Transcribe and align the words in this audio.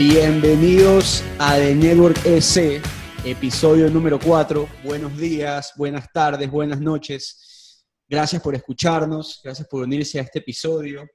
Bienvenidos 0.00 1.22
a 1.38 1.56
The 1.56 1.74
Network 1.74 2.24
EC, 2.24 2.80
episodio 3.22 3.90
número 3.90 4.18
4. 4.18 4.66
Buenos 4.82 5.14
días, 5.18 5.74
buenas 5.76 6.10
tardes, 6.10 6.50
buenas 6.50 6.80
noches. 6.80 7.84
Gracias 8.08 8.40
por 8.40 8.54
escucharnos, 8.54 9.42
gracias 9.44 9.68
por 9.68 9.82
unirse 9.82 10.18
a 10.18 10.22
este 10.22 10.38
episodio. 10.38 11.06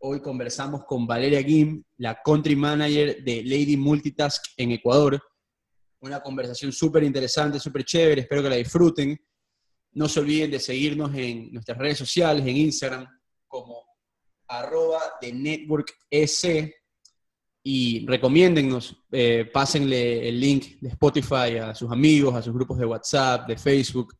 Hoy 0.00 0.20
conversamos 0.20 0.82
con 0.84 1.06
Valeria 1.06 1.44
Gim, 1.44 1.84
la 1.98 2.20
country 2.24 2.56
manager 2.56 3.22
de 3.22 3.44
Lady 3.44 3.76
Multitask 3.76 4.44
en 4.56 4.72
Ecuador. 4.72 5.22
Una 6.00 6.20
conversación 6.20 6.72
súper 6.72 7.04
interesante, 7.04 7.60
súper 7.60 7.84
chévere, 7.84 8.22
espero 8.22 8.42
que 8.42 8.50
la 8.50 8.56
disfruten. 8.56 9.16
No 9.92 10.08
se 10.08 10.18
olviden 10.18 10.50
de 10.50 10.58
seguirnos 10.58 11.14
en 11.14 11.52
nuestras 11.52 11.78
redes 11.78 11.98
sociales, 11.98 12.44
en 12.44 12.56
Instagram, 12.56 13.06
como 13.46 13.84
arroba 14.48 14.98
de 15.22 15.32
Network 15.32 15.94
EC 16.10 16.83
y 17.66 18.04
recomiéndennos, 18.06 18.94
eh, 19.10 19.48
pásenle 19.50 20.28
el 20.28 20.38
link 20.38 20.78
de 20.82 20.90
Spotify 20.90 21.56
a 21.62 21.74
sus 21.74 21.90
amigos, 21.90 22.34
a 22.34 22.42
sus 22.42 22.52
grupos 22.52 22.78
de 22.78 22.84
WhatsApp, 22.84 23.48
de 23.48 23.56
Facebook. 23.56 24.14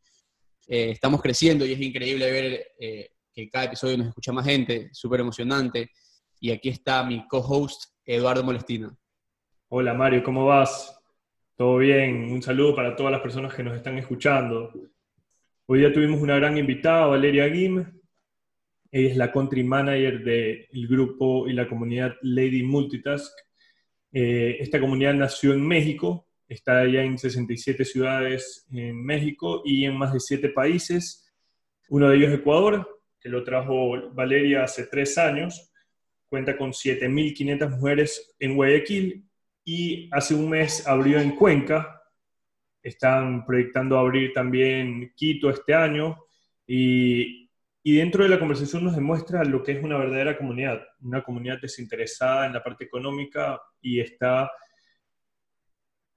Eh, 0.66 0.92
estamos 0.92 1.20
creciendo 1.20 1.66
y 1.66 1.72
es 1.72 1.80
increíble 1.80 2.30
ver 2.30 2.66
eh, 2.80 3.10
que 3.34 3.50
cada 3.50 3.66
episodio 3.66 3.98
nos 3.98 4.08
escucha 4.08 4.32
más 4.32 4.46
gente, 4.46 4.88
súper 4.92 5.20
emocionante. 5.20 5.90
Y 6.40 6.52
aquí 6.52 6.70
está 6.70 7.04
mi 7.04 7.28
co-host, 7.28 7.92
Eduardo 8.06 8.42
Molestina. 8.42 8.96
Hola 9.68 9.92
Mario, 9.92 10.22
¿cómo 10.24 10.46
vas? 10.46 10.98
¿Todo 11.54 11.76
bien? 11.76 12.32
Un 12.32 12.40
saludo 12.40 12.74
para 12.74 12.96
todas 12.96 13.12
las 13.12 13.20
personas 13.20 13.52
que 13.52 13.62
nos 13.62 13.76
están 13.76 13.98
escuchando. 13.98 14.72
Hoy 15.66 15.80
día 15.80 15.92
tuvimos 15.92 16.22
una 16.22 16.36
gran 16.36 16.56
invitada, 16.56 17.08
Valeria 17.08 17.46
Guim. 17.48 17.84
Ella 18.94 19.10
es 19.10 19.16
la 19.16 19.32
country 19.32 19.64
manager 19.64 20.22
del 20.22 20.86
grupo 20.86 21.48
y 21.48 21.52
la 21.52 21.68
comunidad 21.68 22.14
Lady 22.22 22.62
Multitask. 22.62 23.32
Eh, 24.12 24.58
esta 24.60 24.78
comunidad 24.78 25.14
nació 25.14 25.52
en 25.52 25.66
México, 25.66 26.28
está 26.46 26.86
ya 26.86 27.02
en 27.02 27.18
67 27.18 27.84
ciudades 27.84 28.64
en 28.70 29.04
México 29.04 29.62
y 29.64 29.84
en 29.84 29.96
más 29.96 30.12
de 30.12 30.20
7 30.20 30.48
países. 30.50 31.28
Uno 31.88 32.08
de 32.08 32.18
ellos 32.18 32.34
Ecuador, 32.34 33.02
que 33.18 33.28
lo 33.28 33.42
trajo 33.42 34.12
Valeria 34.12 34.62
hace 34.62 34.86
3 34.86 35.18
años. 35.18 35.72
Cuenta 36.28 36.56
con 36.56 36.70
7.500 36.70 37.70
mujeres 37.70 38.36
en 38.38 38.54
Guayaquil 38.54 39.24
y 39.64 40.08
hace 40.12 40.36
un 40.36 40.50
mes 40.50 40.86
abrió 40.86 41.18
en 41.18 41.34
Cuenca. 41.34 42.00
Están 42.80 43.44
proyectando 43.44 43.98
abrir 43.98 44.32
también 44.32 45.12
Quito 45.16 45.50
este 45.50 45.74
año 45.74 46.16
y 46.64 47.43
y 47.86 47.96
dentro 47.96 48.24
de 48.24 48.30
la 48.30 48.38
conversación 48.38 48.82
nos 48.82 48.96
demuestra 48.96 49.44
lo 49.44 49.62
que 49.62 49.72
es 49.72 49.84
una 49.84 49.98
verdadera 49.98 50.38
comunidad, 50.38 50.80
una 51.02 51.22
comunidad 51.22 51.60
desinteresada 51.60 52.46
en 52.46 52.54
la 52.54 52.64
parte 52.64 52.84
económica 52.84 53.60
y 53.82 54.00
está 54.00 54.50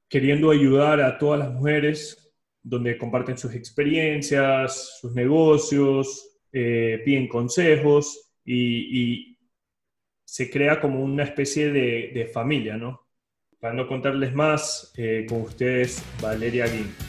queriendo 0.08 0.50
ayudar 0.50 1.02
a 1.02 1.18
todas 1.18 1.40
las 1.40 1.52
mujeres, 1.52 2.34
donde 2.64 2.98
comparten 2.98 3.38
sus 3.38 3.54
experiencias, 3.54 4.98
sus 5.02 5.14
negocios, 5.14 6.40
eh, 6.54 7.02
piden 7.04 7.28
consejos 7.28 8.32
y, 8.46 9.36
se 10.24 10.50
crea 10.50 10.82
como 10.82 11.02
una 11.02 11.24
especie 11.24 11.72
de, 11.72 12.30
familia, 12.34 12.76
¿no? 12.76 13.08
Para 13.60 13.74
no 13.74 13.88
contarles 13.88 14.34
más, 14.34 14.94
eh, 14.98 15.26
con 15.28 15.42
ustedes 15.42 16.04
Valeria 16.22 16.68
Guín. 16.68 17.07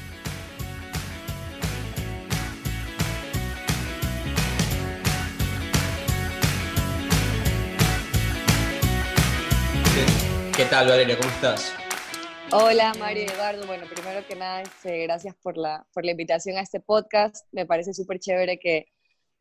Tal, 10.71 10.89
Valeria? 10.89 11.17
¿Cómo 11.17 11.31
estás? 11.31 11.73
Hola, 12.53 12.93
Mario 12.99 13.23
y 13.23 13.27
Eduardo. 13.27 13.67
Bueno, 13.67 13.87
primero 13.87 14.27
que 14.27 14.37
nada, 14.37 14.63
este, 14.63 15.03
gracias 15.05 15.35
por 15.37 15.57
la, 15.57 15.87
por 15.95 16.05
la 16.05 16.11
invitación 16.11 16.59
a 16.59 16.61
este 16.61 16.81
podcast. 16.81 17.47
Me 17.53 17.65
parece 17.65 17.95
súper 17.95 18.19
chévere 18.19 18.59
que, 18.59 18.87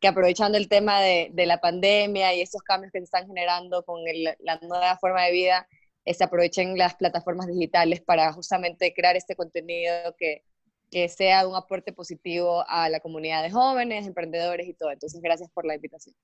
que, 0.00 0.08
aprovechando 0.08 0.56
el 0.56 0.68
tema 0.68 1.00
de, 1.00 1.28
de, 1.32 1.44
la 1.44 1.60
pandemia 1.60 2.34
y 2.34 2.40
estos 2.40 2.62
cambios 2.62 2.92
que 2.92 3.00
se 3.00 3.04
están 3.04 3.26
generando 3.26 3.84
con 3.84 4.00
la 4.04 4.58
nueva 4.62 4.96
forma 4.98 5.24
de 5.24 5.32
vida, 5.32 5.68
se 6.04 6.12
este, 6.12 6.24
aprovechen 6.24 6.78
las 6.78 6.94
plataformas 6.94 7.46
digitales 7.46 8.00
para 8.00 8.32
justamente 8.32 8.94
crear 8.94 9.14
este 9.16 9.36
contenido 9.36 10.14
que, 10.18 10.44
que 10.90 11.10
sea 11.10 11.46
un 11.46 11.56
aporte 11.56 11.92
positivo 11.92 12.64
a 12.66 12.88
la 12.88 13.00
comunidad 13.00 13.42
de 13.42 13.50
jóvenes, 13.50 14.06
emprendedores 14.06 14.66
y 14.66 14.72
todo. 14.72 14.92
Entonces, 14.92 15.20
gracias 15.20 15.50
por 15.50 15.66
la 15.66 15.74
invitación 15.74 16.14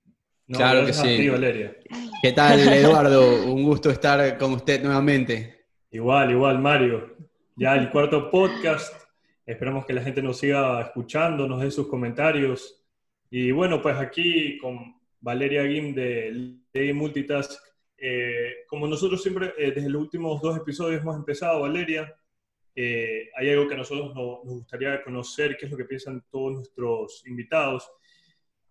claro 0.51 0.85
que 0.85 0.93
sí. 0.93 1.29
¿Qué 2.21 2.31
tal, 2.31 2.59
Eduardo? 2.73 3.45
Un 3.51 3.63
gusto 3.63 3.89
estar 3.89 4.37
con 4.37 4.53
usted 4.53 4.83
nuevamente. 4.83 5.65
Igual, 5.91 6.31
igual, 6.31 6.59
Mario. 6.59 7.15
Ya 7.55 7.75
el 7.75 7.89
cuarto 7.89 8.29
podcast. 8.29 8.93
Esperamos 9.45 9.85
que 9.85 9.93
la 9.93 10.01
gente 10.01 10.21
nos 10.21 10.39
siga 10.39 10.81
escuchando, 10.81 11.47
nos 11.47 11.61
dé 11.61 11.71
sus 11.71 11.87
comentarios. 11.87 12.83
Y 13.29 13.51
bueno, 13.51 13.81
pues 13.81 13.95
aquí 13.97 14.57
con 14.57 14.95
Valeria 15.21 15.65
Gim 15.65 15.93
de 15.93 16.57
Lady 16.73 16.93
Multitask. 16.93 17.51
Eh, 17.97 18.65
como 18.67 18.87
nosotros 18.87 19.21
siempre, 19.21 19.53
eh, 19.57 19.71
desde 19.71 19.89
los 19.89 20.01
últimos 20.01 20.41
dos 20.41 20.57
episodios 20.57 21.01
hemos 21.01 21.15
empezado, 21.15 21.61
Valeria, 21.61 22.13
eh, 22.75 23.29
hay 23.35 23.49
algo 23.51 23.67
que 23.67 23.73
a 23.73 23.77
nosotros 23.77 24.13
nos 24.13 24.41
gustaría 24.43 25.01
conocer, 25.01 25.55
qué 25.57 25.65
es 25.65 25.71
lo 25.71 25.77
que 25.77 25.85
piensan 25.85 26.23
todos 26.29 26.53
nuestros 26.53 27.23
invitados 27.25 27.89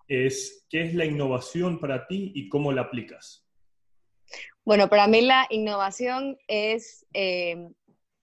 es 0.08 0.66
qué 0.68 0.82
es 0.82 0.94
la 0.94 1.04
innovación 1.04 1.80
para 1.80 2.06
ti 2.06 2.32
y 2.34 2.48
cómo 2.48 2.72
la 2.72 2.82
aplicas. 2.82 3.44
Bueno, 4.64 4.88
para 4.88 5.06
mí 5.06 5.20
la 5.20 5.46
innovación 5.50 6.38
es 6.48 7.06
eh, 7.12 7.68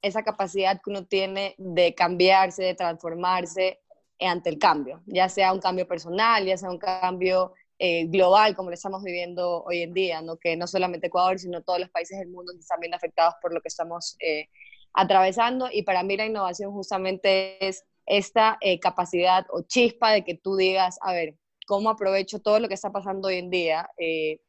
esa 0.02 0.24
capacidad 0.24 0.82
que 0.84 0.90
uno 0.90 1.06
tiene 1.06 1.56
de 1.58 1.94
cambiarse, 1.94 2.64
de 2.64 2.76
transformarse 2.76 3.80
ante 4.20 4.50
el 4.50 4.60
cambio, 4.60 5.02
ya 5.06 5.30
sea 5.30 5.54
un 5.54 5.60
cambio 5.60 5.88
personal, 5.88 6.46
ya 6.46 6.58
sea 6.58 6.70
un 6.70 6.78
cambio 6.78 7.54
eh, 7.80 8.06
global 8.06 8.56
como 8.56 8.70
lo 8.70 8.76
estamos 8.76 9.04
viviendo 9.04 9.64
hoy 9.64 9.82
en 9.82 9.94
día, 9.94 10.22
¿no? 10.22 10.38
que 10.38 10.56
no 10.56 10.68
solamente 10.68 11.08
Ecuador, 11.08 11.40
sino 11.40 11.64
todos 11.64 11.80
los 11.80 11.90
países 11.90 12.20
del 12.20 12.30
mundo 12.30 12.54
están 12.60 12.80
viendo 12.80 12.98
afectados 12.98 13.34
por 13.42 13.54
lo 13.54 13.62
que 13.62 13.68
estamos 13.68 14.16
eh, 14.20 14.48
atravesando. 14.94 15.70
Y 15.72 15.84
para 15.84 16.04
mí 16.04 16.18
la 16.18 16.28
innovación 16.28 16.72
justamente 16.72 17.68
es 17.68 17.84
esta 18.06 18.60
capacidad 18.82 19.46
o 19.52 19.62
chispa 19.62 20.12
de 20.12 20.24
que 20.24 20.36
tú 20.36 20.56
digas, 20.56 20.98
a 21.02 21.14
ver, 21.14 21.36
cómo 21.72 21.90
aprovecho 21.90 22.40
todo 22.40 22.60
lo 22.60 22.68
que 22.68 22.74
está 22.74 22.92
pasando 22.92 23.30
hoy 23.30 23.38
en 23.38 23.50
día, 23.50 23.90
eh, 23.98 24.42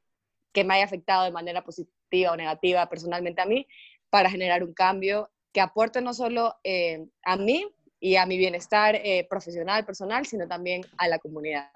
que 0.53 0.65
me 0.65 0.75
haya 0.75 0.87
afectado 0.87 1.23
de 1.23 1.31
manera 1.31 1.63
positiva 1.63 2.33
o 2.33 2.37
negativa 2.37 2.89
personalmente 2.89 3.41
a 3.41 3.47
mí, 3.47 3.65
para 4.11 4.29
generar 4.29 4.65
un 4.65 4.75
cambio 4.75 5.31
que 5.53 5.61
aporte 5.61 6.01
no 6.01 6.15
solo 6.15 6.57
eh, 6.65 7.07
a 7.25 7.37
mí 7.37 7.65
y 8.01 8.17
a 8.17 8.27
mi 8.27 8.39
bienestar 8.39 8.97
eh, 8.97 9.25
profesional, 9.31 9.87
personal, 9.87 10.27
sino 10.27 10.49
también 10.49 10.83
a 10.99 11.07
la 11.07 11.21
comunidad. 11.21 11.71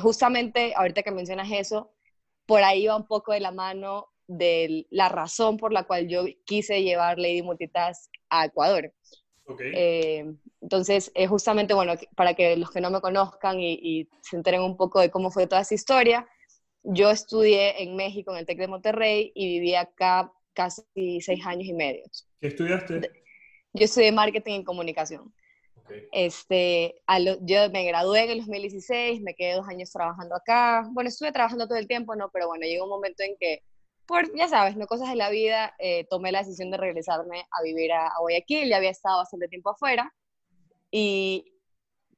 justamente, 0.00 0.72
ahorita 0.76 1.02
que 1.02 1.10
mencionas 1.10 1.50
eso, 1.50 1.90
por 2.46 2.62
ahí 2.62 2.86
va 2.86 2.94
un 2.94 3.08
poco 3.08 3.32
de 3.32 3.40
la 3.40 3.50
mano 3.50 4.06
de 4.28 4.86
la 4.90 5.08
razón 5.08 5.56
por 5.56 5.72
la 5.72 5.82
cual 5.82 6.06
yo 6.06 6.26
quise 6.44 6.84
llevar 6.84 7.18
Lady 7.18 7.42
Multitask 7.42 8.08
a 8.30 8.44
Ecuador. 8.44 8.92
Eh, 9.60 10.24
entonces, 10.60 11.10
es 11.14 11.28
justamente, 11.28 11.74
bueno, 11.74 11.94
para 12.16 12.34
que 12.34 12.56
los 12.56 12.70
que 12.70 12.80
no 12.80 12.90
me 12.90 13.00
conozcan 13.00 13.60
y, 13.60 14.08
se 14.22 14.36
enteren 14.36 14.62
un 14.62 14.76
poco 14.76 15.00
de 15.00 15.10
cómo 15.10 15.30
fue 15.30 15.46
toda 15.46 15.62
esa 15.62 15.74
historia, 15.74 16.28
yo 16.82 17.10
estudié 17.10 17.82
en 17.82 17.96
México, 17.96 18.32
en 18.32 18.38
el 18.38 18.46
TEC 18.46 18.58
de 18.58 18.68
Monterrey, 18.68 19.32
y 19.34 19.46
viví 19.46 19.74
acá 19.74 20.32
casi 20.52 21.20
seis 21.20 21.44
años 21.46 21.66
y 21.66 21.72
medio. 21.72 22.02
¿Qué 22.40 22.48
estudiaste? 22.48 23.10
Yo 23.72 23.84
estudié 23.84 24.12
marketing 24.12 24.60
y 24.60 24.64
comunicación. 24.64 25.32
Este, 26.12 27.00
yo 27.42 27.70
me 27.70 27.84
gradué 27.84 28.24
en 28.24 28.30
el 28.30 28.38
2016, 28.38 29.22
me 29.22 29.34
quedé 29.34 29.54
dos 29.54 29.68
años 29.68 29.90
trabajando 29.90 30.34
acá. 30.34 30.86
Bueno, 30.92 31.08
estuve 31.08 31.32
trabajando 31.32 31.66
todo 31.66 31.78
el 31.78 31.86
tiempo, 31.86 32.14
¿no? 32.14 32.30
Pero 32.30 32.48
bueno, 32.48 32.66
llegó 32.66 32.84
un 32.84 32.90
momento 32.90 33.22
en 33.22 33.36
que 33.38 33.62
por, 34.08 34.34
ya 34.34 34.48
sabes, 34.48 34.76
no 34.76 34.86
cosas 34.86 35.10
de 35.10 35.16
la 35.16 35.30
vida, 35.30 35.74
eh, 35.78 36.06
tomé 36.08 36.32
la 36.32 36.40
decisión 36.40 36.70
de 36.70 36.78
regresarme 36.78 37.46
a 37.52 37.62
vivir 37.62 37.92
a, 37.92 38.10
Guayaquil, 38.20 38.68
ya 38.68 38.78
había 38.78 38.90
estado 38.90 39.18
bastante 39.18 39.48
tiempo 39.48 39.70
afuera, 39.70 40.12
y 40.90 41.52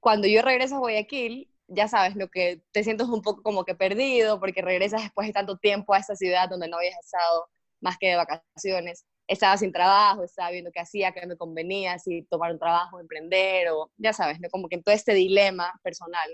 cuando 0.00 0.28
yo 0.28 0.40
regreso 0.42 0.76
a 0.76 0.78
Guayaquil, 0.78 1.50
ya 1.66 1.88
sabes, 1.88 2.16
lo 2.16 2.28
que 2.28 2.62
te 2.72 2.84
sientes 2.84 3.08
un 3.08 3.22
poco 3.22 3.42
como 3.42 3.64
que 3.64 3.74
perdido, 3.74 4.38
porque 4.40 4.62
regresas 4.62 5.02
después 5.02 5.26
de 5.26 5.32
tanto 5.32 5.58
tiempo 5.58 5.92
a 5.92 5.98
esa 5.98 6.14
ciudad 6.16 6.48
donde 6.48 6.68
no 6.68 6.78
habías 6.78 6.98
estado 7.00 7.46
más 7.80 7.98
que 7.98 8.08
de 8.10 8.16
vacaciones, 8.16 9.04
estaba 9.26 9.56
sin 9.56 9.72
trabajo, 9.72 10.22
estaba 10.24 10.50
viendo 10.50 10.70
qué 10.72 10.80
hacía, 10.80 11.12
qué 11.12 11.26
me 11.26 11.36
convenía, 11.36 11.98
si 11.98 12.22
tomar 12.24 12.52
un 12.52 12.58
trabajo, 12.58 13.00
emprender, 13.00 13.68
o 13.70 13.90
ya 13.96 14.12
sabes, 14.12 14.40
¿no? 14.40 14.48
como 14.50 14.68
que 14.68 14.76
en 14.76 14.82
todo 14.84 14.94
este 14.94 15.14
dilema 15.14 15.72
personal 15.82 16.28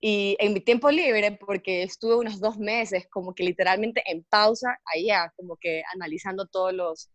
y 0.00 0.36
en 0.38 0.52
mi 0.52 0.60
tiempo 0.60 0.90
libre, 0.90 1.32
porque 1.32 1.82
estuve 1.82 2.14
unos 2.14 2.40
dos 2.40 2.56
meses 2.56 3.08
como 3.08 3.34
que 3.34 3.42
literalmente 3.42 4.02
en 4.06 4.22
pausa 4.24 4.78
allá, 4.84 5.32
como 5.36 5.56
que 5.56 5.82
analizando 5.92 6.46
todos 6.46 6.72
los, 6.72 7.10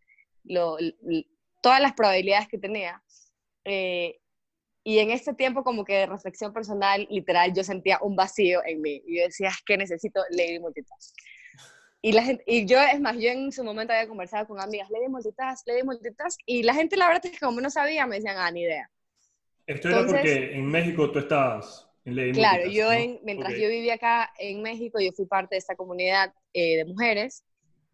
todas 1.62 1.82
las 1.82 1.94
probabilidades 1.94 2.50
que 2.50 2.58
tenía. 2.58 3.02
Eh, 3.64 4.20
y 4.84 5.00
en 5.00 5.12
este 5.12 5.34
tiempo 5.34 5.64
como 5.64 5.86
que 5.86 5.94
de 5.94 6.06
reflexión 6.08 6.52
personal, 6.52 7.08
literal, 7.10 7.54
yo 7.54 7.64
sentía 7.64 8.00
un 8.02 8.18
vacío 8.18 8.62
en 8.66 8.82
mí. 8.82 9.02
Y 9.08 9.20
yo 9.20 9.24
decía, 9.24 9.48
es 9.48 9.64
que 9.66 9.78
necesito 9.78 10.22
Lady 10.32 10.60
Multitask. 10.60 11.16
y, 12.02 12.12
la 12.12 12.22
gente, 12.22 12.44
y 12.46 12.66
yo, 12.66 12.82
es 12.82 13.00
más, 13.00 13.16
yo 13.16 13.30
en 13.30 13.54
su 13.54 13.64
momento 13.64 13.94
había 13.94 14.10
conversado 14.10 14.46
con 14.46 14.60
amigas, 14.60 14.90
le 14.90 15.00
di 15.00 15.08
multitask, 15.08 15.66
le 15.68 15.76
di 15.76 15.84
multitask, 15.84 16.38
y 16.46 16.64
la 16.64 16.74
gente 16.74 16.98
la 16.98 17.08
verdad 17.08 17.26
es 17.28 17.32
que 17.32 17.46
como 17.46 17.62
no 17.62 17.70
sabía, 17.70 18.06
me 18.06 18.18
decían, 18.18 18.36
ah, 18.38 18.52
ni 18.52 18.64
idea. 18.64 18.90
Esto 19.66 19.88
era 19.88 20.06
porque 20.06 20.54
en 20.54 20.66
México 20.66 21.10
tú 21.10 21.20
estabas 21.20 21.88
Lady 21.88 21.93
Claro, 22.04 22.70
yo 22.70 22.92
en, 22.92 23.20
mientras 23.24 23.54
yo 23.54 23.70
vivía 23.70 23.94
acá 23.94 24.32
en 24.38 24.62
México, 24.62 25.00
yo 25.00 25.12
fui 25.14 25.26
parte 25.26 25.56
de 25.56 25.60
esta 25.60 25.76
comunidad 25.76 26.34
eh, 26.54 26.78
de 26.78 26.86
mujeres, 26.86 27.46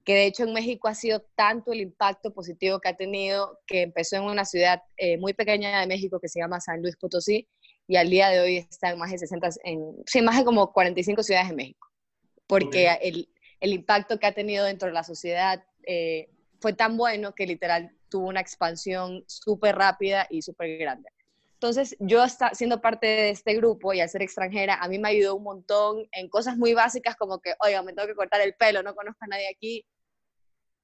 que 0.04 0.16
de 0.16 0.26
hecho 0.26 0.44
en 0.44 0.54
México 0.54 0.88
ha 0.88 0.96
sido 0.96 1.22
tanto 1.36 1.72
el 1.72 1.82
impacto 1.82 2.34
positivo 2.34 2.80
que 2.80 2.90
ha 2.90 2.98
tenido, 2.98 3.60
que 3.68 3.84
empezó 3.84 4.16
en 4.16 4.24
una 4.24 4.46
ciudad 4.46 4.82
eh, 4.98 5.18
muy 5.18 5.34
pequeña 5.34 5.82
de 5.82 5.88
México 5.88 6.20
que 6.20 6.28
se 6.28 6.40
llama 6.40 6.60
San 6.60 6.82
Luis 6.82 6.96
Potosí, 6.96 7.48
y 7.88 7.98
al 7.98 8.10
día 8.10 8.30
de 8.30 8.40
hoy 8.40 8.58
está 8.58 8.90
en 8.90 9.00
más 9.00 9.12
de 9.12 9.20
60, 9.20 9.50
en, 9.64 9.96
sí, 10.06 10.22
más 10.22 10.38
de 10.38 10.46
como 10.46 10.72
45 10.74 11.22
ciudades 11.22 11.50
de 11.50 11.56
México, 11.56 11.88
porque 12.48 12.98
el, 13.02 13.30
el 13.60 13.74
impacto 13.74 14.20
que 14.20 14.28
ha 14.28 14.34
tenido 14.34 14.66
dentro 14.66 14.88
de 14.88 14.94
la 14.94 15.04
sociedad 15.04 15.64
eh, 15.86 16.30
fue 16.60 16.74
tan 16.74 16.98
bueno 16.98 17.34
que 17.34 17.48
literal 17.48 17.92
tuvo 18.10 18.28
una 18.28 18.42
expansión 18.42 19.24
súper 19.28 19.76
rápida 19.76 20.28
y 20.30 20.42
súper 20.42 20.78
grande. 20.78 21.10
Entonces, 21.62 21.96
yo 22.00 22.24
está, 22.24 22.54
siendo 22.56 22.80
parte 22.80 23.06
de 23.06 23.30
este 23.32 23.54
grupo 23.56 23.92
y 23.94 24.00
al 24.00 24.08
ser 24.10 24.22
extranjera, 24.22 24.76
a 24.76 24.88
mí 24.88 24.98
me 24.98 25.10
ayudó 25.10 25.36
un 25.36 25.44
montón 25.44 26.08
en 26.14 26.30
cosas 26.30 26.56
muy 26.58 26.74
básicas 26.74 27.18
como 27.18 27.40
que, 27.42 27.54
oiga, 27.60 27.84
me 27.84 27.92
tengo 27.94 28.08
que 28.08 28.16
cortar 28.16 28.40
el 28.40 28.54
pelo, 28.56 28.82
no 28.82 28.96
conozco 28.96 29.26
a 29.26 29.28
nadie 29.28 29.50
aquí, 29.50 29.86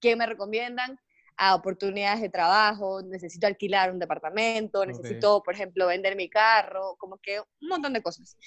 ¿qué 0.01 0.15
me 0.17 0.25
recomiendan? 0.25 0.99
A 1.37 1.55
oportunidades 1.55 2.21
de 2.21 2.29
trabajo, 2.29 3.01
necesito 3.03 3.47
alquilar 3.47 3.91
un 3.91 3.99
departamento, 3.99 4.85
necesito, 4.85 5.41
por 5.43 5.53
ejemplo, 5.53 5.87
vender 5.87 6.15
mi 6.15 6.29
carro, 6.29 6.95
como 6.97 7.17
que 7.19 7.39
un 7.39 7.67
montón 7.69 7.93
de 7.93 8.01
cosas. 8.01 8.37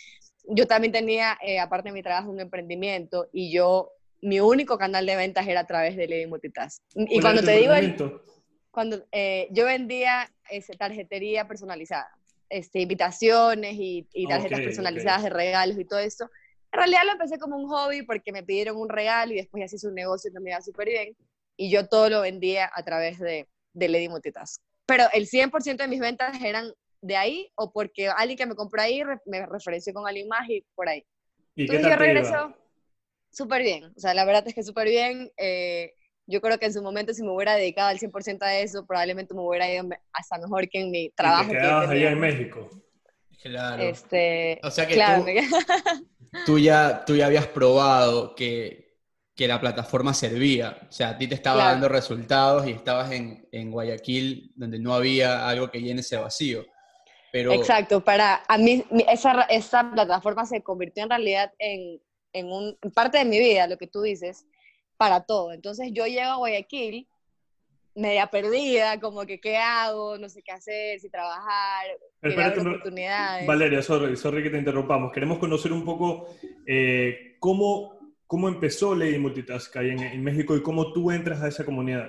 Yo 0.45 0.67
también 0.67 0.93
tenía, 0.93 1.39
eh, 1.43 1.59
aparte 1.61 1.89
de 1.89 1.93
mi 1.95 2.03
trabajo, 2.03 2.31
un 2.31 2.41
emprendimiento 2.41 3.29
y 3.33 3.51
yo, 3.53 3.91
mi 4.21 4.41
único 4.41 4.77
canal 4.79 5.05
de 5.07 5.17
ventas 5.17 5.47
era 5.47 5.61
a 5.61 5.67
través 5.67 5.97
de 5.97 6.09
Lady 6.09 6.27
Multitask. 6.27 6.83
Y 6.95 7.07
¿Cuál 7.21 7.23
cuando 7.23 7.43
te 7.43 7.53
digo, 7.53 7.73
el- 7.75 7.97
cuando 8.71 9.05
eh, 9.13 9.49
yo 9.51 9.65
vendía 9.65 10.31
ese, 10.51 10.75
tarjetería 10.75 11.47
personalizada, 11.47 12.09
este, 12.49 12.81
invitaciones 12.81 13.75
y, 13.75 14.07
y 14.13 14.27
tarjetas 14.27 14.61
Ok, 14.61 14.65
personalizadas 14.65 15.21
ok. 15.21 15.25
de 15.25 15.31
regalos 15.31 15.79
y 15.79 15.85
todo 15.85 15.99
esto. 16.01 16.31
En 16.73 16.79
realidad 16.81 17.03
lo 17.07 17.13
empecé 17.13 17.39
como 17.39 17.57
un 17.57 17.69
hobby 17.69 18.03
porque 18.03 18.33
me 18.33 18.43
pidieron 18.43 18.77
un 18.77 18.89
regalo 18.89 19.33
y 19.33 19.37
después 19.37 19.63
ya 19.63 19.69
se 19.69 19.77
hizo 19.77 19.89
un 19.89 19.95
negocio 19.95 20.31
que 20.33 20.41
me 20.41 20.51
iba 20.51 20.61
súper 20.61 20.89
bien 20.89 21.17
y 21.57 21.71
yo 21.71 21.89
todo 21.89 22.09
lo 22.11 22.21
vendía 22.21 22.71
a 22.75 22.83
través 22.85 23.19
de, 23.19 23.49
de 23.73 23.89
Lady 23.89 24.09
Multitask. 24.09 24.63
Pero 24.87 25.05
el 25.13 25.27
100% 25.27 25.83
de 25.85 25.89
mis 25.89 26.01
ventas 26.01 26.41
eran 26.43 26.73
de 27.01 27.17
ahí 27.17 27.51
o 27.55 27.73
porque 27.73 28.09
alguien 28.09 28.37
que 28.37 28.47
me 28.47 28.55
compró 28.55 28.83
ahí 28.83 29.03
me 29.27 29.47
referenció 29.47 29.93
con 29.95 30.07
alguien 30.07 30.29
más 30.29 30.49
y 30.49 30.65
por 30.75 30.89
ahí. 30.89 31.05
¿Y 31.57 31.67
qué 31.67 31.79
Entonces 31.79 31.83
tal 31.83 31.91
yo 31.91 31.97
regreso 31.97 32.55
súper 33.31 33.63
bien, 33.63 33.85
o 33.97 34.01
sea, 34.01 34.15
la 34.15 34.25
verdad 34.25 34.47
es 34.47 34.55
que 34.55 34.63
súper 34.63 34.89
bien. 34.89 35.31
eh, 35.37 35.93
yo 36.29 36.41
creo 36.41 36.59
que 36.59 36.67
en 36.67 36.73
su 36.75 36.83
momento 36.83 37.15
si 37.15 37.23
me 37.23 37.31
hubiera 37.31 37.55
dedicado 37.57 37.89
al 37.89 37.99
100% 37.99 38.43
a 38.43 38.57
eso, 38.59 38.87
probablemente 38.87 39.35
me 39.35 39.41
hubiera 39.41 39.71
ido 39.73 39.89
hasta 40.13 40.39
mejor 40.39 40.69
que 40.69 40.81
en 40.81 40.91
mi 40.91 41.05
¿Y 41.07 41.11
trabajo. 41.11 41.47
te 41.47 41.53
que 41.55 41.59
quedabas 41.61 41.89
tenía. 41.89 42.07
allá 42.09 42.13
en 42.13 42.21
México? 42.21 42.71
Claro. 43.43 43.83
Este, 43.83 44.61
O 44.63 44.71
sea 44.71 44.87
que 44.87 44.95
claro, 44.95 45.25
tú- 45.25 45.31
tú 46.47 46.59
ya, 46.59 47.05
tú 47.05 47.17
ya 47.17 47.27
habías 47.27 47.47
probado 47.47 48.35
que, 48.35 48.99
que 49.35 49.49
la 49.49 49.61
plataforma 49.61 50.13
servía. 50.15 50.79
O 50.89 50.93
sea, 50.93 51.11
a 51.11 51.19
ti 51.19 51.27
te 51.29 51.35
estaba 51.35 51.57
Claro. 51.57 51.71
dando 51.73 51.89
resultados 51.89 52.67
y 52.67 52.73
estabas 52.73 53.13
en, 53.13 53.49
en 53.53 53.71
Guayaquil 53.71 54.53
donde 54.57 54.79
no 54.79 54.95
había 54.95 55.49
algo 55.49 55.71
que 55.71 55.81
llene 55.81 56.01
ese 56.01 56.17
vacío. 56.17 56.65
Pero, 57.33 57.53
Exacto, 57.53 58.03
para 58.03 58.43
a 58.49 58.59
mí 58.59 58.85
esa, 59.09 59.43
esa 59.43 59.91
plataforma 59.93 60.47
se 60.47 60.63
convirtió 60.63 61.03
en 61.05 61.11
realidad 61.11 61.53
en, 61.59 62.01
en, 62.33 62.47
un, 62.47 62.77
en 62.83 62.91
parte 62.91 63.19
de 63.19 63.25
mi 63.25 63.39
vida, 63.39 63.67
lo 63.67 63.77
que 63.79 63.87
tú 63.87 64.03
dices, 64.03 64.47
para 64.99 65.23
todo. 65.23 65.53
Entonces 65.53 65.89
yo 65.93 66.07
llego 66.07 66.31
a 66.33 66.37
Guayaquil 66.37 67.09
media 67.95 68.29
perdida, 68.29 69.01
como 69.01 69.27
que 69.27 69.41
qué 69.41 69.57
hago, 69.57 70.19
no 70.19 70.29
sé 70.29 70.43
qué 70.43 70.53
hacer, 70.53 71.01
si 71.01 71.11
trabajar, 71.11 71.87
Espérate, 72.23 72.61
un- 72.61 72.69
oportunidades. 72.69 73.47
Valeria, 73.47 73.83
sorry, 73.83 74.17
sorry 74.17 74.43
que 74.43 74.51
te 74.51 74.59
interrumpamos. 74.59 75.11
Queremos 75.13 75.39
conocer 75.39 75.73
un 75.73 75.85
poco 75.85 76.29
eh, 76.67 77.37
cómo, 77.41 77.99
cómo 78.27 78.49
empezó 78.49 78.95
Lady 78.95 79.19
Multitask 79.19 79.75
ahí 79.79 79.91
en, 79.91 80.01
en 80.01 80.23
México 80.23 80.55
y 80.55 80.63
cómo 80.63 80.93
tú 80.93 81.11
entras 81.11 81.43
a 81.43 81.49
esa 81.49 81.65
comunidad. 81.65 82.09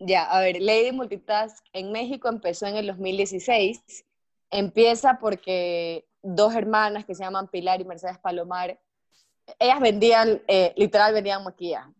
Ya, 0.00 0.24
a 0.24 0.40
ver, 0.40 0.60
Lady 0.60 0.92
Multitask 0.92 1.64
en 1.72 1.90
México 1.92 2.28
empezó 2.28 2.66
en 2.66 2.76
el 2.76 2.86
2016. 2.88 4.04
Empieza 4.50 5.18
porque 5.18 6.04
dos 6.20 6.54
hermanas 6.54 7.06
que 7.06 7.14
se 7.14 7.22
llaman 7.24 7.48
Pilar 7.48 7.80
y 7.80 7.84
Mercedes 7.86 8.18
Palomar, 8.18 8.78
ellas 9.58 9.80
vendían, 9.80 10.42
eh, 10.46 10.72
literal 10.76 11.12
vendían 11.12 11.42
maquillaje. 11.44 11.90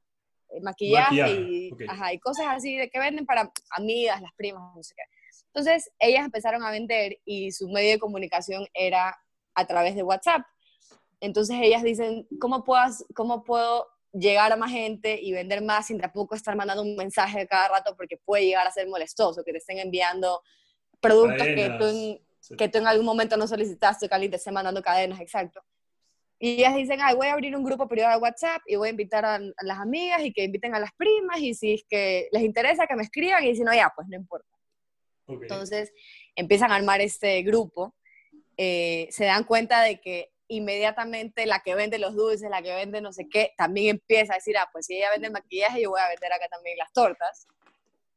Eh, 0.50 0.60
Maquillaje, 0.60 1.20
Maquillaje, 1.20 1.40
y, 1.40 1.72
ok. 1.72 1.82
ajá, 1.88 2.12
y 2.12 2.18
cosas 2.18 2.46
así 2.48 2.76
de 2.76 2.88
que 2.88 2.98
venden 2.98 3.26
para 3.26 3.50
amigas, 3.70 4.20
las 4.22 4.32
primas, 4.34 4.62
no 4.74 4.82
sé 4.82 4.94
qué. 4.96 5.02
Entonces, 5.46 5.90
ellas 5.98 6.24
empezaron 6.24 6.62
a 6.64 6.70
vender 6.70 7.18
y 7.24 7.52
su 7.52 7.68
medio 7.68 7.92
de 7.92 7.98
comunicación 7.98 8.66
era 8.74 9.16
a 9.54 9.66
través 9.66 9.94
de 9.94 10.02
WhatsApp. 10.02 10.42
Entonces, 11.20 11.56
ellas 11.62 11.82
dicen, 11.82 12.26
¿cómo, 12.40 12.64
puedas, 12.64 13.04
cómo 13.14 13.44
puedo 13.44 13.86
llegar 14.12 14.52
a 14.52 14.56
más 14.56 14.70
gente 14.70 15.20
y 15.20 15.32
vender 15.32 15.62
más 15.62 15.86
sin 15.86 15.98
tampoco 16.00 16.34
estar 16.34 16.54
mandando 16.56 16.82
un 16.82 16.96
mensaje 16.96 17.46
cada 17.46 17.68
rato 17.68 17.96
porque 17.96 18.16
puede 18.16 18.46
llegar 18.46 18.66
a 18.66 18.70
ser 18.70 18.88
molestoso, 18.88 19.42
que 19.44 19.52
te 19.52 19.58
estén 19.58 19.78
enviando 19.78 20.40
productos 21.00 21.46
que 21.46 21.70
tú, 21.78 21.84
en, 21.86 22.20
Sí. 22.40 22.56
que 22.56 22.68
tú 22.68 22.76
en 22.78 22.86
algún 22.86 23.06
momento 23.06 23.38
no 23.38 23.46
solicitaste, 23.46 24.06
que 24.06 24.14
alguien 24.14 24.30
te 24.30 24.36
esté 24.36 24.52
mandando 24.52 24.82
cadenas, 24.82 25.18
exacto. 25.20 25.64
Y 26.38 26.52
ellas 26.54 26.74
dicen, 26.74 27.00
ay, 27.02 27.14
voy 27.14 27.28
a 27.28 27.32
abrir 27.32 27.56
un 27.56 27.64
grupo 27.64 27.88
privado 27.88 28.18
de 28.18 28.22
WhatsApp 28.22 28.60
y 28.66 28.76
voy 28.76 28.88
a 28.88 28.90
invitar 28.90 29.24
a, 29.24 29.36
a 29.36 29.62
las 29.62 29.78
amigas 29.78 30.22
y 30.24 30.32
que 30.32 30.44
inviten 30.44 30.74
a 30.74 30.80
las 30.80 30.92
primas 30.92 31.38
y 31.40 31.54
si 31.54 31.74
es 31.74 31.84
que 31.88 32.28
les 32.32 32.42
interesa 32.42 32.86
que 32.86 32.96
me 32.96 33.02
escriban 33.02 33.44
y 33.44 33.54
si 33.54 33.62
no, 33.62 33.72
ya, 33.72 33.92
pues 33.94 34.08
no 34.08 34.16
importa. 34.16 34.48
Entonces 35.26 35.92
empiezan 36.36 36.70
a 36.70 36.76
armar 36.76 37.00
este 37.00 37.42
grupo, 37.42 37.94
eh, 38.56 39.08
se 39.10 39.24
dan 39.24 39.44
cuenta 39.44 39.82
de 39.82 40.00
que 40.00 40.32
inmediatamente 40.48 41.46
la 41.46 41.60
que 41.60 41.74
vende 41.74 41.98
los 41.98 42.14
dulces, 42.14 42.50
la 42.50 42.62
que 42.62 42.74
vende 42.74 43.00
no 43.00 43.12
sé 43.12 43.28
qué, 43.28 43.52
también 43.56 43.96
empieza 43.96 44.34
a 44.34 44.36
decir, 44.36 44.56
ah, 44.58 44.68
pues 44.72 44.86
si 44.86 44.96
ella 44.96 45.10
vende 45.10 45.28
el 45.28 45.32
maquillaje, 45.32 45.82
yo 45.82 45.90
voy 45.90 46.00
a 46.00 46.08
vender 46.08 46.32
acá 46.32 46.46
también 46.48 46.76
las 46.76 46.92
tortas, 46.92 47.46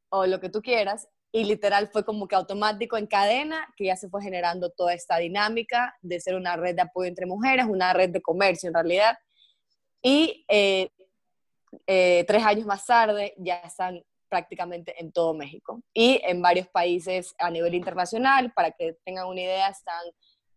o 0.10 0.26
lo 0.26 0.40
que 0.40 0.50
tú 0.50 0.62
quieras. 0.62 1.08
Y 1.32 1.44
literal 1.44 1.90
fue 1.90 2.06
como 2.06 2.28
que 2.28 2.36
automático 2.36 2.98
en 2.98 3.08
cadena, 3.08 3.68
que 3.76 3.86
ya 3.86 3.96
se 3.96 4.10
fue 4.10 4.22
generando 4.22 4.70
toda 4.70 4.94
esta 4.94 5.18
dinámica 5.18 5.96
de 6.02 6.20
ser 6.20 6.36
una 6.36 6.56
red 6.56 6.76
de 6.76 6.84
apoyo 6.84 7.10
entre 7.10 7.26
mujeres, 7.26 7.66
una 7.66 7.94
red 7.94 8.10
de 8.10 8.22
comercio 8.22 8.68
en 8.70 8.74
realidad. 8.74 9.18
Y 10.02 10.46
eh, 10.48 10.90
eh, 11.86 12.24
tres 12.28 12.44
años 12.44 12.66
más 12.66 12.86
tarde 12.86 13.34
ya 13.38 13.58
están 13.58 14.04
prácticamente 14.30 15.00
en 15.00 15.12
todo 15.12 15.34
México 15.34 15.82
y 15.94 16.20
en 16.24 16.42
varios 16.42 16.68
países 16.68 17.34
a 17.38 17.50
nivel 17.50 17.76
internacional. 17.76 18.52
Para 18.54 18.72
que 18.72 18.98
tengan 19.06 19.28
una 19.28 19.42
idea, 19.42 19.70
están 19.70 20.04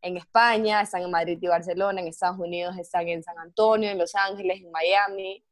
en 0.02 0.16
España, 0.16 0.82
están 0.82 1.02
en 1.02 1.10
Madrid 1.10 1.38
y 1.40 1.46
Barcelona, 1.46 2.00
en 2.00 2.08
Estados 2.08 2.38
Unidos 2.38 2.76
están 2.78 3.08
en 3.08 3.22
San 3.22 3.38
Antonio, 3.38 3.90
en 3.90 3.98
Los 3.98 4.14
Ángeles, 4.14 4.60
en 4.60 4.70
Miami, 4.70 5.44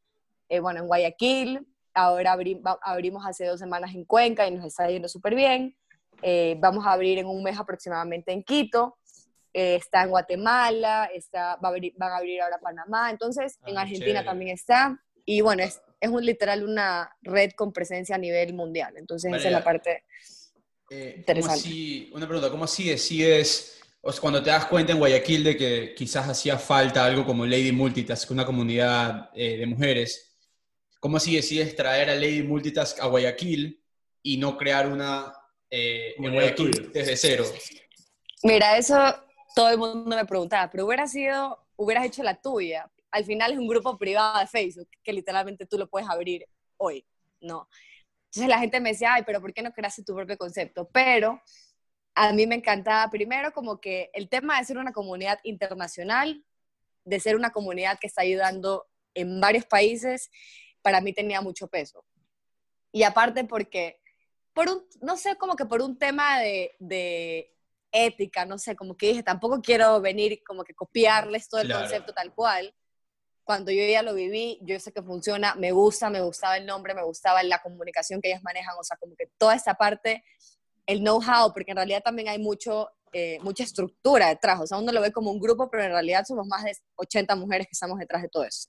eh, 0.48 0.60
bueno, 0.60 0.80
en 0.80 0.86
Guayaquil. 0.86 1.66
Ahora 1.98 2.32
abri 2.32 2.60
abrimos 2.82 3.24
hace 3.26 3.44
dos 3.46 3.58
semanas 3.58 3.94
en 3.94 4.04
Cuenca 4.04 4.46
y 4.46 4.52
nos 4.52 4.64
está 4.64 4.88
yendo 4.88 5.08
súper 5.08 5.34
bien. 5.34 5.76
Eh, 6.22 6.56
vamos 6.60 6.86
a 6.86 6.92
abrir 6.92 7.18
en 7.18 7.26
un 7.26 7.42
mes 7.42 7.58
aproximadamente 7.58 8.32
en 8.32 8.42
Quito. 8.42 8.96
Eh, 9.52 9.76
está 9.76 10.02
en 10.04 10.10
Guatemala, 10.10 11.10
está, 11.12 11.56
va 11.56 11.68
a 11.68 11.72
abrir, 11.72 11.92
van 11.96 12.12
a 12.12 12.16
abrir 12.18 12.40
ahora 12.40 12.58
Panamá. 12.60 13.10
Entonces, 13.10 13.58
en 13.66 13.76
Ah, 13.78 13.82
Argentina 13.82 14.06
chévere. 14.06 14.24
también 14.26 14.50
está. 14.54 15.02
Y 15.24 15.40
bueno, 15.40 15.62
es, 15.62 15.80
es 16.00 16.08
un, 16.10 16.24
literal 16.24 16.62
una 16.64 17.10
red 17.22 17.50
con 17.56 17.72
presencia 17.72 18.14
a 18.14 18.18
nivel 18.18 18.54
mundial. 18.54 18.94
Entonces, 18.96 19.32
esa 19.34 19.46
es 19.48 19.52
la 19.52 19.64
parte. 19.64 20.04
eh, 20.90 21.10
¿cómo 21.10 21.16
Interesante. 21.18 21.58
así- 21.60 22.10
una 22.14 22.26
pregunta, 22.26 22.50
¿cómo 22.50 22.64
así 22.64 22.88
decides, 22.88 23.80
o 24.00 24.10
sea, 24.12 24.20
cuando 24.20 24.42
te 24.42 24.50
das 24.50 24.64
cuenta 24.66 24.92
en 24.92 24.98
Guayaquil 24.98 25.44
de 25.44 25.56
que 25.56 25.94
quizás 25.94 26.28
hacía 26.28 26.56
falta 26.58 27.04
algo 27.04 27.26
como 27.26 27.44
Lady 27.44 27.72
Multitask, 27.72 28.30
una 28.30 28.46
comunidad 28.46 29.28
eh, 29.34 29.58
de 29.58 29.66
mujeres, 29.66 30.27
¿cómo 31.00 31.16
así 31.16 31.36
decides 31.36 31.74
traer 31.76 32.10
a 32.10 32.14
Lady 32.14 32.42
Multitask 32.42 33.00
a 33.00 33.06
Guayaquil 33.06 33.82
y 34.22 34.36
no 34.36 34.56
crear 34.56 34.90
una 34.90 35.32
eh, 35.70 36.14
en 36.16 36.32
Guayaquil 36.32 36.92
desde 36.92 37.16
cero? 37.16 37.44
Mira, 38.42 38.76
eso 38.76 38.96
todo 39.54 39.70
el 39.70 39.78
mundo 39.78 40.16
me 40.16 40.24
preguntaba, 40.24 40.70
pero 40.70 40.86
hubiera 40.86 41.06
sido, 41.06 41.66
hubieras 41.76 42.06
hecho 42.06 42.22
la 42.22 42.40
tuya. 42.40 42.90
Al 43.10 43.24
final 43.24 43.52
es 43.52 43.58
un 43.58 43.68
grupo 43.68 43.96
privado 43.98 44.38
de 44.38 44.46
Facebook 44.46 44.88
que 45.02 45.12
literalmente 45.12 45.66
tú 45.66 45.78
lo 45.78 45.88
puedes 45.88 46.08
abrir 46.08 46.46
hoy, 46.76 47.04
¿no? 47.40 47.68
Entonces 48.26 48.48
la 48.48 48.58
gente 48.58 48.80
me 48.80 48.90
decía, 48.90 49.14
ay, 49.14 49.22
pero 49.24 49.40
¿por 49.40 49.54
qué 49.54 49.62
no 49.62 49.72
creaste 49.72 50.04
tu 50.04 50.14
propio 50.14 50.36
concepto? 50.36 50.88
Pero 50.92 51.40
a 52.14 52.32
mí 52.32 52.46
me 52.46 52.56
encantaba 52.56 53.10
primero 53.10 53.52
como 53.52 53.80
que 53.80 54.10
el 54.12 54.28
tema 54.28 54.58
de 54.58 54.66
ser 54.66 54.76
una 54.78 54.92
comunidad 54.92 55.38
internacional, 55.44 56.44
de 57.04 57.20
ser 57.20 57.36
una 57.36 57.50
comunidad 57.50 57.98
que 57.98 58.06
está 58.06 58.22
ayudando 58.22 58.86
en 59.14 59.40
varios 59.40 59.64
países, 59.64 60.30
para 60.82 61.00
mí 61.00 61.12
tenía 61.12 61.40
mucho 61.40 61.68
peso. 61.68 62.04
Y 62.92 63.02
aparte 63.02 63.44
porque, 63.44 64.00
por 64.54 64.68
un, 64.68 64.84
no 65.02 65.16
sé, 65.16 65.36
como 65.36 65.56
que 65.56 65.66
por 65.66 65.82
un 65.82 65.98
tema 65.98 66.40
de, 66.40 66.74
de 66.78 67.54
ética, 67.92 68.44
no 68.44 68.58
sé, 68.58 68.76
como 68.76 68.96
que 68.96 69.08
dije, 69.08 69.22
tampoco 69.22 69.60
quiero 69.62 70.00
venir 70.00 70.42
como 70.46 70.64
que 70.64 70.74
copiarles 70.74 71.48
todo 71.48 71.60
el 71.60 71.68
Claro. 71.68 71.82
concepto 71.82 72.12
tal 72.12 72.34
cual. 72.34 72.74
cuando 73.44 73.72
yo 73.72 73.82
ya 73.82 74.02
lo 74.02 74.12
viví, 74.12 74.58
yo 74.60 74.78
sé 74.78 74.92
que 74.92 75.02
funciona, 75.02 75.54
me 75.54 75.72
gusta, 75.72 76.10
me 76.10 76.20
gustaba 76.20 76.58
el 76.58 76.66
nombre, 76.66 76.92
me 76.94 77.02
gustaba 77.02 77.42
la 77.42 77.62
comunicación 77.62 78.20
que 78.20 78.28
ellas 78.28 78.42
manejan, 78.42 78.76
o 78.78 78.84
sea, 78.84 78.98
como 78.98 79.16
que 79.16 79.26
toda 79.38 79.54
esa 79.54 79.72
parte, 79.72 80.22
el 80.84 80.98
know-how, 81.00 81.54
porque 81.54 81.70
en 81.70 81.78
realidad 81.78 82.02
también 82.04 82.28
hay 82.28 82.38
mucho, 82.38 82.90
eh, 83.10 83.38
mucha 83.40 83.64
estructura 83.64 84.28
detrás, 84.28 84.60
o 84.60 84.66
sea, 84.66 84.76
uno 84.76 84.92
lo 84.92 85.00
ve 85.00 85.12
como 85.12 85.30
un 85.30 85.40
grupo, 85.40 85.70
pero 85.70 85.82
en 85.84 85.92
realidad 85.92 86.26
somos 86.28 86.46
más 86.46 86.62
de 86.62 86.76
80 86.96 87.36
mujeres 87.36 87.66
que 87.66 87.72
estamos 87.72 87.98
detrás 87.98 88.20
de 88.20 88.28
todo 88.28 88.44
eso. 88.44 88.68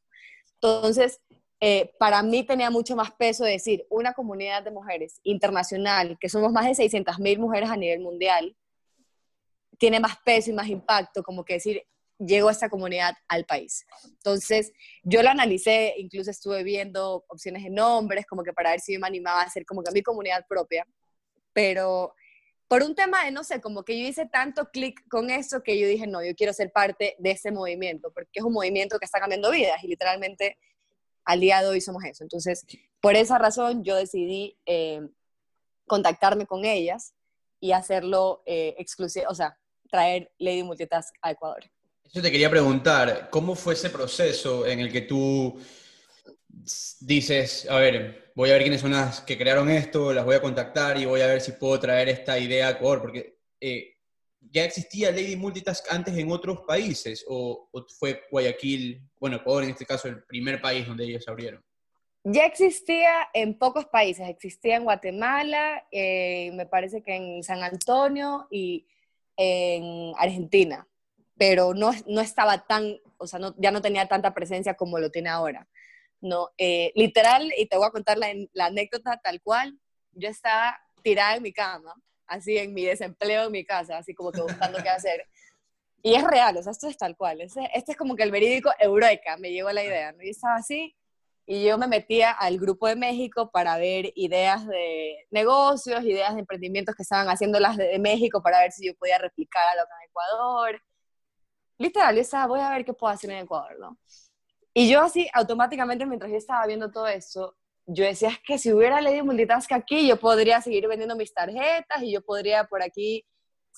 Entonces, 0.54 1.20
eh, 1.62 1.92
para 2.00 2.24
mí 2.24 2.44
tenía 2.44 2.70
mucho 2.70 2.96
más 2.96 3.12
peso 3.12 3.44
decir, 3.44 3.86
una 3.90 4.14
comunidad 4.14 4.64
de 4.64 4.72
mujeres 4.72 5.20
internacional, 5.24 6.18
que 6.20 6.30
somos 6.30 6.54
más 6.54 6.66
de 6.66 6.76
600 6.76 7.20
mil 7.20 7.40
mujeres 7.40 7.70
a 7.70 7.76
nivel 7.76 8.00
mundial, 8.00 8.56
tiene 9.78 10.00
más 10.00 10.18
peso 10.24 10.52
y 10.52 10.54
más 10.54 10.68
impacto, 10.68 11.22
como 11.22 11.44
que 11.44 11.56
decir, 11.56 11.84
llegó 12.18 12.50
esta 12.50 12.70
comunidad 12.70 13.14
al 13.28 13.46
país. 13.46 13.86
Entonces, 14.06 14.72
yo 15.04 15.24
lo 15.24 15.30
analicé, 15.30 15.96
incluso 15.98 16.32
estuve 16.32 16.64
viendo 16.64 17.26
opciones 17.28 17.64
de 17.64 17.70
nombres, 17.70 18.26
como 18.26 18.44
que 18.44 18.54
para 18.54 18.72
ver 18.72 18.80
si 18.80 18.94
yo 18.94 19.00
me 19.00 19.08
animaba 19.08 19.42
a 19.42 19.46
hacer 19.46 19.66
como 19.66 19.84
que 19.84 19.92
mi 19.92 20.02
comunidad 20.02 20.46
propia, 20.48 20.86
pero 21.54 22.14
por 22.70 22.84
un 22.84 22.94
tema 22.94 23.26
de, 23.26 23.32
no 23.32 23.44
sé, 23.44 23.60
como 23.60 23.84
que 23.84 24.00
yo 24.00 24.08
hice 24.08 24.28
tanto 24.28 24.70
clic 24.70 25.02
con 25.10 25.30
eso 25.30 25.64
que 25.64 25.80
yo 25.80 25.88
dije, 25.88 26.08
no, 26.08 26.24
yo 26.24 26.36
quiero 26.36 26.54
ser 26.54 26.72
parte 26.72 27.16
de 27.18 27.32
ese 27.32 27.52
movimiento, 27.52 28.12
porque 28.14 28.30
es 28.40 28.44
un 28.44 28.54
movimiento 28.54 29.00
que 29.00 29.06
está 29.06 29.20
cambiando 29.20 29.50
vidas 29.50 29.84
y 29.84 29.88
literalmente 29.88 30.58
al 31.26 31.40
día 31.40 31.62
de 31.62 31.68
hoy 31.68 31.82
somos 31.82 32.04
eso. 32.04 32.24
Entonces, 32.24 32.66
por 33.02 33.16
esa 33.16 33.38
razón 33.38 33.84
yo 33.84 33.96
decidí 33.96 34.58
eh, 34.66 35.02
contactarme 35.88 36.46
con 36.46 36.66
ellas 36.66 37.14
y 37.60 37.72
hacerlo 37.72 38.44
eh, 38.46 38.76
exclusivo, 38.78 39.26
o 39.30 39.36
sea, 39.36 39.58
traer 39.90 40.32
Lady 40.38 40.64
Multitask 40.64 41.14
a 41.22 41.32
Ecuador. 41.32 41.64
Yo 42.12 42.22
te 42.22 42.32
quería 42.32 42.50
preguntar, 42.50 43.30
¿cómo 43.30 43.56
fue 43.56 43.74
ese 43.74 43.90
proceso 43.90 44.66
en 44.66 44.80
el 44.80 44.92
que 44.92 45.02
tú 45.02 45.60
dices, 47.02 47.68
a 47.70 47.78
ver, 47.78 48.32
voy 48.36 48.50
a 48.50 48.54
ver 48.54 48.64
quiénes 48.64 48.82
son 48.82 48.92
las 48.92 49.22
que 49.22 49.38
crearon 49.38 49.70
esto, 49.70 50.14
las 50.14 50.26
voy 50.26 50.36
a 50.36 50.42
contactar 50.42 50.98
y 50.98 51.06
voy 51.06 51.22
a 51.22 51.28
ver 51.28 51.42
si 51.42 51.52
puedo 51.54 51.80
traer 51.80 52.10
esta 52.10 52.40
idea 52.40 52.68
a 52.68 52.72
Ecuador? 52.72 53.02
Porque 53.02 53.38
eh, 53.62 53.99
ya 54.42 54.64
existía 54.64 55.12
Lady 55.12 55.36
Multitask 55.36 55.86
antes 55.92 56.18
en 56.18 56.32
otros 56.32 56.62
países, 56.62 57.26
o, 57.28 57.70
fue 58.00 58.24
Guayaquil, 58.32 59.02
bueno, 59.20 59.38
Ecuador 59.38 59.64
en 59.64 59.72
este 59.72 59.86
caso, 59.86 60.08
el 60.08 60.24
primer 60.24 60.62
país 60.62 60.88
donde 60.88 61.06
ellos 61.06 61.28
abrieron. 61.28 61.64
Ya 62.24 62.46
existía 62.46 63.30
en 63.34 63.58
pocos 63.58 63.86
países, 63.86 64.28
existía 64.28 64.76
en 64.76 64.84
Guatemala, 64.84 65.86
me 65.92 66.68
parece 66.70 67.02
que 67.02 67.16
en 67.16 67.44
San 67.44 67.64
Antonio 67.64 68.48
y 68.52 68.88
en 69.38 70.14
Argentina 70.18 70.86
pero 71.40 71.74
no, 71.74 71.92
no 72.06 72.20
estaba 72.20 72.68
tan, 72.68 72.98
o 73.18 73.26
sea, 73.26 73.40
no, 73.40 73.56
ya 73.58 73.72
no 73.72 73.82
tenía 73.82 74.06
tanta 74.08 74.34
presencia 74.34 74.74
como 74.74 75.00
lo 75.00 75.10
tiene 75.10 75.30
ahora. 75.30 75.68
No, 76.20 76.50
eh, 76.58 76.92
literal, 76.96 77.54
y 77.58 77.66
te 77.66 77.78
voy 77.78 77.88
a 77.88 77.92
contar 77.92 78.18
la, 78.18 78.28
la, 78.52 78.66
anécdota 78.66 79.22
tal 79.24 79.42
cual, 79.42 79.80
yo 80.12 80.28
estaba 80.28 80.78
tirada 81.02 81.38
en 81.38 81.44
mi 81.44 81.54
cama, 81.54 81.96
así 82.30 82.58
en 82.58 82.74
mi 82.74 82.86
desempleo 82.86 83.46
en 83.46 83.52
mi 83.52 83.66
casa, 83.66 83.98
así 83.98 84.14
como 84.14 84.32
que 84.32 84.42
buscando 84.42 84.82
qué 84.82 84.90
hacer. 84.90 85.26
Y 86.02 86.16
es 86.16 86.24
real, 86.24 86.56
o 86.58 86.64
sea, 86.64 86.72
esto 86.72 86.88
es 86.88 86.98
tal 86.98 87.18
cual. 87.18 87.42
Este, 87.42 87.70
es 87.74 87.98
como 87.98 88.16
que 88.16 88.24
el 88.24 88.32
verídico 88.32 88.72
Eureka, 88.80 89.38
me 89.38 89.52
llegó 89.52 89.72
la 89.72 89.84
idea. 89.84 90.12
¿no? 90.14 90.24
Y 90.24 90.30
estaba 90.30 90.56
así, 90.56 90.96
y 91.46 91.66
yo 91.66 91.78
me 91.78 91.88
metía 91.88 92.32
al 92.32 92.58
grupo 92.60 92.88
de 92.88 92.96
México 92.96 93.52
para 93.52 93.78
ver 93.78 94.12
ideas 94.16 94.66
de 94.68 95.28
negocios, 95.32 96.04
ideas 96.04 96.36
de 96.36 96.42
emprendimientos 96.42 96.96
que 96.96 97.04
estaban 97.04 97.28
haciendo 97.30 97.60
las 97.60 97.76
de, 97.78 97.88
de 97.88 98.00
México 98.00 98.42
para 98.42 98.60
ver 98.60 98.72
si 98.72 98.86
yo 98.88 98.96
podía 98.96 99.18
replicar 99.18 99.68
a 99.68 99.76
lo 99.76 99.84
que 99.84 99.94
en 100.04 100.10
Ecuador 100.10 100.82
literal, 101.80 102.16
yo 102.16 102.22
estaba, 102.22 102.46
voy 102.46 102.60
a 102.60 102.70
ver 102.70 102.86
qué 102.86 102.94
puedo 102.94 103.12
hacer 103.12 103.32
en 103.32 103.40
Ecuador, 103.40 103.80
¿no? 103.80 103.98
Y 104.74 104.90
yo 104.90 105.02
así, 105.02 105.28
automáticamente, 105.34 106.06
mientras 106.06 106.32
yo 106.32 106.38
estaba 106.38 106.68
viendo 106.68 106.92
todo 106.92 107.08
eso, 107.08 107.56
yo 107.92 108.06
decía, 108.06 108.30
es 108.30 108.40
que 108.40 108.60
si 108.60 108.72
hubiera 108.72 109.02
leído 109.02 109.26
multitask 109.26 109.72
aquí, 109.72 110.08
yo 110.08 110.20
podría 110.20 110.62
seguir 110.62 110.88
vendiendo 110.88 111.16
mis 111.16 111.34
tarjetas 111.34 112.04
y 112.04 112.12
yo 112.12 112.22
podría 112.22 112.66
por 112.66 112.84
aquí 112.84 113.26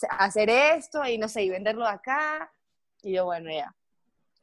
hacer 0.09 0.49
esto 0.49 1.05
y 1.05 1.17
no 1.17 1.29
sé, 1.29 1.43
y 1.43 1.49
venderlo 1.49 1.87
acá. 1.87 2.51
Y 3.01 3.13
yo, 3.13 3.25
bueno, 3.25 3.49
ya. 3.49 3.73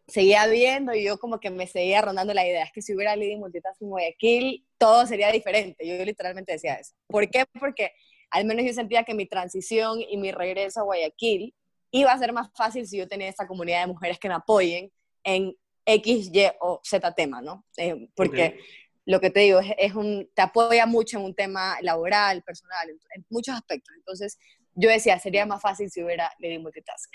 Seguía 0.06 0.46
viendo 0.46 0.94
y 0.94 1.04
yo 1.04 1.18
como 1.18 1.38
que 1.38 1.50
me 1.50 1.66
seguía 1.66 2.00
rondando 2.00 2.32
la 2.32 2.46
idea, 2.46 2.64
es 2.64 2.72
que 2.72 2.80
si 2.80 2.94
hubiera 2.94 3.14
leído 3.14 3.38
multitask 3.38 3.82
en 3.82 3.90
Guayaquil, 3.90 4.66
todo 4.78 5.06
sería 5.06 5.30
diferente. 5.30 5.86
Yo 5.86 6.02
literalmente 6.02 6.52
decía 6.52 6.76
eso. 6.76 6.94
¿Por 7.06 7.28
qué? 7.28 7.44
Porque 7.60 7.92
al 8.30 8.46
menos 8.46 8.64
yo 8.64 8.72
sentía 8.72 9.04
que 9.04 9.12
mi 9.12 9.26
transición 9.26 10.00
y 10.00 10.16
mi 10.16 10.32
regreso 10.32 10.80
a 10.80 10.84
Guayaquil 10.84 11.54
iba 11.90 12.10
a 12.10 12.18
ser 12.18 12.32
más 12.32 12.50
fácil 12.54 12.86
si 12.86 12.96
yo 12.96 13.06
tenía 13.06 13.28
esta 13.28 13.46
comunidad 13.46 13.82
de 13.82 13.92
mujeres 13.92 14.18
que 14.18 14.28
me 14.28 14.34
apoyen 14.34 14.90
en 15.24 15.54
X, 15.84 16.30
Y 16.32 16.46
o 16.60 16.80
Z 16.82 17.14
tema, 17.14 17.42
¿no? 17.42 17.66
Eh, 17.76 18.08
porque 18.14 18.60
lo 19.08 19.20
que 19.20 19.30
te 19.30 19.40
digo 19.40 19.60
es, 19.78 19.94
un, 19.94 20.28
te 20.34 20.42
apoya 20.42 20.84
mucho 20.84 21.16
en 21.16 21.24
un 21.24 21.34
tema 21.34 21.78
laboral, 21.80 22.42
personal, 22.42 22.90
en, 22.90 23.24
muchos 23.30 23.54
aspectos. 23.54 23.96
Entonces, 23.96 24.38
yo 24.74 24.90
decía, 24.90 25.18
sería 25.18 25.46
más 25.46 25.62
fácil 25.62 25.90
si 25.90 26.04
hubiera 26.04 26.30
Lady 26.38 26.58
Multitask. 26.58 27.10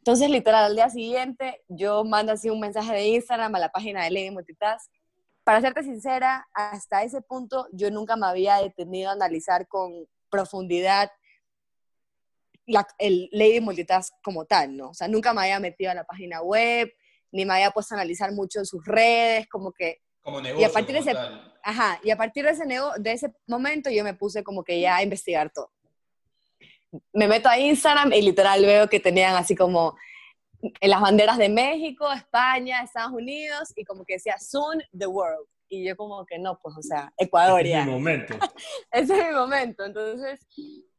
Entonces, 0.00 0.28
literal, 0.28 0.64
al 0.64 0.74
día 0.74 0.90
siguiente, 0.90 1.62
yo 1.68 2.04
mando 2.04 2.32
así 2.32 2.50
un 2.50 2.60
mensaje 2.60 2.92
de 2.92 3.06
Instagram 3.06 3.54
a 3.54 3.60
la 3.60 3.70
página 3.70 4.04
de 4.04 4.10
Lady 4.10 4.30
Multitask. 4.30 4.92
Para 5.42 5.62
serte 5.62 5.82
sincera, 5.82 6.46
hasta 6.52 7.02
ese 7.02 7.22
punto 7.22 7.66
yo 7.72 7.90
nunca 7.90 8.14
me 8.14 8.26
había 8.26 8.56
detenido 8.56 9.08
a 9.08 9.14
analizar 9.14 9.66
con 9.68 10.06
profundidad 10.28 11.10
el 12.98 13.30
Lady 13.32 13.60
Multitask 13.62 14.12
como 14.22 14.44
tal, 14.44 14.76
¿no? 14.76 14.90
O 14.90 14.94
sea, 14.94 15.08
nunca 15.08 15.32
me 15.32 15.40
había 15.40 15.60
metido 15.60 15.90
a 15.90 15.94
la 15.94 16.04
página 16.04 16.42
web, 16.42 16.92
ni 17.30 17.46
me 17.46 17.54
había 17.54 17.70
puesto 17.70 17.94
a 17.94 17.96
analizar 17.96 18.32
mucho 18.32 18.58
en 18.58 18.66
sus 18.66 18.84
redes, 18.84 19.48
como 19.48 19.72
que... 19.72 20.02
Como 20.22 20.40
negocio, 20.40 20.66
y 20.66 20.70
a 20.70 20.72
partir 20.72 20.94
de 20.94 21.00
ese, 21.00 21.16
Ajá, 21.62 22.00
y 22.02 22.10
a 22.10 22.16
partir 22.16 22.44
de 22.44 22.50
ese, 22.50 22.64
de 22.64 23.12
ese 23.12 23.32
momento 23.46 23.90
yo 23.90 24.04
me 24.04 24.14
puse 24.14 24.42
como 24.42 24.64
que 24.64 24.80
ya 24.80 24.96
a 24.96 25.02
investigar 25.02 25.50
todo. 25.52 25.70
Me 27.12 27.26
meto 27.26 27.48
a 27.48 27.58
Instagram 27.58 28.12
y 28.12 28.22
literal 28.22 28.62
veo 28.62 28.88
que 28.88 29.00
tenían 29.00 29.34
así 29.34 29.54
como 29.54 29.96
en 30.62 30.90
las 30.90 31.00
banderas 31.00 31.38
de 31.38 31.48
México, 31.48 32.12
España, 32.12 32.82
Estados 32.82 33.12
Unidos, 33.12 33.72
y 33.76 33.84
como 33.84 34.04
que 34.04 34.14
decía, 34.14 34.38
soon 34.38 34.82
the 34.96 35.06
world. 35.06 35.46
Y 35.68 35.84
yo 35.84 35.96
como 35.96 36.24
que 36.26 36.38
no, 36.38 36.58
pues, 36.60 36.76
o 36.76 36.82
sea, 36.82 37.12
Ecuador 37.16 37.64
ya. 37.64 37.78
Ese 37.78 37.80
es 37.80 37.86
mi 37.86 37.92
momento. 37.92 38.34
Ese 38.90 39.18
es 39.18 39.26
mi 39.26 39.34
momento. 39.34 39.84
Entonces, 39.84 40.46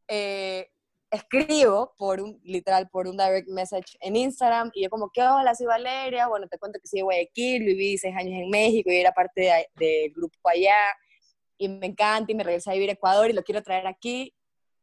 eh, 0.08 0.70
escribo 1.14 1.94
por 1.96 2.20
un, 2.20 2.40
literal, 2.44 2.90
por 2.90 3.08
un 3.08 3.16
direct 3.16 3.48
message 3.48 3.98
en 4.02 4.16
Instagram 4.16 4.72
y 4.74 4.84
yo 4.84 4.90
como, 4.90 5.12
¿qué 5.14 5.22
hola? 5.22 5.54
Soy 5.54 5.68
Valeria, 5.68 6.28
bueno, 6.28 6.48
te 6.48 6.58
cuento 6.58 6.80
que 6.80 6.88
soy 6.88 7.00
de 7.00 7.04
Guayaquil, 7.04 7.64
viví 7.64 7.98
seis 8.00 8.16
años 8.18 8.34
en 8.34 8.50
México 8.50 8.92
y 8.92 8.96
era 8.96 9.12
parte 9.12 9.70
del 9.76 10.12
grupo 10.12 10.50
allá 10.50 10.76
y 11.56 11.70
me 11.70 11.86
encanta 11.86 12.32
y 12.32 12.36
me 12.36 12.44
regresé 12.44 12.72
a 12.72 12.74
vivir 12.74 12.90
a 12.90 12.94
Ecuador 12.94 13.30
y 13.30 13.34
lo 13.34 13.44
quiero 13.44 13.62
traer 13.62 13.86
aquí. 13.86 14.34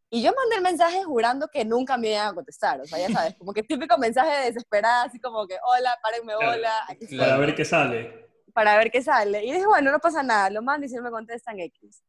Y 0.08 0.22
yo 0.22 0.32
mandé 0.32 0.56
el 0.56 0.62
mensaje 0.62 1.02
jurando 1.02 1.48
que 1.48 1.64
nunca 1.64 1.96
me 1.96 2.10
iban 2.10 2.28
a 2.28 2.34
contestar, 2.34 2.80
o 2.80 2.84
sea, 2.84 2.98
ya 2.98 3.08
sabes, 3.12 3.34
como 3.36 3.52
que 3.52 3.64
típico 3.64 3.98
mensaje 3.98 4.46
desesperado, 4.46 5.08
así 5.08 5.18
como 5.20 5.46
que, 5.48 5.56
hola, 5.64 5.98
párenme, 6.00 6.34
hola. 6.36 6.84
Aquí 6.88 7.16
Para 7.16 7.38
ver 7.38 7.56
qué 7.56 7.64
sale. 7.64 8.28
Para 8.52 8.76
ver 8.76 8.90
qué 8.92 9.02
sale. 9.02 9.44
Y 9.44 9.52
dije, 9.52 9.66
bueno, 9.66 9.90
no 9.90 9.98
pasa 9.98 10.22
nada, 10.22 10.48
lo 10.50 10.62
mando 10.62 10.86
y 10.86 10.88
si 10.88 10.94
no 10.94 11.02
me 11.02 11.10
contestan, 11.10 11.58
X 11.58 12.04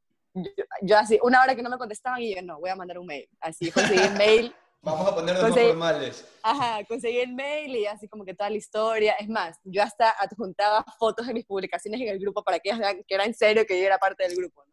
yo, 0.81 0.97
así, 0.97 1.19
una 1.23 1.41
hora 1.41 1.55
que 1.55 1.61
no 1.61 1.69
me 1.69 1.77
contestaban 1.77 2.21
y 2.21 2.35
yo, 2.35 2.41
no, 2.41 2.59
voy 2.59 2.69
a 2.69 2.75
mandar 2.75 2.97
un 2.97 3.05
mail. 3.05 3.27
Así 3.39 3.71
conseguí 3.71 4.01
el 4.01 4.13
mail. 4.13 4.55
Vamos 4.83 5.07
a 5.07 5.13
ponernos 5.13 5.43
conseguí, 5.43 5.67
formales. 5.67 6.25
Ajá, 6.41 6.83
conseguí 6.85 7.19
el 7.19 7.33
mail 7.33 7.75
y 7.75 7.85
así 7.85 8.07
como 8.07 8.25
que 8.25 8.33
toda 8.33 8.50
la 8.50 8.55
historia. 8.55 9.13
Es 9.13 9.29
más, 9.29 9.59
yo 9.63 9.83
hasta 9.83 10.09
adjuntaba 10.09 10.83
fotos 10.97 11.27
de 11.27 11.35
mis 11.35 11.45
publicaciones 11.45 12.01
en 12.01 12.07
el 12.07 12.19
grupo 12.19 12.43
para 12.43 12.59
que 12.59 12.69
ellos 12.69 12.79
vean 12.79 13.03
que 13.07 13.13
era 13.13 13.25
en 13.25 13.35
serio 13.35 13.65
que 13.67 13.79
yo 13.79 13.85
era 13.85 14.00
parte 14.00 14.27
del 14.27 14.35
grupo. 14.35 14.63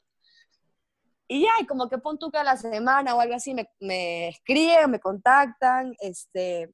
Y 1.30 1.42
ya, 1.42 1.50
y 1.60 1.66
como 1.66 1.90
que 1.90 1.98
pon 1.98 2.18
tú 2.18 2.30
que 2.30 2.38
a 2.38 2.44
la 2.44 2.56
semana 2.56 3.14
o 3.14 3.20
algo 3.20 3.34
así 3.34 3.52
me, 3.52 3.68
me 3.80 4.28
escriben, 4.28 4.90
me 4.90 4.98
contactan, 4.98 5.94
este, 6.00 6.72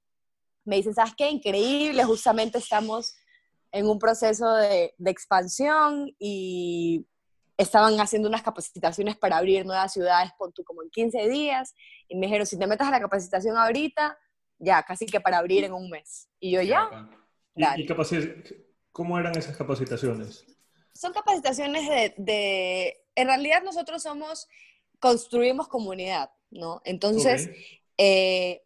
me 0.65 0.77
dicen, 0.77 0.95
¿sabes 0.95 1.15
qué? 1.17 1.29
Increíble, 1.29 2.05
justamente 2.05 2.59
estamos 2.59 3.17
en 3.73 3.89
un 3.89 3.99
proceso 3.99 4.55
de, 4.55 4.95
de 4.97 5.11
expansión 5.11 6.15
y 6.21 7.05
estaban 7.57 7.99
haciendo 8.01 8.29
unas 8.29 8.43
capacitaciones 8.43 9.17
para 9.17 9.37
abrir 9.37 9.65
nuevas 9.65 9.93
ciudades, 9.93 10.33
pon 10.39 10.53
tú 10.53 10.65
como 10.65 10.83
en 10.83 10.91
15 10.91 11.29
días, 11.29 11.75
y 12.09 12.17
me 12.17 12.27
dijeron, 12.27 12.47
si 12.47 12.59
te 12.59 12.67
metes 12.67 12.87
a 12.87 12.91
la 12.91 13.01
capacitación 13.01 13.57
ahorita, 13.57 14.19
ya, 14.59 14.83
casi 14.83 15.07
que 15.07 15.21
para 15.21 15.39
abrir 15.39 15.65
en 15.65 15.73
un 15.73 15.91
mes. 15.91 16.29
Y 16.41 16.53
yo 16.53 16.63
ya. 16.63 17.09
¿Y, 17.77 17.87
cómo 18.93 19.19
eran 19.19 19.37
esas 19.37 19.57
capacitaciones? 19.57 20.45
Son 20.95 21.13
capacitaciones 21.13 21.89
de, 21.89 22.15
de, 22.17 22.97
en 23.15 23.27
realidad 23.27 23.63
nosotros 23.63 24.03
somos, 24.03 24.49
construimos 25.01 25.69
comunidad, 25.69 26.31
¿no? 26.51 26.81
Entonces, 26.85 27.51
eh, 27.99 28.63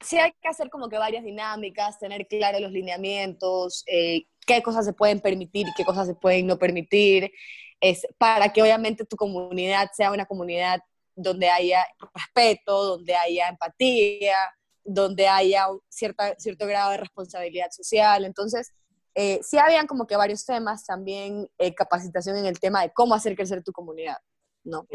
sí 0.00 0.18
hay 0.18 0.32
que 0.40 0.48
hacer 0.48 0.70
como 0.70 0.88
que 0.88 0.98
varias 0.98 1.24
dinámicas, 1.24 1.98
tener 1.98 2.26
claros 2.26 2.60
los 2.60 2.72
lineamientos, 2.72 3.84
eh, 3.86 4.26
qué 4.46 4.62
cosas 4.62 4.84
se 4.84 4.92
pueden 4.92 5.20
permitir 5.20 5.66
y 5.68 5.74
qué 5.76 5.84
cosas 5.84 6.06
se 6.06 6.14
pueden 6.14 6.46
no 6.46 6.58
permitir 6.58 7.32
es 7.80 8.06
para 8.18 8.52
que 8.52 8.62
obviamente 8.62 9.04
tu 9.04 9.16
comunidad 9.16 9.88
sea 9.94 10.12
una 10.12 10.26
comunidad 10.26 10.80
donde 11.14 11.48
haya 11.48 11.84
respeto, 12.14 12.84
donde 12.84 13.14
haya 13.14 13.48
empatía, 13.48 14.36
donde 14.84 15.28
haya 15.28 15.66
cierta, 15.88 16.34
cierto 16.38 16.66
grado 16.66 16.92
de 16.92 16.98
responsabilidad 16.98 17.70
social. 17.70 18.24
Entonces, 18.24 18.72
eh, 19.14 19.40
sí 19.42 19.58
habían 19.58 19.86
como 19.86 20.06
que 20.06 20.16
varios 20.16 20.44
temas, 20.44 20.84
también 20.86 21.48
eh, 21.58 21.74
capacitación 21.74 22.36
en 22.36 22.46
el 22.46 22.60
tema 22.60 22.82
de 22.82 22.92
cómo 22.92 23.14
hacer 23.14 23.34
crecer 23.34 23.62
tu 23.62 23.72
comunidad, 23.72 24.18
¿no? 24.64 24.86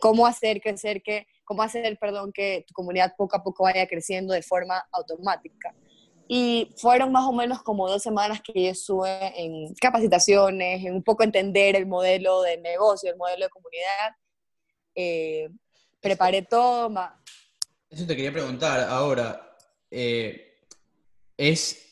Cómo 0.00 0.26
hacer 0.26 0.60
crecer 0.60 1.02
que, 1.02 1.26
cómo 1.44 1.62
hacer, 1.62 1.98
perdón, 1.98 2.30
que 2.32 2.64
tu 2.66 2.74
comunidad 2.74 3.14
poco 3.16 3.36
a 3.36 3.42
poco 3.42 3.64
vaya 3.64 3.86
creciendo 3.86 4.34
de 4.34 4.42
forma 4.42 4.86
automática. 4.92 5.74
Y 6.32 6.72
fueron 6.76 7.10
más 7.10 7.26
o 7.26 7.32
menos 7.32 7.60
como 7.60 7.88
dos 7.90 8.00
semanas 8.00 8.40
que 8.40 8.52
yo 8.52 8.70
estuve 8.70 9.32
en 9.34 9.74
capacitaciones, 9.74 10.84
en 10.84 10.94
un 10.94 11.02
poco 11.02 11.24
entender 11.24 11.74
el 11.74 11.86
modelo 11.86 12.42
de 12.42 12.56
negocio, 12.58 13.10
el 13.10 13.16
modelo 13.16 13.46
de 13.46 13.50
comunidad. 13.50 14.14
Eh, 14.94 15.48
preparé 16.00 16.42
todo. 16.42 16.94
Eso 17.88 18.06
te 18.06 18.14
quería 18.14 18.30
preguntar 18.30 18.78
ahora. 18.88 19.56
Eh, 19.90 20.60
¿Es 21.36 21.90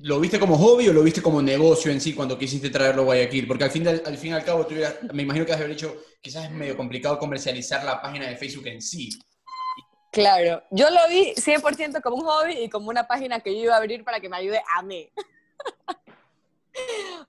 ¿Lo 0.00 0.18
viste 0.18 0.40
como 0.40 0.56
hobby 0.56 0.88
o 0.88 0.94
lo 0.94 1.02
viste 1.02 1.20
como 1.20 1.42
negocio 1.42 1.92
en 1.92 2.00
sí 2.00 2.14
cuando 2.14 2.38
quisiste 2.38 2.70
traerlo 2.70 3.02
a 3.02 3.04
Guayaquil? 3.04 3.46
Porque 3.46 3.64
al 3.64 3.70
fin, 3.70 3.86
al 3.86 4.16
fin 4.16 4.30
y 4.30 4.34
al 4.34 4.44
cabo, 4.44 4.66
me 5.12 5.24
imagino 5.24 5.44
que 5.44 5.52
has 5.52 5.58
haber 5.58 5.72
dicho, 5.72 5.94
quizás 6.22 6.46
es 6.46 6.52
medio 6.52 6.74
complicado 6.74 7.18
comercializar 7.18 7.84
la 7.84 8.00
página 8.00 8.28
de 8.28 8.36
Facebook 8.38 8.66
en 8.68 8.80
sí. 8.80 9.10
Claro, 10.10 10.62
yo 10.70 10.88
lo 10.90 11.06
vi 11.08 11.34
100% 11.34 12.02
como 12.02 12.16
un 12.16 12.24
hobby 12.24 12.64
y 12.64 12.70
como 12.70 12.88
una 12.88 13.06
página 13.06 13.40
que 13.40 13.54
yo 13.54 13.64
iba 13.64 13.74
a 13.74 13.78
abrir 13.78 14.04
para 14.04 14.20
que 14.20 14.28
me 14.28 14.38
ayude 14.38 14.60
a 14.74 14.82
mí. 14.82 15.10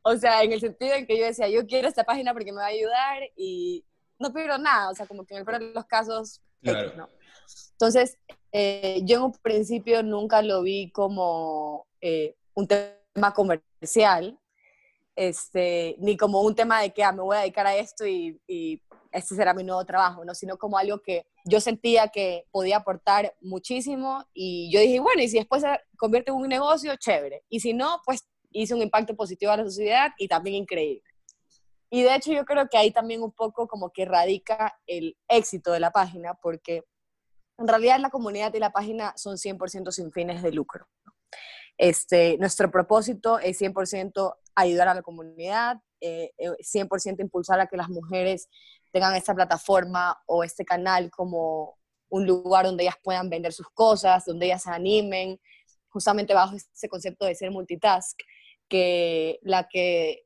o 0.04 0.16
sea, 0.16 0.44
en 0.44 0.54
el 0.54 0.62
sentido 0.62 0.94
en 0.94 1.06
que 1.06 1.18
yo 1.18 1.26
decía, 1.26 1.50
yo 1.50 1.66
quiero 1.68 1.88
esta 1.88 2.04
página 2.04 2.34
porque 2.34 2.52
me 2.52 2.60
va 2.60 2.66
a 2.66 2.70
ayudar 2.70 3.24
y 3.36 3.86
no 4.18 4.34
pierdo 4.34 4.58
nada, 4.58 4.92
o 4.92 4.96
sea, 4.96 5.08
como 5.08 5.26
que 5.26 5.34
en 5.34 5.40
el 5.40 5.46
peor 5.46 5.60
de 5.60 5.74
los 5.74 5.86
casos, 5.86 6.42
¿no? 6.62 7.10
Entonces, 7.72 8.18
eh, 8.52 9.02
yo 9.04 9.18
en 9.18 9.24
un 9.24 9.32
principio 9.34 10.04
nunca 10.04 10.42
lo 10.42 10.62
vi 10.62 10.92
como 10.92 11.88
eh, 12.02 12.36
un 12.54 12.68
tema 12.68 13.34
comercial, 13.34 14.40
este, 15.16 15.96
ni 16.00 16.18
como 16.18 16.42
un 16.42 16.56
tema 16.56 16.82
de 16.82 16.94
que 16.94 17.04
ah, 17.04 17.12
me 17.12 17.22
voy 17.22 17.38
a 17.38 17.42
dedicar 17.42 17.68
a 17.68 17.76
esto 17.76 18.06
y, 18.06 18.42
y 18.48 18.82
este 19.12 19.36
será 19.36 19.54
mi 19.54 19.64
nuevo 19.64 19.84
trabajo, 19.86 20.24
¿no? 20.24 20.36
sino 20.36 20.58
como 20.58 20.78
algo 20.78 21.02
que 21.02 21.26
yo 21.46 21.60
sentía 21.60 22.10
que 22.10 22.46
podía 22.52 22.78
aportar 22.78 23.36
muchísimo 23.42 24.26
y 24.34 24.72
yo 24.72 24.80
dije, 24.80 25.00
bueno, 25.00 25.22
y 25.22 25.30
si 25.30 25.38
después 25.38 25.62
se 25.62 25.80
convierte 25.98 26.32
en 26.32 26.38
un 26.38 26.48
negocio, 26.48 26.96
chévere. 26.96 27.44
Y 27.50 27.60
si 27.60 27.74
no, 27.74 28.02
pues 28.06 28.28
hice 28.52 28.74
un 28.74 28.82
impacto 28.82 29.16
positivo 29.16 29.52
a 29.52 29.58
la 29.58 29.64
sociedad 29.64 30.12
y 30.18 30.28
también 30.28 30.56
increíble. 30.56 31.04
Y 31.90 32.04
de 32.04 32.16
hecho 32.16 32.32
yo 32.32 32.46
creo 32.46 32.68
que 32.70 32.78
ahí 32.78 32.92
también 32.92 33.24
un 33.24 33.32
poco 33.32 33.68
como 33.68 33.92
que 33.92 34.06
radica 34.06 34.80
el 34.86 35.18
éxito 35.28 35.72
de 35.72 35.80
la 35.80 35.92
página, 35.92 36.36
porque 36.36 36.84
en 37.58 37.68
realidad 37.68 38.00
la 38.00 38.10
comunidad 38.10 38.54
y 38.54 38.60
la 38.60 38.72
página 38.72 39.14
son 39.18 39.38
100% 39.38 39.92
sin 39.92 40.12
fines 40.12 40.44
de 40.44 40.52
lucro. 40.52 40.88
Este, 41.78 42.38
nuestro 42.38 42.70
propósito 42.70 43.40
es 43.40 43.60
100% 43.60 44.36
ayudar 44.56 44.90
a 44.90 44.94
la 44.94 45.02
comunidad, 45.02 45.78
100% 46.02 46.02
eh, 46.02 47.16
impulsar 47.20 47.60
a 47.60 47.68
que 47.68 47.78
las 47.78 47.90
mujeres 47.90 48.50
tengan 48.92 49.16
esta 49.16 49.36
plataforma 49.36 50.18
o 50.26 50.44
este 50.44 50.66
canal 50.66 51.10
como 51.12 51.78
un 52.10 52.26
lugar 52.26 52.66
donde 52.66 52.84
ellas 52.84 52.98
puedan 53.04 53.30
vender 53.30 53.54
sus 53.54 53.70
cosas, 53.70 54.26
donde 54.26 54.48
ellas 54.48 54.64
se 54.64 54.72
animen, 54.72 55.40
justamente 55.90 56.34
bajo 56.34 56.56
ese 56.56 56.90
concepto 56.90 57.26
de 57.26 57.36
ser 57.36 57.52
multitask, 57.52 58.20
que 58.68 59.40
la 59.42 59.68
que, 59.68 60.24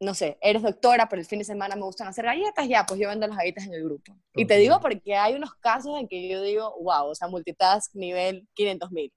no 0.00 0.14
sé, 0.14 0.38
eres 0.40 0.62
doctora, 0.62 1.08
pero 1.08 1.20
el 1.20 1.26
fin 1.26 1.38
de 1.38 1.44
semana 1.44 1.76
me 1.76 1.82
gustan 1.82 2.08
hacer 2.08 2.24
galletas, 2.24 2.68
ya, 2.68 2.84
pues 2.86 3.00
yo 3.00 3.08
vendo 3.08 3.26
las 3.26 3.36
galletas 3.36 3.66
en 3.66 3.74
el 3.74 3.84
grupo. 3.84 4.16
Y 4.34 4.46
te 4.46 4.56
digo 4.56 4.80
porque 4.80 5.14
hay 5.14 5.34
unos 5.34 5.54
casos 5.54 5.98
en 5.98 6.08
que 6.08 6.28
yo 6.28 6.42
digo, 6.42 6.74
wow, 6.80 7.08
o 7.08 7.14
sea, 7.14 7.28
multitask 7.28 7.94
nivel 7.94 8.46
500 8.54 8.90
mil. 8.92 9.12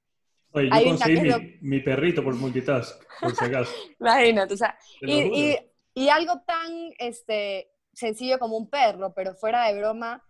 Oye, 0.52 0.70
yo 0.70 0.90
conseguí 0.90 1.60
mi, 1.62 1.80
perrito 1.80 2.24
por 2.24 2.34
multitask, 2.36 3.00
por 3.20 3.36
si 3.36 3.46
acaso. 3.46 3.72
Imagínate, 4.00 4.54
o 4.54 4.58
sea, 4.58 4.78
y, 5.02 5.58
y, 5.94 6.10
algo 6.10 6.42
tan 6.48 6.92
este, 6.98 7.70
sencillo 8.00 8.40
como 8.40 8.58
un 8.58 8.70
perro, 8.70 9.14
pero 9.14 9.36
fuera 9.36 9.68
de 9.68 9.78
broma, 9.78 10.24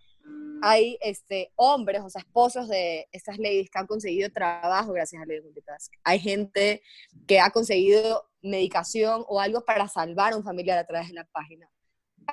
hay 0.61 0.97
este, 1.01 1.51
hombres, 1.55 2.01
o 2.01 2.09
sea, 2.09 2.19
esposos 2.19 2.67
de 2.67 3.07
estas 3.11 3.37
ladies 3.37 3.69
que 3.69 3.79
han 3.79 3.87
conseguido 3.87 4.29
trabajo 4.29 4.91
gracias 4.91 5.21
a 5.21 5.25
de 5.25 5.41
Multitask. 5.41 5.93
Hay 6.03 6.19
gente 6.19 6.81
que 7.27 7.39
ha 7.39 7.49
conseguido 7.49 8.29
medicación 8.41 9.23
o 9.27 9.39
algo 9.39 9.63
para 9.63 9.87
salvar 9.87 10.33
a 10.33 10.37
un 10.37 10.43
familiar 10.43 10.77
a 10.77 10.85
través 10.85 11.07
de 11.07 11.13
la 11.13 11.25
página. 11.25 11.69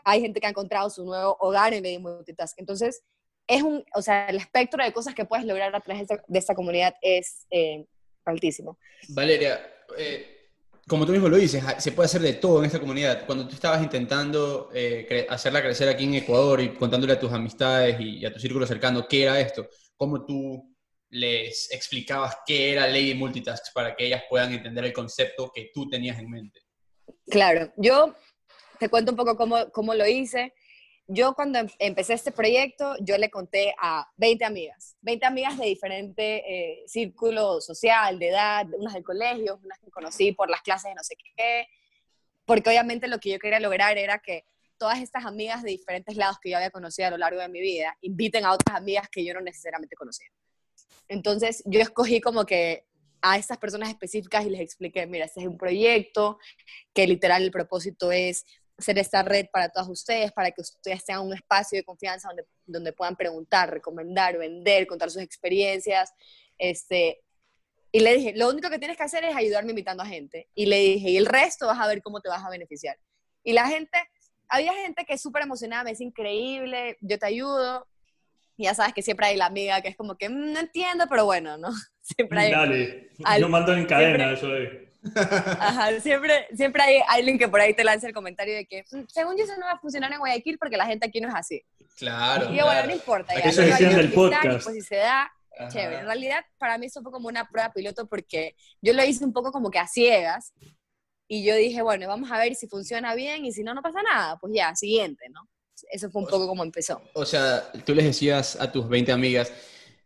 Hay 0.05 0.21
gente 0.21 0.41
que 0.41 0.47
ha 0.47 0.51
encontrado 0.51 0.91
su 0.91 1.05
nuevo 1.05 1.37
hogar 1.41 1.73
en 1.73 1.85
de 1.85 1.99
Multitask. 1.99 2.59
Entonces, 2.59 3.03
es 3.47 3.63
un, 3.63 3.85
o 3.95 4.03
sea, 4.03 4.27
el 4.27 4.37
espectro 4.37 4.83
de 4.83 4.93
cosas 4.93 5.15
que 5.15 5.25
puedes 5.25 5.47
lograr 5.47 5.75
a 5.75 5.81
través 5.81 6.09
de 6.09 6.39
esta, 6.39 6.55
comunidad 6.55 6.95
es 7.01 7.47
eh, 7.51 7.87
altísimo. 8.25 8.77
Valeria, 9.11 9.61
eh, 9.97 10.36
como 10.89 11.05
tú 11.05 11.13
mismo 11.13 11.29
lo 11.29 11.37
dices, 11.37 11.65
se 11.79 11.93
puede 11.93 12.07
hacer 12.07 12.21
de 12.21 12.35
todo 12.35 12.61
en 12.61 12.67
esta 12.67 12.79
comunidad. 12.79 13.27
Cuando 13.27 13.49
tú 13.49 13.55
estabas 13.55 13.83
intentando 13.83 14.71
eh, 14.73 15.27
hacerla 15.29 15.63
crecer 15.63 15.89
aquí 15.89 16.05
en 16.05 16.15
Ecuador 16.15 16.61
y 16.61 16.75
contándole 16.75 17.13
a 17.15 17.19
tus 17.19 17.33
amistades 17.33 17.97
y, 17.99 18.25
a 18.25 18.33
tu 18.33 18.39
círculo 18.39 18.67
cercano 18.67 19.07
qué 19.09 19.25
era 19.25 19.41
esto, 19.41 19.69
¿cómo 19.97 20.25
tú 20.25 20.77
les 21.09 21.73
explicabas 21.73 22.39
qué 22.47 22.73
era 22.73 22.87
Lady 22.87 23.15
Multitask 23.15 23.73
para 23.75 23.97
que 23.97 24.07
ellas 24.07 24.23
puedan 24.29 24.53
entender 24.53 24.85
el 24.85 24.93
concepto 24.93 25.51
que 25.53 25.71
tú 25.75 25.89
tenías 25.89 26.21
en 26.21 26.31
mente? 26.31 26.61
Claro, 27.27 27.73
yo 27.77 28.15
te 28.79 28.89
cuento 28.89 29.11
un 29.11 29.17
poco 29.17 29.37
cómo, 29.37 29.69
cómo 29.73 29.93
lo 29.93 30.07
hice 30.07 30.53
yo 31.09 31.35
cuando 31.35 31.59
em, 31.59 31.69
empecé 31.79 32.15
este 32.15 32.33
proyecto, 32.33 32.97
yo 33.01 33.17
le 33.19 33.31
conté 33.31 33.75
a 33.79 34.11
20 34.17 34.45
amigas, 34.45 34.97
20 35.03 35.27
amigas 35.27 35.59
de 35.59 35.67
diferente 35.67 36.43
eh, 36.47 36.85
círculo 36.87 37.61
social, 37.61 38.19
de 38.19 38.29
edad, 38.29 38.67
unas 38.77 38.95
del 38.95 39.05
colegio, 39.05 39.61
unas 39.63 39.79
que 39.79 39.91
conocí 39.91 40.33
por 40.33 40.51
las 40.51 40.63
clases 40.63 40.91
de 40.91 40.95
no 40.95 41.03
sé 41.03 41.17
qué, 41.37 41.69
porque 42.45 42.71
obviamente 42.71 43.09
lo 43.09 43.19
que 43.19 43.31
yo 43.31 43.39
quería 43.39 43.61
lograr 43.61 43.99
era 43.99 44.19
que 44.19 44.45
todas 44.79 45.01
estas 45.01 45.25
amigas 45.25 45.63
de 45.63 45.71
diferentes 45.71 46.17
lados 46.17 46.39
que 46.41 46.51
yo 46.51 46.57
había 46.57 46.71
conocido 46.71 47.09
a 47.09 47.11
lo 47.11 47.19
largo 47.19 47.41
de 47.41 47.49
mi 47.49 47.61
vida 47.61 47.97
inviten 48.03 48.45
a 48.45 48.53
otras 48.53 48.77
amigas 48.77 49.09
que 49.09 49.25
yo 49.25 49.33
no 49.35 49.41
necesariamente 49.41 49.97
conocía. 49.97 50.29
Entonces 51.09 51.63
yo 51.67 51.81
escogí 51.81 52.21
como 52.21 52.45
que 52.45 52.85
a 53.23 53.39
estas 53.39 53.59
personas 53.59 53.89
específicas 53.89 54.45
y 54.45 54.51
les 54.51 54.61
expliqué, 54.61 55.07
mira, 55.07 55.25
este 55.25 55.41
es 55.41 55.47
un 55.47 55.57
proyecto 55.57 56.39
que 56.93 57.07
literal 57.07 57.43
el 57.43 57.51
propósito 57.51 58.13
es 58.13 58.45
hacer 58.79 58.99
esta 58.99 59.23
red 59.23 59.47
para 59.53 59.69
todas 59.69 59.89
ustedes, 59.89 60.33
para 60.33 60.51
que 60.51 60.61
ustedes 60.61 61.05
tengan 61.05 61.27
un 61.27 61.35
espacio 61.35 61.79
de 61.79 61.85
confianza 61.85 62.29
donde, 62.29 62.45
donde 62.67 62.93
puedan 62.93 63.17
preguntar, 63.17 63.71
recomendar, 63.71 64.37
vender, 64.37 64.87
contar 64.87 65.11
sus 65.11 65.23
experiencias. 65.23 66.13
Este, 66.59 67.23
y 67.93 68.01
le 68.01 68.15
dije, 68.15 68.33
lo 68.37 68.51
único 68.51 68.69
que 68.69 68.79
tienes 68.79 68.97
que 68.97 69.05
hacer 69.05 69.25
es 69.25 69.35
ayudarme 69.35 69.71
invitando 69.71 70.03
a 70.03 70.07
gente. 70.07 70.49
Y 70.55 70.67
le 70.67 70.79
dije, 70.79 71.11
y 71.11 71.17
el 71.17 71.27
resto 71.27 71.67
vas 71.67 71.79
a 71.79 71.87
ver 71.87 72.03
cómo 72.03 72.21
te 72.21 72.29
vas 72.29 72.45
a 72.45 72.51
beneficiar. 72.51 72.99
Y 73.43 73.53
la 73.53 73.67
gente, 73.69 73.99
había 74.49 74.75
gente 74.75 75.05
que 75.05 75.15
es 75.15 75.23
súper 75.23 75.43
emocionada, 75.43 75.85
me 75.85 75.91
dice, 75.91 76.05
increíble, 76.05 76.99
yo 77.01 77.19
te 77.19 77.27
ayudo. 77.27 77.89
Y 78.59 78.65
ya 78.65 78.75
sabes 78.75 78.93
que 78.93 79.03
siempre 79.03 79.27
hay 79.27 79.37
la 79.37 79.47
amiga 79.47 79.81
que 79.81 79.89
es 79.89 79.97
como 79.97 80.17
que, 80.17 80.29
mm, 80.29 80.53
no 80.53 80.61
entiendo, 80.61 81.07
pero 81.09 81.25
bueno, 81.25 81.57
¿no? 81.57 81.69
Siempre 82.03 82.39
hay... 82.39 82.51
Dale, 82.51 83.11
yo 83.39 83.49
mando 83.49 83.75
en 83.75 83.87
cadena 83.87 84.33
eso 84.33 84.49
de... 84.49 84.86
Ajá, 85.15 86.01
siempre, 86.01 86.49
siempre 86.55 86.83
hay 86.83 87.01
alguien 87.09 87.39
que 87.39 87.49
por 87.49 87.61
ahí 87.61 87.75
te 87.75 87.85
lanza 87.85 88.07
el 88.07 88.15
comentario 88.15 88.55
de 88.55 88.67
que, 88.67 88.85
mm, 88.91 89.05
según 89.09 89.37
yo, 89.37 89.45
eso 89.45 89.57
no 89.59 89.67
va 89.67 89.73
a 89.73 89.79
funcionar 89.79 90.13
en 90.13 90.19
Guayaquil 90.19 90.59
porque 90.59 90.77
la 90.77 90.87
gente 90.87 91.07
aquí 91.07 91.21
no 91.21 91.29
es 91.29 91.35
así. 91.35 91.63
Claro. 91.97 92.53
Y 92.53 92.61
bueno, 92.61 92.87
no 92.87 92.93
importa. 92.93 93.35
Ya, 93.35 93.51
eso 93.51 93.63
decían 93.63 93.97
del 93.97 94.13
podcast. 94.13 94.65
pues 94.65 94.77
si 94.77 94.83
se 94.83 94.97
da, 94.97 95.31
chévere. 95.69 96.01
En 96.01 96.07
realidad, 96.07 96.45
para 96.59 96.79
mí 96.79 96.87
eso 96.87 97.03
fue 97.03 97.13
como 97.13 97.29
una 97.29 97.49
prueba 97.49 97.73
piloto 97.73 98.07
porque 98.07 98.55
yo 98.83 98.93
lo 98.93 99.05
hice 99.05 99.25
un 99.25 99.33
poco 99.33 99.53
como 99.53 99.71
que 99.71 99.79
a 99.79 99.87
ciegas. 99.87 100.53
Y 101.29 101.45
yo 101.45 101.57
dije, 101.57 101.83
bueno, 101.83 102.07
vamos 102.07 102.31
a 102.31 102.39
ver 102.39 102.55
si 102.55 102.69
funciona 102.69 103.15
bien 103.15 103.45
y 103.45 103.53
si 103.53 103.65
no, 103.65 103.75
no 103.75 103.83
pasa 103.83 104.01
nada. 104.03 104.39
Pues 104.39 104.53
ya, 104.55 104.75
siguiente, 104.75 105.29
¿no? 105.31 105.49
Eso 105.91 106.11
fue 106.11 106.23
un 106.23 106.29
poco 106.29 106.47
como 106.47 106.63
empezó. 106.63 107.03
O 107.15 107.27
sea, 107.27 107.71
tú 107.85 107.95
les 107.95 108.05
decías 108.05 108.57
a 108.61 108.71
tus 108.71 108.89
20 108.89 109.13
amigas, 109.13 109.53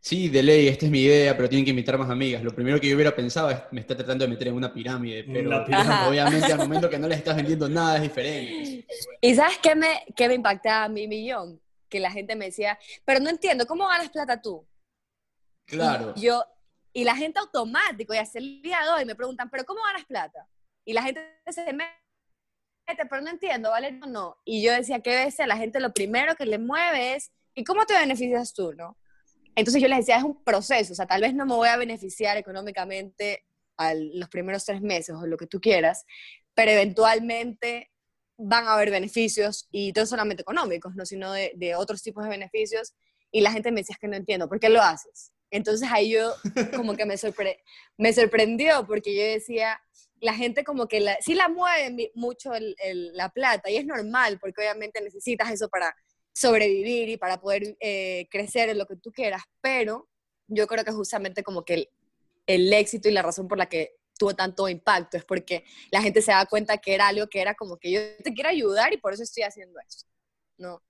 sí, 0.00 0.28
de 0.28 0.42
ley, 0.42 0.68
esta 0.68 0.86
es 0.86 0.90
mi 0.90 1.00
idea, 1.00 1.36
pero 1.36 1.48
tienen 1.48 1.64
que 1.64 1.70
invitar 1.70 1.98
más 1.98 2.10
amigas. 2.10 2.42
Lo 2.42 2.54
primero 2.54 2.80
que 2.80 2.88
yo 2.88 2.96
hubiera 2.96 3.14
pensado 3.14 3.50
es, 3.50 3.58
me 3.70 3.80
está 3.80 3.96
tratando 3.96 4.24
de 4.24 4.30
meter 4.30 4.48
en 4.48 4.54
una 4.54 4.72
pirámide, 4.72 5.24
pero 5.24 5.64
obviamente 6.08 6.52
al 6.52 6.58
momento 6.58 6.88
que 6.90 6.98
no 6.98 7.08
les 7.08 7.18
estás 7.18 7.36
vendiendo 7.36 7.68
nada 7.68 7.96
es 7.96 8.02
diferente. 8.02 8.86
¿Y 9.20 9.34
sabes 9.34 9.58
qué 9.58 9.74
me, 9.74 10.04
qué 10.16 10.28
me 10.28 10.34
impactaba 10.34 10.84
a 10.84 10.88
mi 10.88 11.06
millón? 11.06 11.60
Que 11.88 12.00
la 12.00 12.10
gente 12.10 12.36
me 12.36 12.46
decía, 12.46 12.78
pero 13.04 13.20
no 13.20 13.30
entiendo, 13.30 13.66
¿cómo 13.66 13.86
ganas 13.86 14.10
plata 14.10 14.40
tú? 14.40 14.66
Claro. 15.66 16.12
Y 16.16 16.22
yo, 16.22 16.44
y 16.92 17.04
la 17.04 17.14
gente 17.14 17.38
automático, 17.38 18.14
y 18.14 18.18
hasta 18.18 18.38
el 18.38 18.62
día 18.62 18.78
de 18.82 18.90
hoy 18.90 19.04
me 19.04 19.14
preguntan, 19.14 19.48
¿pero 19.50 19.64
cómo 19.64 19.80
ganas 19.84 20.04
plata? 20.04 20.46
Y 20.84 20.92
la 20.92 21.02
gente 21.02 21.22
se 21.48 21.72
mete, 21.72 21.90
pero 23.08 23.22
no 23.22 23.30
entiendo, 23.30 23.70
¿vale? 23.70 23.92
No, 23.92 24.06
no. 24.06 24.36
Y 24.44 24.62
yo 24.62 24.72
decía 24.72 25.00
que 25.00 25.16
a 25.16 25.24
veces 25.24 25.40
a 25.40 25.46
la 25.46 25.56
gente 25.56 25.78
lo 25.80 25.92
primero 25.92 26.34
que 26.34 26.46
le 26.46 26.58
mueve 26.58 27.14
es, 27.14 27.30
¿y 27.54 27.64
cómo 27.64 27.86
te 27.86 27.94
beneficias 27.94 28.52
tú, 28.52 28.72
no? 28.72 28.96
Entonces 29.54 29.82
yo 29.82 29.88
les 29.88 29.98
decía, 29.98 30.16
es 30.16 30.24
un 30.24 30.42
proceso, 30.42 30.92
o 30.92 30.96
sea, 30.96 31.06
tal 31.06 31.22
vez 31.22 31.34
no 31.34 31.46
me 31.46 31.54
voy 31.54 31.68
a 31.68 31.76
beneficiar 31.76 32.36
económicamente 32.36 33.44
a 33.76 33.94
los 33.94 34.28
primeros 34.28 34.64
tres 34.64 34.80
meses 34.82 35.16
o 35.16 35.26
lo 35.26 35.36
que 35.36 35.46
tú 35.46 35.60
quieras, 35.60 36.04
pero 36.54 36.70
eventualmente 36.70 37.90
van 38.36 38.66
a 38.66 38.74
haber 38.74 38.90
beneficios 38.90 39.68
y 39.70 39.92
no 39.92 40.06
solamente 40.06 40.42
económicos, 40.42 40.94
¿no? 40.94 41.04
sino 41.04 41.32
de, 41.32 41.74
otros 41.76 42.02
tipos 42.02 42.24
de 42.24 42.30
beneficios. 42.30 42.94
Y 43.30 43.42
la 43.42 43.52
gente 43.52 43.70
me 43.70 43.80
decía, 43.80 43.94
es 43.94 43.98
que 43.98 44.08
no 44.08 44.16
entiendo, 44.16 44.48
¿por 44.48 44.60
qué 44.60 44.68
lo 44.68 44.82
haces? 44.82 45.32
Entonces 45.50 45.88
ahí 45.90 46.10
yo 46.10 46.32
como 46.76 46.96
que 46.96 47.06
me 47.06 48.12
sorprendió 48.12 48.86
porque 48.86 49.14
yo 49.14 49.22
decía, 49.22 49.80
la 50.20 50.34
gente 50.34 50.64
como 50.64 50.86
que 50.86 51.00
la, 51.00 51.16
sí 51.20 51.34
la 51.34 51.48
mueve 51.48 52.10
mucho 52.14 52.52
la 52.84 53.28
plata 53.30 53.70
y 53.70 53.76
es 53.76 53.86
normal 53.86 54.38
porque 54.40 54.60
obviamente 54.60 55.00
necesitas 55.00 55.50
eso 55.50 55.68
para 55.68 55.94
sobrevivir 56.40 57.10
y 57.10 57.16
para 57.18 57.40
poder 57.40 57.76
eh, 57.80 58.26
crecer 58.30 58.70
en 58.70 58.78
lo 58.78 58.86
que 58.86 58.96
tú 58.96 59.12
quieras, 59.12 59.42
pero 59.60 60.08
yo 60.48 60.66
creo 60.66 60.84
que 60.84 60.92
justamente 60.92 61.42
como 61.42 61.64
que 61.64 61.74
el, 61.74 61.88
el 62.46 62.72
éxito 62.72 63.08
y 63.08 63.12
la 63.12 63.22
razón 63.22 63.46
por 63.46 63.58
la 63.58 63.68
que 63.68 63.96
tuvo 64.18 64.34
tanto 64.34 64.68
impacto 64.68 65.16
es 65.18 65.24
porque 65.24 65.64
la 65.90 66.00
gente 66.00 66.22
se 66.22 66.32
da 66.32 66.46
cuenta 66.46 66.78
que 66.78 66.94
era 66.94 67.08
algo 67.08 67.26
que 67.26 67.40
era 67.40 67.54
como 67.54 67.76
que 67.76 67.90
yo 67.90 68.00
te 68.24 68.32
quiero 68.32 68.48
ayudar 68.48 68.92
y 68.92 68.96
por 68.98 69.12
eso 69.12 69.22
estoy 69.22 69.42
haciendo 69.42 69.78
eso, 69.86 70.06
¿no? 70.56 70.82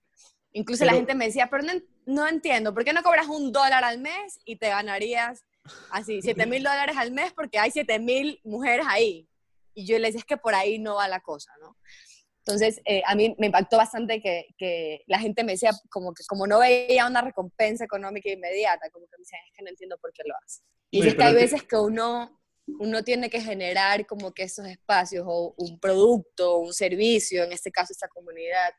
Incluso 0.53 0.85
la 0.85 0.95
gente 0.95 1.15
me 1.15 1.27
decía, 1.27 1.49
pero 1.49 1.63
no, 1.63 1.73
no, 2.07 2.29
entiendo, 2.29 2.75
¿por 2.75 2.85
qué 2.85 2.93
no 2.93 3.05
cobras 3.05 3.29
un 3.29 3.53
dólar 3.53 3.85
al 3.85 3.99
mes 3.99 4.41
y 4.45 4.57
te 4.57 4.69
ganarías 4.69 5.45
así, 5.91 6.23
7 6.23 6.45
mil 6.47 6.65
dólares 6.65 6.97
al 6.97 7.13
mes 7.13 7.33
porque 7.33 7.59
hay 7.59 7.71
7 7.71 8.01
mil 8.01 8.41
mujeres 8.43 8.85
ahí? 8.89 9.29
Y 9.75 9.87
yo 9.87 9.97
le 9.99 10.09
decía, 10.09 10.21
es 10.21 10.25
que 10.25 10.37
por 10.37 10.55
ahí 10.55 10.81
no 10.81 10.97
va 10.97 11.07
la 11.07 11.21
cosa, 11.21 11.53
¿no? 11.61 11.77
Entonces, 12.51 12.81
eh, 12.85 13.03
a 13.07 13.15
mí 13.15 13.35
me 13.39 13.47
impactó 13.47 13.77
bastante 13.77 14.21
que, 14.21 14.47
que, 14.59 15.05
la 15.07 15.19
gente 15.19 15.45
me 15.45 15.53
decía, 15.53 15.71
como 15.89 16.13
que 16.13 16.25
como 16.29 16.47
no 16.47 16.59
veía 16.59 17.07
una 17.07 17.23
recompensa 17.23 17.85
económica 17.85 18.29
inmediata, 18.29 18.91
como 18.91 19.07
que 19.07 19.17
me 19.19 19.23
decían, 19.23 19.41
es 19.47 19.53
que 19.57 19.63
no 19.63 19.71
entiendo 19.71 19.99
por 19.99 20.13
qué 20.13 20.23
lo 20.27 20.35
haces. 20.45 20.63
Y 20.91 21.07
es 21.07 21.15
que 21.15 21.23
hay 21.23 21.35
veces 21.35 21.63
que 21.63 21.77
uno, 21.77 22.41
uno 22.81 23.05
tiene 23.05 23.31
que 23.31 23.41
generar 23.41 24.05
como 24.07 24.33
que 24.33 24.43
esos 24.43 24.67
espacios 24.67 25.25
o 25.29 25.55
un 25.57 25.79
producto, 25.79 26.59
un 26.59 26.73
servicio, 26.73 27.45
en 27.45 27.53
este 27.53 27.71
caso 27.71 27.93
esta 27.93 28.09
comunidad, 28.09 28.73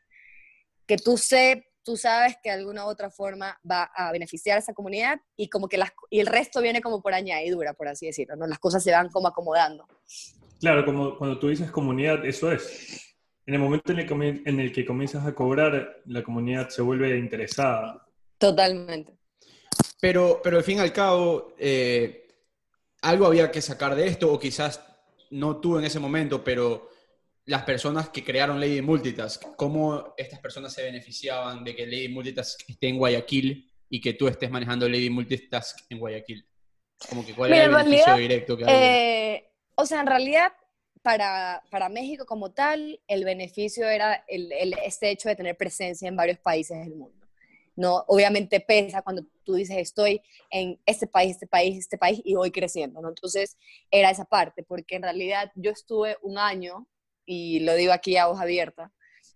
que 0.86 0.98
tú 0.98 1.18
sé, 1.18 1.66
tú 1.84 1.96
sabes 1.96 2.36
que 2.44 2.50
de 2.50 2.58
alguna 2.58 2.86
u 2.86 2.90
otra 2.90 3.10
forma 3.10 3.58
va 3.70 3.84
a 3.96 4.12
beneficiar 4.12 4.58
a 4.58 4.60
esa 4.60 4.74
comunidad 4.74 5.20
y 5.38 5.50
como 5.50 5.70
que 5.70 5.78
las, 5.78 5.92
y 6.10 6.20
el 6.20 6.28
resto 6.28 6.62
viene 6.62 6.82
como 6.82 7.02
por 7.02 7.14
añadidura, 7.14 7.74
por 7.74 7.88
así 7.88 8.08
decirlo, 8.08 8.36
¿no? 8.36 8.46
Las 8.46 8.60
cosas 8.60 8.84
se 8.84 8.92
van 8.92 9.10
como 9.10 9.30
acomodando. 9.30 9.88
Claro, 10.60 10.86
como 10.86 11.18
cuando 11.18 11.40
tú 11.40 11.48
dices 11.48 11.72
comunidad, 11.72 12.24
eso 12.26 12.52
es. 12.52 13.11
En 13.46 13.56
el 13.56 13.60
momento 13.60 13.92
en 13.92 14.00
el, 14.00 14.08
que, 14.08 14.14
en 14.14 14.60
el 14.60 14.72
que 14.72 14.86
comienzas 14.86 15.26
a 15.26 15.34
cobrar, 15.34 16.02
la 16.06 16.24
comunidad 16.24 16.70
se 16.70 16.82
vuelve 16.82 17.18
interesada. 17.18 18.06
Totalmente. 18.38 19.18
Pero, 20.00 20.42
pero 20.44 20.58
al 20.58 20.64
fin 20.64 20.78
y 20.78 20.82
al 20.82 20.94
cabo, 20.94 21.54
eh, 21.58 22.28
algo 23.02 23.26
había 23.26 23.52
que 23.52 23.62
sacar 23.62 23.96
de 23.96 24.08
esto, 24.08 24.32
o 24.32 24.40
quizás 24.40 24.82
no 25.32 25.58
tú 25.58 25.78
en 25.78 25.86
ese 25.86 26.00
momento, 26.00 26.44
pero 26.44 26.90
las 27.46 27.64
personas 27.64 28.10
que 28.10 28.24
crearon 28.24 28.60
Lady 28.60 28.82
Multitask, 28.82 29.56
cómo 29.56 30.14
estas 30.18 30.40
personas 30.40 30.74
se 30.74 30.84
beneficiaban 30.84 31.64
de 31.64 31.76
que 31.76 31.86
Lady 31.86 32.10
Multitask 32.10 32.70
esté 32.70 32.88
en 32.88 32.98
Guayaquil 32.98 33.70
y 33.90 34.00
que 34.00 34.14
tú 34.14 34.28
estés 34.28 34.50
manejando 34.50 34.88
Lady 34.88 35.10
Multitask 35.10 35.80
en 35.90 36.00
Guayaquil. 36.00 36.46
Como 37.10 37.26
que 37.26 37.34
cuál 37.34 37.52
era 37.52 37.66
el 37.66 37.72
beneficio 37.72 38.16
directo 38.16 38.56
que 38.56 38.66
eh, 38.68 39.52
o 39.76 39.86
sea, 39.86 40.02
en 40.02 40.08
realidad, 40.08 40.54
para, 41.02 41.64
para, 41.70 41.90
México 41.90 42.26
como 42.26 42.52
tal, 42.52 43.00
el 43.08 43.26
beneficio 43.26 43.88
era 43.88 44.24
el, 44.28 44.52
el, 44.52 44.76
este 44.86 45.10
hecho 45.10 45.30
de 45.30 45.36
tener 45.36 45.58
presencia 45.58 46.08
en 46.08 46.16
varios 46.16 46.40
países 46.40 46.78
del 46.80 46.96
mundo. 46.96 47.28
No, 47.76 48.04
obviamente 48.08 48.60
pesa 48.60 49.02
cuando 49.02 49.24
tú 49.44 49.56
dices 49.56 49.78
estoy 49.78 50.22
en 50.50 50.80
este 50.86 51.08
país, 51.08 51.32
este 51.32 51.48
país, 51.48 51.78
este 51.78 51.98
país 51.98 52.22
y 52.24 52.36
voy 52.36 52.52
creciendo, 52.52 53.02
¿no? 53.02 53.10
Entonces 53.10 53.58
era 53.90 54.12
esa 54.12 54.26
parte, 54.26 54.64
porque 54.64 54.96
en 54.96 55.04
realidad 55.04 55.52
yo 55.56 55.72
estuve 55.72 56.18
un 56.22 56.38
año 56.38 56.88
y 57.26 57.62
lo 57.62 57.74
digo 57.76 57.94
aquí 57.94 58.18
a 58.18 58.28
voz 58.28 58.40
abierta, 58.40 58.92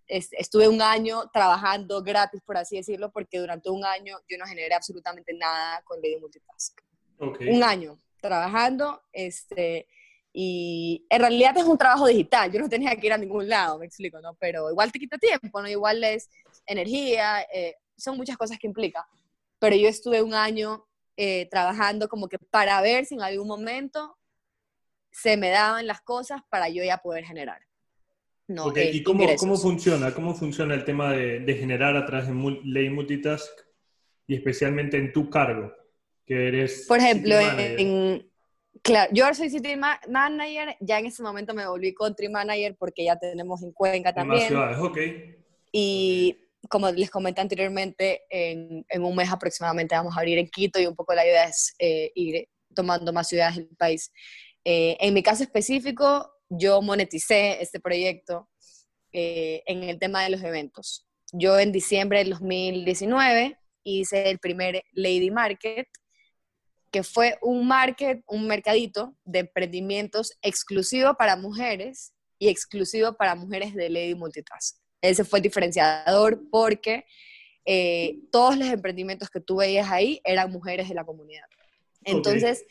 estuve 0.08 0.68
un 0.68 0.82
año 0.82 1.30
trabajando 1.32 2.04
gratis, 2.04 2.42
por 2.42 2.58
así 2.58 2.78
decirlo, 2.78 3.12
porque 3.12 3.40
durante 3.40 3.70
un 3.70 3.86
año 3.86 4.18
yo 4.30 4.38
no 4.38 4.46
generé 4.46 4.74
absolutamente 4.76 5.34
nada 5.34 5.82
con 5.84 6.02
Lady 6.02 6.18
Multitask. 6.18 6.80
Un 7.18 7.64
año 7.64 8.00
trabajando, 8.22 9.02
este, 9.14 9.88
y 10.38 11.06
en 11.10 11.22
realidad 11.22 11.58
es 11.58 11.64
un 11.64 11.78
trabajo 11.78 12.08
digital, 12.08 12.52
yo 12.52 12.60
no 12.60 12.68
tenía 12.68 12.94
que 12.98 13.08
ir 13.08 13.14
a 13.14 13.18
ningún 13.18 13.48
lado, 13.48 13.80
me 13.80 13.86
explico, 13.86 14.20
¿no? 14.20 14.36
Pero 14.36 14.70
igual 14.70 14.92
te 14.92 15.00
quita 15.00 15.18
tiempo, 15.18 15.62
¿no? 15.62 15.70
Igual 15.70 16.04
es 16.04 16.30
energía, 16.66 17.44
eh, 17.54 17.76
son 17.96 18.18
muchas 18.18 18.36
cosas 18.36 18.60
que 18.60 18.68
implica. 18.68 19.08
Pero 19.60 19.78
yo 19.78 19.88
estuve 19.88 20.22
un 20.22 20.34
año 20.34 20.86
eh, 21.16 21.48
trabajando 21.50 22.10
como 22.10 22.28
que 22.28 22.38
para 22.38 22.82
ver 22.82 23.06
si 23.06 23.16
en 23.16 23.22
algún 23.22 23.48
momento 23.48 24.18
se 25.10 25.38
me 25.38 25.48
daban 25.52 25.88
las 25.88 26.02
cosas 26.02 26.42
para 26.50 26.68
yo 26.68 26.84
ya 26.84 26.98
poder 26.98 27.24
generar. 27.24 27.62
No, 28.50 28.74
¿Y 28.76 29.04
cómo, 29.04 29.26
cómo, 29.38 29.56
funciona? 29.56 30.14
¿Cómo 30.14 30.36
funciona 30.36 30.74
el 30.74 30.84
tema 30.84 31.14
de, 31.14 31.40
de, 31.40 31.56
generar 31.56 31.96
a 31.96 32.06
través 32.06 32.28
de 32.28 32.60
Ley 32.66 32.90
Multitask 32.90 33.50
y 34.28 34.36
especialmente 34.36 34.98
en 34.98 35.14
tu 35.14 35.30
cargo? 35.30 35.74
Que 36.26 36.50
eres. 36.50 36.86
Por 36.90 37.00
ejemplo, 37.00 37.36
en, 37.40 38.30
claro, 38.82 39.12
yo 39.14 39.34
soy 39.34 39.50
City 39.50 39.76
Manager, 39.76 40.76
ya 40.80 41.00
en 41.00 41.08
ese 41.08 41.24
momento 41.24 41.54
me 41.54 41.68
volví 41.68 41.94
Country 41.94 42.30
Manager 42.30 42.76
porque 42.78 43.06
ya 43.06 43.18
tenemos 43.18 43.64
en 43.64 43.72
Cuenca 43.72 44.14
también. 44.14 44.44
En 44.44 44.48
ciudades, 44.50 44.78
ok. 44.80 44.98
Y 45.72 46.38
como 46.70 46.90
les 46.92 47.10
comenté 47.10 47.42
anteriormente, 47.42 48.24
en, 48.30 48.86
en, 48.90 49.04
un 49.04 49.16
mes 49.16 49.32
aproximadamente 49.32 49.96
vamos 49.96 50.16
a 50.16 50.20
abrir 50.20 50.38
en 50.38 50.50
Quito 50.50 50.80
y 50.80 50.88
un 50.88 50.96
poco 50.96 51.14
la 51.14 51.26
idea 51.26 51.46
es 51.46 51.76
eh, 51.80 52.12
ir 52.16 52.48
tomando 52.74 53.12
más 53.14 53.28
ciudades 53.28 53.58
del 53.58 53.76
país. 53.78 54.12
Eh, 54.64 54.98
en 55.00 55.14
mi 55.14 55.22
caso 55.22 55.44
específico, 55.44 56.32
yo 56.50 56.82
moneticé 56.82 57.62
este 57.62 57.80
proyecto 57.80 58.50
eh, 59.12 59.64
en 59.66 59.84
el 59.84 60.00
tema 60.00 60.24
de 60.24 60.30
los 60.30 60.44
eventos. 60.44 61.08
Yo 61.32 61.60
en 61.60 61.72
diciembre 61.72 62.20
del 62.20 62.32
2019 62.32 63.58
hice 63.84 64.30
el 64.30 64.40
primer 64.40 64.84
Lady 64.94 65.32
Market, 65.32 65.88
que 66.92 67.04
fue 67.04 67.38
un 67.42 67.68
market, 67.68 68.24
un 68.28 68.48
mercadito 68.48 69.16
de 69.26 69.40
emprendimientos 69.40 70.34
exclusivo 70.42 71.16
para 71.16 71.36
mujeres 71.36 72.14
y 72.40 72.50
exclusivo 72.50 73.14
para 73.14 73.36
mujeres 73.36 73.74
de 73.74 73.90
Lady 73.90 74.16
Multitask. 74.16 74.78
Ese 75.02 75.24
fue 75.24 75.40
el 75.40 75.44
diferenciador 75.44 76.42
porque 76.50 77.06
eh, 77.66 78.20
todos 78.32 78.58
los 78.58 78.68
emprendimientos 78.68 79.30
que 79.30 79.40
tú 79.40 79.58
veías 79.58 79.90
ahí 79.92 80.22
eran 80.24 80.52
mujeres 80.52 80.88
de 80.88 80.96
la 80.96 81.04
comunidad. 81.04 81.46
Entonces, 82.04 82.66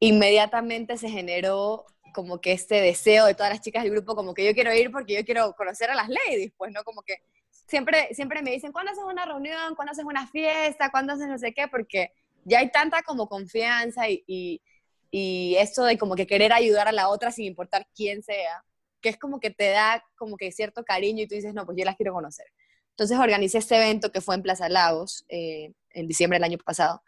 inmediatamente 0.00 0.96
se 0.96 1.08
generó 1.08 1.86
como 2.12 2.40
que 2.40 2.52
este 2.52 2.80
deseo 2.80 3.26
de 3.26 3.34
todas 3.34 3.52
las 3.52 3.60
chicas 3.60 3.82
del 3.84 3.92
grupo, 3.92 4.16
como 4.16 4.34
que 4.34 4.44
yo 4.44 4.54
quiero 4.54 4.74
ir 4.74 4.90
porque 4.90 5.14
yo 5.14 5.24
quiero 5.24 5.54
conocer 5.54 5.90
a 5.90 5.94
las 5.94 6.08
ladies, 6.08 6.52
pues, 6.56 6.72
¿no? 6.72 6.82
Como 6.82 7.02
que 7.02 7.16
siempre, 7.50 8.08
siempre 8.14 8.42
me 8.42 8.52
dicen, 8.52 8.72
¿cuándo 8.72 8.92
haces 8.92 9.04
una 9.04 9.26
reunión? 9.26 9.74
¿Cuándo 9.74 9.92
haces 9.92 10.04
una 10.04 10.26
fiesta? 10.26 10.90
¿Cuándo 10.90 11.12
haces 11.12 11.28
no 11.28 11.38
sé 11.38 11.52
qué? 11.52 11.68
Porque 11.68 12.12
ya 12.46 12.60
hay 12.60 12.70
tanta 12.70 13.02
como 13.02 13.28
confianza 13.28 14.08
y, 14.08 14.22
y, 14.26 14.62
y 15.10 15.56
eso 15.56 15.84
de 15.84 15.98
como 15.98 16.14
que 16.14 16.26
querer 16.26 16.52
ayudar 16.52 16.88
a 16.88 16.92
la 16.92 17.08
otra 17.08 17.30
sin 17.32 17.44
importar 17.46 17.86
quién 17.94 18.22
sea, 18.22 18.64
que 19.00 19.08
es 19.08 19.18
como 19.18 19.40
que 19.40 19.50
te 19.50 19.70
da 19.70 20.04
como 20.16 20.36
que 20.36 20.52
cierto 20.52 20.84
cariño 20.84 21.22
y 21.22 21.28
tú 21.28 21.34
dices, 21.34 21.54
no, 21.54 21.66
pues 21.66 21.76
yo 21.78 21.84
las 21.84 21.96
quiero 21.96 22.12
conocer. 22.14 22.46
Entonces 22.90 23.18
organicé 23.18 23.58
este 23.58 23.76
evento 23.76 24.10
que 24.10 24.20
fue 24.20 24.34
en 24.34 24.42
Plaza 24.42 24.68
Lagos 24.68 25.24
eh, 25.28 25.72
en 25.90 26.08
diciembre 26.08 26.36
del 26.38 26.44
año 26.44 26.58
pasado 26.58 27.02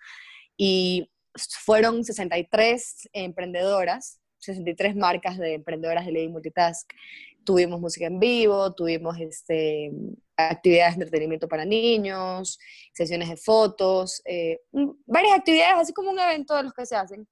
y 0.56 1.10
fueron 1.64 2.04
63 2.04 3.08
emprendedoras 3.12 4.20
63 4.38 4.96
marcas 4.96 5.38
de 5.38 5.54
emprendedoras 5.54 6.06
de 6.06 6.12
Lady 6.12 6.28
Multitask. 6.28 6.90
Tuvimos 7.48 7.80
música 7.80 8.04
en 8.04 8.20
vivo, 8.20 8.74
tuvimos 8.74 9.18
este, 9.18 9.90
actividades 10.36 10.98
de 10.98 11.04
entretenimiento 11.04 11.48
para 11.48 11.64
niños, 11.64 12.58
sesiones 12.92 13.30
de 13.30 13.38
fotos, 13.38 14.20
eh, 14.26 14.60
varias 15.06 15.38
actividades, 15.38 15.76
así 15.78 15.94
como 15.94 16.10
un 16.10 16.20
evento 16.20 16.54
de 16.54 16.64
los 16.64 16.74
que 16.74 16.84
se 16.84 16.94
hacen. 16.94 17.26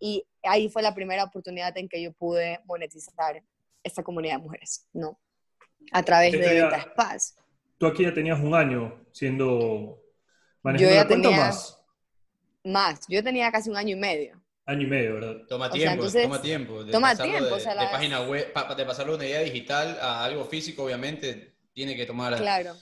Y 0.00 0.26
ahí 0.42 0.68
fue 0.68 0.82
la 0.82 0.92
primera 0.92 1.22
oportunidad 1.22 1.78
en 1.78 1.88
que 1.88 2.02
yo 2.02 2.12
pude 2.12 2.58
monetizar 2.64 3.40
esta 3.84 4.02
comunidad 4.02 4.38
de 4.38 4.42
mujeres, 4.42 4.84
¿no? 4.92 5.20
A 5.92 6.02
través 6.02 6.32
de 6.32 6.38
Ventas 6.38 6.86
Paz. 6.96 7.36
Tú 7.78 7.86
aquí 7.86 8.02
ya 8.02 8.12
tenías 8.12 8.40
un 8.40 8.56
año 8.56 9.06
siendo 9.12 10.02
yo 10.76 10.90
ya 10.90 11.06
tenía 11.06 11.30
más? 11.36 11.80
Más, 12.64 13.00
yo 13.08 13.22
tenía 13.22 13.52
casi 13.52 13.70
un 13.70 13.76
año 13.76 13.96
y 13.96 14.00
medio. 14.00 14.41
Año 14.64 14.82
y 14.82 14.86
medio, 14.86 15.14
¿verdad? 15.14 15.36
Toma 15.48 15.70
tiempo, 15.70 16.06
toma 16.08 16.40
tiempo. 16.40 16.84
De 16.84 16.92
toma 16.92 17.16
tiempo. 17.16 17.46
De, 17.46 17.52
o 17.52 17.58
sea, 17.60 17.74
de 17.74 17.86
página 17.90 18.22
web, 18.22 18.52
de 18.76 18.84
pasarlo 18.84 19.12
de 19.12 19.16
una 19.16 19.26
idea 19.26 19.40
digital 19.40 19.98
a 20.00 20.24
algo 20.24 20.44
físico, 20.44 20.84
obviamente, 20.84 21.56
tiene 21.72 21.96
que 21.96 22.06
tomar 22.06 22.36
claro. 22.36 22.76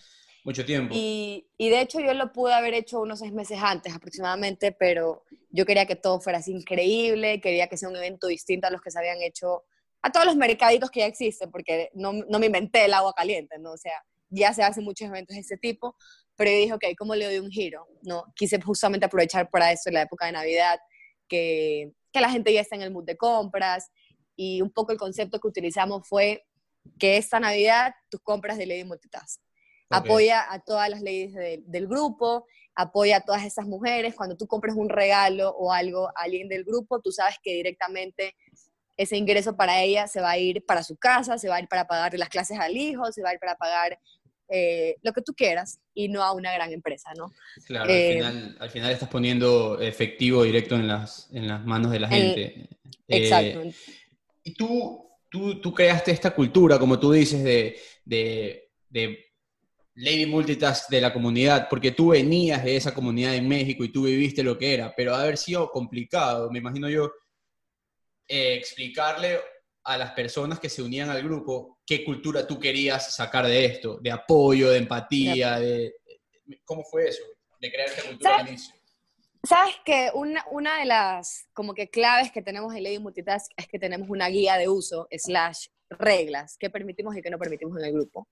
mucho 0.45 0.65
tiempo. 0.67 0.95
Y, 0.95 1.49
y, 1.57 1.71
de 1.71 1.81
hecho 1.81 2.01
yo 2.01 2.13
lo 2.13 2.33
pude 2.33 2.53
haber 2.53 2.75
hecho 2.75 3.01
unos 3.01 3.21
seis 3.21 3.33
meses 3.33 3.59
antes 3.63 3.95
aproximadamente, 3.95 4.73
pero 4.73 5.25
yo 5.49 5.65
quería 5.65 5.87
que 5.87 5.97
todo 5.97 6.21
fuera 6.21 6.41
así 6.41 6.53
increíble, 6.53 7.41
quería 7.41 7.69
que 7.69 7.79
sea 7.79 7.89
un 7.89 7.97
evento 7.97 8.27
distinto 8.27 8.67
a 8.67 8.71
los 8.71 8.83
que 8.83 8.91
se 8.91 8.99
habían 8.99 9.23
hecho, 9.23 9.65
a 10.03 10.13
todos 10.13 10.27
los 10.27 10.37
mercaditos 10.37 10.91
que 10.91 11.01
ya 11.01 11.07
existen, 11.07 11.51
porque 11.51 11.91
no, 11.95 12.13
no 12.13 12.39
me 12.39 12.47
inventé 12.47 12.85
el 12.85 12.93
agua 12.93 13.15
caliente, 13.15 13.59
¿no? 13.59 13.73
O 13.73 13.79
sea, 13.79 14.05
ya 14.29 14.53
se 14.53 14.63
hacen 14.63 14.85
muchos 14.85 15.09
eventos 15.09 15.35
de 15.35 15.41
ese 15.41 15.57
tipo, 15.57 15.97
pero 16.37 16.51
yo 16.51 16.57
dije, 16.57 16.73
ok, 16.75 16.85
¿cómo 16.97 17.15
le 17.15 17.27
doy 17.27 17.39
un 17.39 17.51
giro? 17.51 17.87
¿No? 18.03 18.25
Quise 18.35 18.61
justamente 18.61 19.07
aprovechar 19.07 19.51
para 19.51 19.73
eso 19.73 19.91
la 19.91 20.03
época 20.03 20.27
de 20.27 20.33
Navidad, 20.33 20.79
que, 21.31 21.95
que, 22.13 22.21
la 22.21 22.29
gente 22.29 22.53
ya 22.53 22.61
está 22.61 22.77
en 22.77 22.83
el 22.83 22.91
mood 22.91 23.05
de 23.05 23.17
compras 23.17 23.91
y 24.37 24.61
un 24.61 24.71
poco 24.71 24.93
el 24.93 24.99
concepto 24.99 25.41
que 25.41 25.49
utilizamos 25.49 26.07
fue 26.07 26.45
que 26.99 27.17
esta 27.17 27.41
Navidad 27.41 27.95
tus 28.11 28.21
compras 28.21 28.59
de 28.59 28.67
Lady 28.67 28.85
Multitask. 28.85 29.41
Apoya 29.93 30.53
a 30.53 30.61
todas 30.61 30.89
las 30.89 31.03
ladies 31.03 31.35
del 31.67 31.89
grupo, 31.89 32.47
apoya 32.77 33.17
a 33.17 33.21
todas 33.23 33.45
esas 33.45 33.67
mujeres. 33.67 34.15
Cuando 34.15 34.37
tú 34.37 34.47
compras 34.47 34.77
un 34.77 34.89
regalo 34.89 35.51
o 35.51 35.73
algo 35.73 36.09
a 36.09 36.23
alguien 36.23 36.49
del 36.49 36.65
grupo, 36.65 37.01
tú 37.01 37.11
sabes 37.11 37.37
que 37.43 37.55
directamente 37.55 38.37
ese 38.97 39.17
ingreso 39.17 39.57
para 39.57 39.83
ella 39.83 40.07
se 40.07 40.21
va 40.21 40.31
a 40.31 40.39
ir 40.39 40.65
para 40.65 40.85
su 40.85 40.97
casa, 40.97 41.39
se 41.39 41.49
va 41.49 41.57
a 41.57 41.61
ir 41.61 41.69
para 41.69 41.87
pagar 41.89 42.17
las 42.19 42.29
clases 42.29 42.59
al 42.61 42.77
hijo, 42.77 43.11
se 43.11 43.23
va 43.23 43.31
a 43.31 43.35
ir 43.35 43.41
para 43.41 43.57
pagar 43.57 43.99
eh, 44.51 44.97
lo 45.03 45.13
que 45.13 45.23
tú 45.23 45.33
quieras 45.33 45.79
y 45.95 46.09
no 46.09 46.23
a 46.23 46.33
una 46.33 46.53
gran 46.53 46.73
empresa, 46.73 47.13
¿no? 47.17 47.33
Claro, 47.67 47.85
al, 47.85 47.91
eh, 47.91 48.15
final, 48.15 48.57
al, 48.59 48.71
final, 48.71 48.91
estás 48.91 49.09
poniendo 49.09 49.81
efectivo 49.81 50.43
directo 50.43 50.75
en 50.75 50.89
las, 50.89 51.29
en 51.33 51.47
las 51.47 51.65
manos 51.65 51.93
de 51.93 52.01
la 52.01 52.09
gente. 52.09 52.69
exacto. 53.07 53.63
y 54.43 54.55
tú, 54.55 55.09
tú, 55.31 55.61
tú, 55.61 55.73
creaste 55.73 56.11
esta 56.11 56.35
cultura, 56.35 56.79
como 56.79 56.99
tú 56.99 57.13
dices, 57.13 57.45
de, 57.45 57.79
de, 58.05 58.71
de 58.89 59.31
Lady 59.95 60.27
Multitask 60.27 60.91
de 60.91 61.01
la 61.01 61.13
comunidad, 61.13 61.69
porque 61.69 61.93
tú 61.93 62.09
venías 62.09 62.65
de 62.65 62.77
esa 62.77 62.93
comunidad 62.95 63.35
en 63.35 63.47
México 63.47 63.85
y 63.85 63.93
tú 63.93 64.05
viviste 64.05 64.43
lo 64.43 64.59
que 64.59 64.75
era, 64.75 64.93
pero 64.97 65.15
haber 65.15 65.37
sido 65.37 65.71
complicado, 65.71 66.51
me 66.51 66.59
imagino 66.59 66.89
yo, 66.89 67.13
eh, 68.27 68.55
explicarle 68.55 69.39
a 69.85 69.97
las 69.97 70.13
personas 70.13 70.61
que 70.61 70.69
se 70.69 70.83
unían 70.83 71.11
al 71.11 71.23
grupo 71.23 71.79
qué 71.87 72.05
cultura 72.05 72.47
tú 72.47 72.59
querías 72.59 73.15
sacar 73.15 73.47
de 73.47 73.65
esto, 73.65 73.99
de 74.01 74.11
apoyo, 74.11 74.71
de 74.71 74.79
empatía, 74.79 75.59
de... 75.59 75.95
¿Cómo 76.65 76.85
fue 76.85 77.09
eso? 77.09 77.23
De 77.61 77.71
crear 77.71 77.89
esta 77.89 78.09
cultura 78.09 78.37
al 78.37 78.49
inicio. 78.49 78.75
Sabes 79.43 79.75
que 79.85 80.11
una, 80.13 80.45
una 80.51 80.79
de 80.81 80.85
las 80.85 81.49
como 81.55 81.73
que 81.75 81.89
claves 81.89 82.31
que 82.31 82.43
tenemos 82.43 82.75
en 82.75 82.83
Lady 82.83 82.99
Multitask 82.99 83.51
es 83.57 83.67
que 83.69 83.79
tenemos 83.79 84.11
una 84.11 84.29
guía 84.29 84.59
de 84.59 84.69
uso 84.69 85.09
slash 85.11 85.69
reglas 85.89 86.57
que 86.59 86.69
permitimos 86.69 87.17
y 87.17 87.23
que 87.23 87.31
no 87.31 87.39
permitimos 87.39 87.79
en 87.79 87.87
el 87.87 87.93
grupo. 87.93 88.29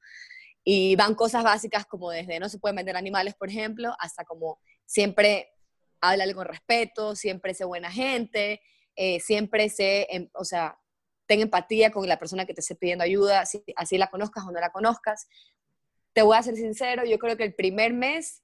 Y 0.62 0.96
van 0.96 1.14
cosas 1.14 1.42
básicas 1.44 1.86
como 1.86 2.10
desde 2.10 2.38
no 2.38 2.48
se 2.48 2.58
pueden 2.58 2.76
vender 2.76 2.96
animales, 2.96 3.34
por 3.34 3.48
ejemplo, 3.48 3.94
hasta 3.98 4.24
como 4.24 4.60
siempre 4.84 5.48
háblale 6.00 6.34
con 6.34 6.46
respeto, 6.46 7.16
siempre 7.16 7.54
sé 7.54 7.64
buena 7.64 7.90
gente, 7.90 8.60
eh, 8.94 9.18
siempre 9.20 9.68
sé, 9.70 10.06
em, 10.10 10.28
o 10.34 10.44
sea, 10.44 10.78
ten 11.28 11.40
empatía 11.40 11.92
con 11.92 12.08
la 12.08 12.18
persona 12.18 12.46
que 12.46 12.54
te 12.54 12.62
esté 12.62 12.74
pidiendo 12.74 13.04
ayuda, 13.04 13.44
así 13.76 13.98
la 13.98 14.08
conozcas 14.08 14.44
o 14.44 14.50
no 14.50 14.58
la 14.58 14.70
conozcas. 14.70 15.28
Te 16.14 16.22
voy 16.22 16.36
a 16.36 16.42
ser 16.42 16.56
sincero, 16.56 17.04
yo 17.04 17.18
creo 17.18 17.36
que 17.36 17.44
el 17.44 17.54
primer 17.54 17.92
mes 17.92 18.42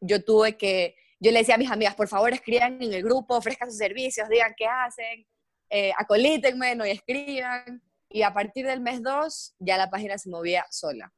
yo 0.00 0.24
tuve 0.24 0.56
que, 0.56 0.96
yo 1.20 1.30
le 1.30 1.40
decía 1.40 1.56
a 1.56 1.58
mis 1.58 1.70
amigas, 1.70 1.94
por 1.94 2.08
favor 2.08 2.32
escriban 2.32 2.82
en 2.82 2.94
el 2.94 3.02
grupo, 3.02 3.36
ofrezcan 3.36 3.70
sus 3.70 3.78
servicios, 3.78 4.28
digan 4.30 4.54
qué 4.56 4.66
hacen, 4.66 5.26
eh, 5.68 5.92
acolítenme, 5.96 6.74
no 6.74 6.86
y 6.86 6.90
escriban. 6.90 7.82
Y 8.08 8.22
a 8.22 8.32
partir 8.32 8.66
del 8.66 8.80
mes 8.80 9.02
2 9.02 9.56
ya 9.58 9.76
la 9.76 9.90
página 9.90 10.16
se 10.16 10.30
movía 10.30 10.66
sola. 10.70 11.12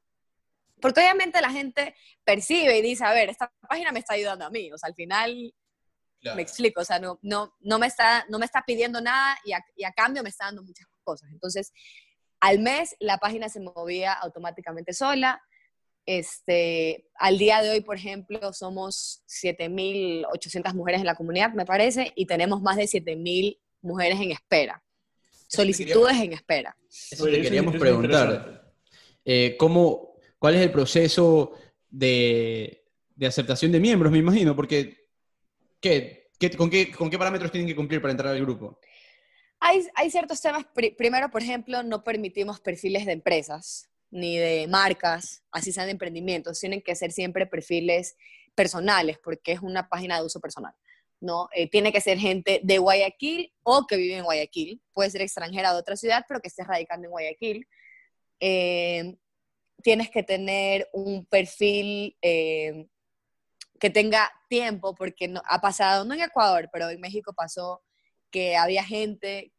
Porque 0.80 1.00
obviamente 1.00 1.40
la 1.40 1.50
gente 1.50 1.94
percibe 2.24 2.76
y 2.76 2.82
dice, 2.82 3.04
a 3.04 3.12
ver, 3.12 3.30
esta 3.30 3.52
página 3.68 3.92
me 3.92 4.00
está 4.00 4.14
ayudando 4.14 4.44
a 4.44 4.50
mí. 4.50 4.70
O 4.72 4.78
sea, 4.78 4.88
al 4.88 4.94
final, 4.94 5.54
me 6.34 6.42
explico, 6.42 6.80
o 6.80 6.84
sea, 6.84 6.98
no, 6.98 7.20
no, 7.22 7.54
no, 7.60 7.78
me, 7.78 7.86
está, 7.86 8.26
no 8.28 8.38
me 8.38 8.46
está 8.46 8.64
pidiendo 8.66 9.00
nada 9.00 9.38
y 9.44 9.52
a, 9.52 9.64
y 9.76 9.84
a 9.84 9.92
cambio 9.92 10.22
me 10.22 10.28
está 10.28 10.46
dando 10.46 10.62
muchas 10.62 10.86
cosas. 11.04 11.30
Entonces, 11.30 11.72
al 12.40 12.58
mes 12.58 12.96
la 13.00 13.18
página 13.18 13.48
se 13.48 13.60
movía 13.60 14.12
automáticamente 14.12 14.92
sola. 14.92 15.40
Este, 16.06 17.08
al 17.14 17.38
día 17.38 17.62
de 17.62 17.70
hoy, 17.70 17.80
por 17.80 17.96
ejemplo, 17.96 18.52
somos 18.52 19.22
7.800 19.28 20.74
mujeres 20.74 21.00
en 21.00 21.06
la 21.06 21.14
comunidad, 21.14 21.54
me 21.54 21.64
parece, 21.64 22.12
y 22.14 22.26
tenemos 22.26 22.60
más 22.60 22.76
de 22.76 22.84
7.000 22.84 23.58
mujeres 23.80 24.20
en 24.20 24.32
espera. 24.32 24.82
Solicitudes 25.46 26.16
en 26.20 26.32
espera. 26.32 26.76
Eso 27.10 27.24
te 27.24 27.40
queríamos 27.40 27.76
preguntar. 27.76 28.72
Eh, 29.24 29.56
¿Cómo, 29.58 30.16
¿Cuál 30.38 30.56
es 30.56 30.60
el 30.60 30.70
proceso 30.70 31.52
de, 31.88 32.84
aceptación 33.22 33.72
de 33.72 33.80
miembros, 33.80 34.12
me 34.12 34.18
imagino? 34.18 34.54
Porque, 34.54 35.06
¿qué, 35.80 36.28
con, 36.58 36.68
qué, 36.68 36.90
¿con 36.90 37.08
qué 37.08 37.18
parámetros 37.18 37.50
tienen 37.50 37.68
que 37.68 37.76
cumplir 37.76 38.02
para 38.02 38.12
entrar 38.12 38.34
al 38.34 38.40
grupo? 38.40 38.78
Hay, 39.66 39.86
hay 39.94 40.10
ciertos 40.10 40.42
temas. 40.42 40.66
primero, 40.74 41.30
por 41.30 41.42
ejemplo, 41.42 41.82
no 41.82 42.04
permitimos 42.04 42.60
perfiles 42.60 43.06
de 43.06 43.12
empresas 43.12 43.88
ni 44.10 44.36
de 44.36 44.66
marcas, 44.68 45.42
así 45.50 45.72
sean 45.72 45.86
de 45.86 45.92
emprendimientos. 45.92 46.60
Tienen 46.60 46.82
que 46.82 46.94
ser 46.94 47.12
siempre 47.12 47.46
perfiles 47.46 48.14
personales, 48.54 49.18
porque 49.18 49.52
es 49.52 49.60
una 49.60 49.88
página 49.88 50.18
de 50.18 50.26
uso 50.26 50.38
personal. 50.38 50.74
¿no? 51.18 51.48
Eh, 51.54 51.70
tiene 51.70 51.92
que 51.92 52.02
ser 52.02 52.18
gente 52.18 52.60
de 52.62 52.76
Guayaquil 52.76 53.54
o 53.62 53.86
que 53.86 53.96
vive 53.96 54.18
en 54.18 54.24
Guayaquil. 54.24 54.82
Puede 54.92 55.08
ser 55.08 55.22
extranjera 55.22 55.72
de 55.72 55.78
otra 55.78 55.96
ciudad, 55.96 56.26
pero 56.28 56.40
que 56.40 56.48
esté 56.48 56.62
radicando 56.62 57.06
en 57.06 57.12
Guayaquil. 57.12 57.66
Eh, 58.40 59.16
tienes 59.82 60.10
que 60.10 60.22
tener 60.22 60.90
un 60.92 61.24
perfil 61.24 62.18
eh, 62.20 62.86
que 63.80 63.88
tenga 63.88 64.30
tiempo, 64.50 64.94
porque 64.94 65.26
no, 65.26 65.40
ha 65.46 65.62
pasado, 65.62 66.04
no 66.04 66.12
en 66.12 66.20
Ecuador, 66.20 66.68
pero 66.70 66.90
en 66.90 67.00
México 67.00 67.32
pasó 67.32 67.82
que 68.30 68.56
había 68.56 68.84
gente, 68.84 69.53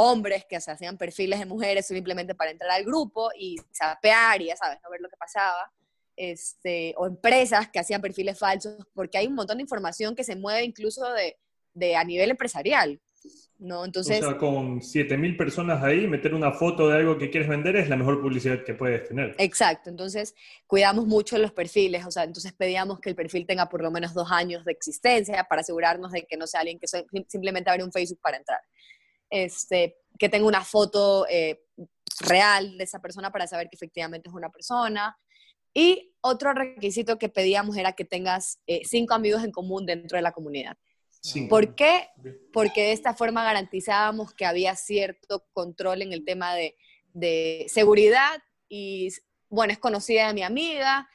hombres 0.00 0.44
que 0.48 0.60
se 0.60 0.70
hacían 0.70 0.96
perfiles 0.96 1.40
de 1.40 1.46
mujeres 1.46 1.88
simplemente 1.88 2.32
para 2.32 2.52
entrar 2.52 2.70
al 2.70 2.84
grupo 2.84 3.30
y 3.36 3.56
sapear 3.72 4.40
y 4.40 4.46
ya 4.46 4.56
sabes, 4.56 4.78
no 4.84 4.90
ver 4.90 5.00
lo 5.00 5.08
que 5.08 5.16
pasaba. 5.16 5.72
Este, 6.14 6.94
o 6.96 7.06
empresas 7.06 7.68
que 7.68 7.80
hacían 7.80 8.00
perfiles 8.00 8.38
falsos, 8.38 8.76
porque 8.94 9.18
hay 9.18 9.26
un 9.26 9.34
montón 9.34 9.58
de 9.58 9.62
información 9.62 10.14
que 10.14 10.22
se 10.22 10.36
mueve 10.36 10.64
incluso 10.64 11.12
de, 11.12 11.36
de 11.74 11.96
a 11.96 12.04
nivel 12.04 12.30
empresarial. 12.30 13.00
¿no? 13.58 13.84
Entonces, 13.84 14.22
o 14.22 14.28
sea, 14.28 14.38
con 14.38 14.80
7.000 14.80 15.36
personas 15.36 15.82
ahí, 15.82 16.06
meter 16.06 16.32
una 16.32 16.52
foto 16.52 16.88
de 16.88 16.98
algo 16.98 17.18
que 17.18 17.28
quieres 17.28 17.48
vender 17.48 17.74
es 17.74 17.88
la 17.88 17.96
mejor 17.96 18.22
publicidad 18.22 18.62
que 18.62 18.74
puedes 18.74 19.08
tener. 19.08 19.34
Exacto, 19.38 19.90
entonces 19.90 20.32
cuidamos 20.68 21.06
mucho 21.06 21.38
los 21.38 21.50
perfiles, 21.50 22.06
o 22.06 22.12
sea, 22.12 22.22
entonces 22.22 22.52
pedíamos 22.52 23.00
que 23.00 23.10
el 23.10 23.16
perfil 23.16 23.46
tenga 23.46 23.68
por 23.68 23.82
lo 23.82 23.90
menos 23.90 24.14
dos 24.14 24.30
años 24.30 24.64
de 24.64 24.70
existencia 24.70 25.42
para 25.42 25.62
asegurarnos 25.62 26.12
de 26.12 26.22
que 26.22 26.36
no 26.36 26.46
sea 26.46 26.60
alguien 26.60 26.78
que 26.78 26.86
simplemente 27.26 27.68
abre 27.68 27.82
un 27.82 27.90
Facebook 27.90 28.20
para 28.22 28.36
entrar. 28.36 28.60
Este, 29.30 29.98
que 30.18 30.28
tenga 30.28 30.46
una 30.46 30.64
foto 30.64 31.26
eh, 31.28 31.64
real 32.20 32.76
de 32.76 32.84
esa 32.84 33.00
persona 33.00 33.30
para 33.30 33.46
saber 33.46 33.68
que 33.68 33.76
efectivamente 33.76 34.28
es 34.28 34.34
una 34.34 34.50
persona. 34.50 35.16
Y 35.72 36.12
otro 36.20 36.52
requisito 36.52 37.18
que 37.18 37.28
pedíamos 37.28 37.76
era 37.76 37.92
que 37.92 38.04
tengas 38.04 38.60
eh, 38.66 38.82
cinco 38.84 39.14
amigos 39.14 39.44
en 39.44 39.52
común 39.52 39.86
dentro 39.86 40.16
de 40.16 40.22
la 40.22 40.32
comunidad. 40.32 40.76
¿Por 41.48 41.74
qué? 41.74 42.08
Porque 42.52 42.82
de 42.82 42.92
esta 42.92 43.14
forma 43.14 43.44
garantizábamos 43.44 44.34
que 44.34 44.46
había 44.46 44.76
cierto 44.76 45.46
control 45.52 46.02
en 46.02 46.12
el 46.12 46.24
tema 46.24 46.54
de, 46.54 46.74
seguridad 47.68 48.40
y, 48.68 49.08
bueno, 49.48 49.72
es 49.72 49.78
conocida 49.78 50.28
de 50.28 50.34
mi 50.34 50.42
amiga 50.42 51.08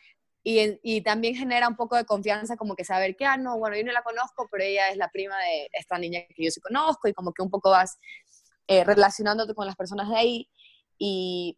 y, 0.44 1.02
también 1.02 1.36
genera 1.36 1.68
un 1.68 1.76
poco 1.76 1.96
de 1.96 2.06
confianza 2.06 2.58
como 2.58 2.76
que 2.76 2.84
saber 2.84 3.16
que, 3.16 3.26
ah, 3.26 3.38
no, 3.38 3.58
bueno, 3.58 3.78
yo 3.78 3.84
no 3.84 3.94
la 3.94 4.04
conozco, 4.04 4.48
pero 4.52 4.64
ella 4.64 4.90
es 4.90 4.98
la 4.98 5.10
prima 5.10 5.38
de 5.40 5.70
esta 5.74 5.98
niña 5.98 6.22
que 6.36 6.44
yo 6.44 6.52
sí 6.52 6.60
conozco 6.60 7.08
y 7.08 7.14
como 7.14 7.32
que 7.34 7.42
un 7.42 7.50
poco 7.50 7.70
vas 7.70 7.98
eh, 8.68 8.84
relacionándote 8.84 9.54
con 9.54 9.66
las 9.66 9.76
personas 9.76 10.10
de 10.10 10.18
ahí 10.18 10.50
y 10.98 11.58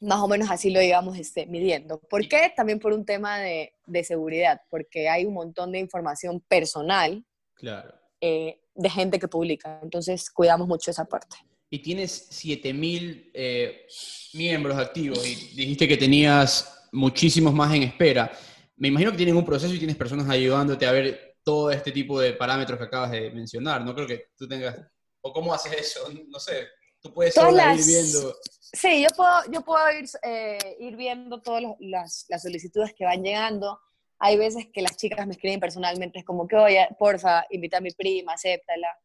más 0.00 0.18
o 0.20 0.28
menos 0.28 0.50
así 0.50 0.70
lo 0.70 0.82
íbamos 0.82 1.18
este, 1.18 1.46
midiendo. 1.46 2.00
¿Por 2.00 2.26
qué? 2.26 2.52
También 2.56 2.80
por 2.80 2.92
un 2.92 3.04
tema 3.04 3.38
de, 3.38 3.74
de 3.86 4.02
seguridad, 4.02 4.60
porque 4.70 5.08
hay 5.08 5.24
un 5.24 5.34
montón 5.34 5.70
de 5.70 5.78
información 5.78 6.40
personal 6.40 7.24
Claro. 7.60 7.94
Eh, 8.20 8.58
de 8.74 8.90
gente 8.90 9.18
que 9.18 9.28
publica. 9.28 9.80
Entonces, 9.82 10.30
cuidamos 10.30 10.66
mucho 10.66 10.90
esa 10.90 11.04
parte. 11.04 11.36
Y 11.68 11.80
tienes 11.80 12.10
7000 12.30 13.30
eh, 13.34 13.86
miembros 14.32 14.78
activos 14.78 15.24
y 15.26 15.34
dijiste 15.54 15.86
que 15.86 15.96
tenías 15.96 16.79
muchísimos 16.92 17.52
más 17.52 17.74
en 17.74 17.84
espera. 17.84 18.30
Me 18.76 18.88
imagino 18.88 19.10
que 19.10 19.16
tienen 19.18 19.36
un 19.36 19.44
proceso 19.44 19.74
y 19.74 19.78
tienes 19.78 19.96
personas 19.96 20.28
ayudándote 20.28 20.86
a 20.86 20.92
ver 20.92 21.36
todo 21.42 21.70
este 21.70 21.92
tipo 21.92 22.20
de 22.20 22.32
parámetros 22.32 22.78
que 22.78 22.84
acabas 22.84 23.10
de 23.10 23.30
mencionar. 23.30 23.84
No 23.84 23.94
creo 23.94 24.06
que 24.06 24.28
tú 24.36 24.48
tengas. 24.48 24.76
¿O 25.22 25.32
cómo 25.32 25.52
haces 25.52 25.72
eso? 25.72 26.08
No 26.28 26.38
sé. 26.38 26.68
Tú 27.00 27.12
puedes 27.12 27.36
ir 27.36 27.42
viendo. 27.86 28.36
Sí, 28.72 29.02
yo 29.02 29.08
puedo, 29.16 29.40
yo 29.50 29.62
puedo 29.62 29.90
ir, 29.98 30.08
eh, 30.22 30.76
ir 30.78 30.96
viendo 30.96 31.40
todas 31.42 31.62
las, 31.80 32.26
las 32.28 32.42
solicitudes 32.42 32.94
que 32.96 33.04
van 33.04 33.22
llegando 33.22 33.80
hay 34.20 34.36
veces 34.36 34.66
que 34.72 34.82
las 34.82 34.96
chicas 34.96 35.26
me 35.26 35.32
escriben 35.32 35.58
personalmente, 35.58 36.18
es 36.18 36.24
como 36.26 36.46
que, 36.46 36.54
oye, 36.54 36.86
porfa, 36.98 37.46
invita 37.50 37.78
a 37.78 37.80
mi 37.80 37.90
prima, 37.90 38.34
acéptala. 38.34 38.96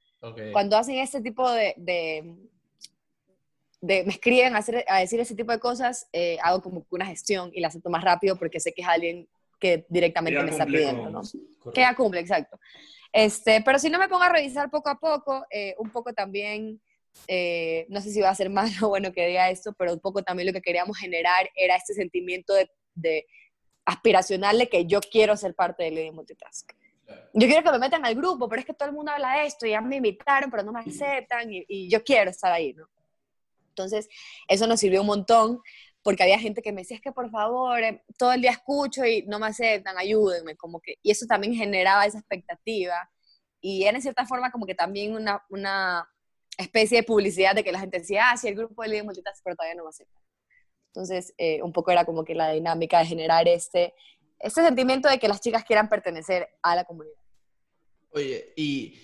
Cuando 0.51 0.75
hacen 0.75 0.95
ese 0.95 1.21
tipo 1.21 1.49
de, 1.49 1.73
de, 1.77 2.35
me 3.85 4.11
escriben 4.11 4.55
a, 4.55 4.59
hacer, 4.59 4.83
a, 4.87 4.99
decir 4.99 5.19
ese 5.19 5.35
tipo 5.35 5.51
de 5.51 5.59
cosas, 5.59 6.07
eh, 6.13 6.37
hago 6.41 6.61
como 6.61 6.85
una 6.89 7.05
gestión 7.05 7.51
y 7.53 7.61
la 7.61 7.67
acepto 7.67 7.89
más 7.89 8.03
rápido 8.03 8.37
porque 8.37 8.59
sé 8.59 8.73
que 8.73 8.81
es 8.81 8.87
alguien 8.87 9.27
que 9.59 9.85
directamente 9.89 10.41
me 10.43 10.51
está 10.51 10.65
pidiendo, 10.65 11.09
¿no? 11.09 11.21
Que 11.73 11.81
ya 11.81 11.95
cumple, 11.95 12.19
exacto. 12.19 12.59
Este, 13.11 13.61
pero 13.61 13.79
si 13.79 13.89
no 13.89 13.97
me 13.97 14.09
pongo 14.09 14.23
a 14.23 14.29
revisar 14.29 14.69
poco 14.69 14.89
a 14.89 14.99
poco, 14.99 15.45
eh, 15.49 15.75
un 15.77 15.89
poco 15.89 16.13
también, 16.13 16.81
eh, 17.27 17.85
no 17.89 18.01
sé 18.01 18.11
si 18.11 18.19
va 18.19 18.29
a 18.29 18.35
ser 18.35 18.49
malo 18.49 18.73
o 18.83 18.89
bueno 18.89 19.13
que 19.13 19.27
diga 19.27 19.49
esto, 19.49 19.73
pero 19.73 19.93
un 19.93 19.99
poco 19.99 20.23
también 20.23 20.47
lo 20.47 20.53
que 20.53 20.61
queríamos 20.61 20.97
generar 20.97 21.49
era 21.55 21.75
este 21.75 21.93
sentimiento 21.93 22.53
de, 22.53 22.69
de 22.93 23.25
aspiracional 23.85 24.57
de 24.57 24.67
que 24.67 24.85
yo 24.85 24.99
quiero 24.99 25.37
ser 25.37 25.55
parte 25.55 25.83
de 25.83 25.91
Lady 25.91 26.11
Multitask. 26.11 26.71
Yo 27.33 27.47
quiero 27.47 27.63
que 27.63 27.71
me 27.71 27.79
metan 27.79 28.05
al 28.05 28.15
grupo, 28.15 28.49
pero 28.49 28.61
es 28.61 28.65
que 28.65 28.73
todo 28.73 28.89
el 28.89 28.95
mundo 28.95 29.11
habla 29.11 29.39
de 29.39 29.45
esto, 29.45 29.65
y 29.65 29.71
ya 29.71 29.81
me 29.81 29.97
invitaron, 29.97 30.49
pero 30.49 30.63
no 30.63 30.71
me 30.71 30.79
aceptan, 30.79 31.49
y, 31.51 31.89
yo 31.89 32.03
quiero 32.03 32.31
estar 32.31 32.51
ahí, 32.51 32.73
¿no? 32.73 32.87
Entonces, 33.75 34.07
eso 34.47 34.67
nos 34.67 34.79
sirvió 34.79 35.01
un 35.01 35.07
montón, 35.07 35.59
porque 36.01 36.23
había 36.23 36.39
gente 36.39 36.61
que 36.61 36.71
me 36.71 36.81
decía, 36.81 36.95
es 36.95 37.01
que 37.01 37.11
por 37.11 37.29
favor, 37.29 37.83
eh, 37.83 38.03
todo 38.17 38.31
el 38.31 38.41
día 38.41 38.51
escucho 38.51 39.03
y 39.05 39.23
no 39.23 39.39
me 39.39 39.47
aceptan, 39.47 39.97
ayúdenme, 39.97 40.55
como 40.55 40.79
que, 40.79 40.95
y 41.01 41.11
eso 41.11 41.25
también 41.25 41.53
generaba 41.53 42.05
esa 42.05 42.19
expectativa, 42.19 43.09
y 43.59 43.83
era 43.83 43.97
en 43.97 44.01
cierta 44.01 44.25
forma 44.25 44.51
como 44.51 44.65
que 44.65 44.75
también 44.75 45.13
una, 45.13 45.43
una 45.49 46.07
especie 46.57 46.99
de 46.99 47.03
publicidad 47.03 47.55
de 47.55 47.63
que 47.63 47.71
la 47.71 47.79
gente 47.79 47.99
decía, 47.99 48.29
ah, 48.29 48.37
sí, 48.37 48.47
el 48.47 48.55
grupo 48.55 48.81
de 48.81 48.89
líderes 48.89 49.05
multitask, 49.05 49.43
pero 49.43 49.55
todavía 49.55 49.75
no 49.75 49.83
va 49.83 49.89
a 49.89 49.93
ser. 49.93 50.07
Entonces, 50.93 51.33
eh, 51.37 51.61
un 51.61 51.73
poco 51.73 51.91
era 51.91 52.05
como 52.05 52.23
que 52.23 52.35
la 52.35 52.51
dinámica 52.51 52.99
de 52.99 53.05
generar 53.05 53.47
este, 53.47 53.93
este 54.39 54.63
sentimiento 54.63 55.09
de 55.09 55.19
que 55.19 55.27
las 55.27 55.41
chicas 55.41 55.65
quieran 55.65 55.89
pertenecer 55.89 56.47
a 56.61 56.75
la 56.75 56.85
comunidad. 56.85 57.17
Oye, 58.11 58.53
y 58.55 58.97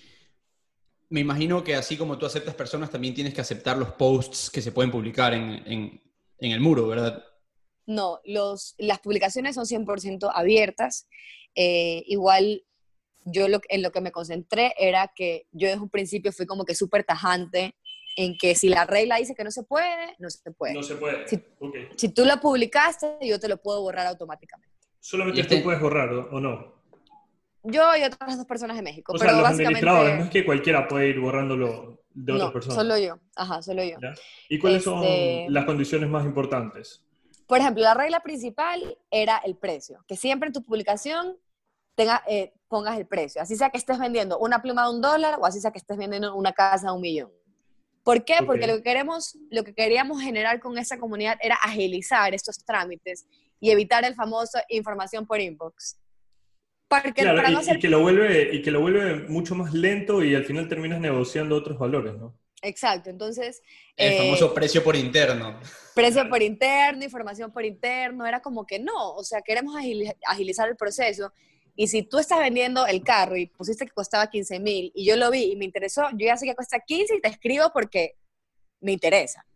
me 1.12 1.20
imagino 1.20 1.62
que 1.62 1.74
así 1.74 1.98
como 1.98 2.16
tú 2.16 2.24
aceptas 2.24 2.54
personas, 2.54 2.90
también 2.90 3.12
tienes 3.12 3.34
que 3.34 3.42
aceptar 3.42 3.76
los 3.76 3.92
posts 3.92 4.50
que 4.50 4.62
se 4.62 4.72
pueden 4.72 4.90
publicar 4.90 5.34
en, 5.34 5.62
en, 5.66 6.00
en 6.38 6.52
el 6.52 6.58
muro, 6.58 6.88
¿verdad? 6.88 7.22
No, 7.84 8.20
los, 8.24 8.74
las 8.78 8.98
publicaciones 9.00 9.56
son 9.56 9.66
100% 9.66 10.32
abiertas. 10.34 11.06
Eh, 11.54 12.02
igual 12.06 12.64
yo 13.26 13.46
lo, 13.48 13.60
en 13.68 13.82
lo 13.82 13.92
que 13.92 14.00
me 14.00 14.10
concentré 14.10 14.72
era 14.78 15.12
que 15.14 15.46
yo 15.52 15.68
desde 15.68 15.82
un 15.82 15.90
principio 15.90 16.32
fui 16.32 16.46
como 16.46 16.64
que 16.64 16.74
súper 16.74 17.04
tajante 17.04 17.74
en 18.16 18.38
que 18.38 18.54
si 18.54 18.70
la 18.70 18.86
regla 18.86 19.16
dice 19.16 19.34
que 19.34 19.44
no 19.44 19.50
se 19.50 19.64
puede, 19.64 20.16
no 20.18 20.30
se 20.30 20.50
puede. 20.50 20.72
No 20.72 20.82
se 20.82 20.94
puede. 20.94 21.28
Si, 21.28 21.38
si 21.94 22.08
tú 22.08 22.24
lo 22.24 22.40
publicaste, 22.40 23.18
yo 23.20 23.38
te 23.38 23.48
lo 23.48 23.58
puedo 23.58 23.82
borrar 23.82 24.06
automáticamente. 24.06 24.74
¿Solamente 24.98 25.42
este... 25.42 25.58
tú 25.58 25.64
puedes 25.64 25.80
borrar 25.82 26.10
o 26.10 26.40
no? 26.40 26.81
Yo 27.64 27.96
y 27.96 28.02
otras 28.02 28.36
dos 28.36 28.46
personas 28.46 28.76
de 28.76 28.82
México. 28.82 29.12
O 29.12 29.18
pero 29.18 29.30
sea, 29.30 29.32
los 29.32 29.42
básicamente... 29.42 29.78
administradores, 29.78 30.18
no 30.18 30.24
es 30.24 30.30
que 30.30 30.44
cualquiera 30.44 30.88
puede 30.88 31.08
ir 31.08 31.20
borrándolo 31.20 32.02
de 32.14 32.32
otras 32.32 32.48
no, 32.48 32.52
personas. 32.52 32.76
solo 32.76 32.98
yo. 32.98 33.18
Ajá, 33.36 33.62
solo 33.62 33.84
yo. 33.84 33.96
¿Ya? 34.00 34.14
¿Y 34.48 34.58
cuáles 34.58 34.86
Este- 34.86 35.44
son 35.44 35.54
las 35.54 35.64
condiciones 35.64 36.08
más 36.08 36.24
importantes? 36.24 37.04
Por 37.46 37.58
ejemplo, 37.58 37.82
la 37.82 37.94
regla 37.94 38.20
principal 38.20 38.96
era 39.10 39.38
el 39.44 39.56
precio. 39.56 40.04
Que 40.06 40.16
siempre 40.16 40.48
en 40.48 40.52
tu 40.52 40.62
publicación 40.62 41.36
tenga, 41.94 42.22
eh, 42.26 42.54
pongas 42.68 42.98
el 42.98 43.06
precio. 43.06 43.42
Así 43.42 43.56
sea 43.56 43.70
que 43.70 43.78
estés 43.78 43.98
vendiendo 43.98 44.38
una 44.38 44.62
pluma 44.62 44.84
de 44.84 44.94
un 44.94 45.00
dólar 45.00 45.38
o 45.40 45.46
así 45.46 45.60
sea 45.60 45.70
que 45.70 45.78
estés 45.78 45.96
vendiendo 45.96 46.34
una 46.34 46.52
casa 46.52 46.88
de 46.88 46.92
un 46.94 47.00
millón. 47.00 47.30
¿Por 48.02 48.24
qué? 48.24 48.38
Ok. 48.40 48.46
Porque 48.46 48.66
lo 48.66 48.76
que, 48.76 48.82
queremos, 48.82 49.36
lo 49.50 49.64
que 49.64 49.74
queríamos 49.74 50.20
generar 50.20 50.60
con 50.60 50.76
esa 50.78 50.98
comunidad 50.98 51.38
era 51.40 51.56
agilizar 51.56 52.34
estos 52.34 52.64
trámites 52.64 53.26
y 53.60 53.70
evitar 53.70 54.04
el 54.04 54.14
famoso 54.14 54.58
información 54.68 55.26
por 55.26 55.40
inbox. 55.40 55.98
Porque 57.02 57.22
Claro, 57.22 57.36
para 57.36 57.50
y, 57.50 57.52
no 57.52 57.58
y 57.58 57.62
hacer 57.62 57.78
que 57.78 57.88
lo 57.88 58.00
vuelve, 58.00 58.54
y 58.54 58.62
que 58.62 58.70
lo 58.70 58.80
vuelve 58.80 59.28
mucho 59.28 59.54
más 59.54 59.72
lento 59.72 60.22
y 60.22 60.34
al 60.34 60.44
final 60.44 60.68
terminas 60.68 61.00
negociando 61.00 61.56
otros 61.56 61.78
valores, 61.78 62.14
¿no? 62.14 62.36
Exacto, 62.62 63.10
entonces... 63.10 63.62
El 63.96 64.12
eh, 64.12 64.16
famoso 64.18 64.54
precio 64.54 64.84
por 64.84 64.94
interno. 64.94 65.58
precio 65.94 66.28
por 66.28 66.42
interno, 66.42 67.02
información 67.04 67.52
por 67.52 67.64
interno, 67.64 68.26
era 68.26 68.40
como 68.40 68.66
que 68.66 68.78
no, 68.78 69.14
o 69.14 69.24
sea, 69.24 69.42
queremos 69.42 69.74
agili- 69.74 70.14
agilizar 70.26 70.68
el 70.68 70.76
proceso. 70.76 71.32
Y 71.74 71.86
si 71.88 72.02
tú 72.02 72.18
estás 72.18 72.38
vendiendo 72.38 72.86
el 72.86 73.02
carro 73.02 73.36
y 73.36 73.46
pusiste 73.46 73.86
que 73.86 73.92
costaba 73.92 74.28
15 74.28 74.60
mil 74.60 74.92
y 74.94 75.06
yo 75.06 75.16
lo 75.16 75.30
vi 75.30 75.52
y 75.52 75.56
me 75.56 75.64
interesó, 75.64 76.02
yo 76.12 76.26
ya 76.26 76.36
sé 76.36 76.46
que 76.46 76.54
cuesta 76.54 76.78
15 76.80 77.16
y 77.16 77.20
te 77.20 77.28
escribo 77.28 77.70
porque 77.72 78.16
me 78.80 78.92
interesa. 78.92 79.46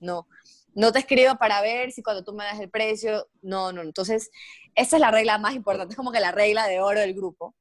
No, 0.00 0.26
no 0.74 0.92
te 0.92 1.00
escribo 1.00 1.36
para 1.36 1.60
ver 1.60 1.92
si 1.92 2.02
cuando 2.02 2.24
tú 2.24 2.32
me 2.32 2.44
das 2.44 2.60
el 2.60 2.70
precio, 2.70 3.28
no, 3.42 3.72
no. 3.72 3.82
Entonces, 3.82 4.30
esa 4.74 4.96
es 4.96 5.00
la 5.00 5.10
regla 5.10 5.38
más 5.38 5.54
importante, 5.54 5.92
es 5.92 5.96
como 5.96 6.12
que 6.12 6.20
la 6.20 6.32
regla 6.32 6.66
de 6.66 6.80
oro 6.80 7.00
del 7.00 7.14
grupo, 7.14 7.54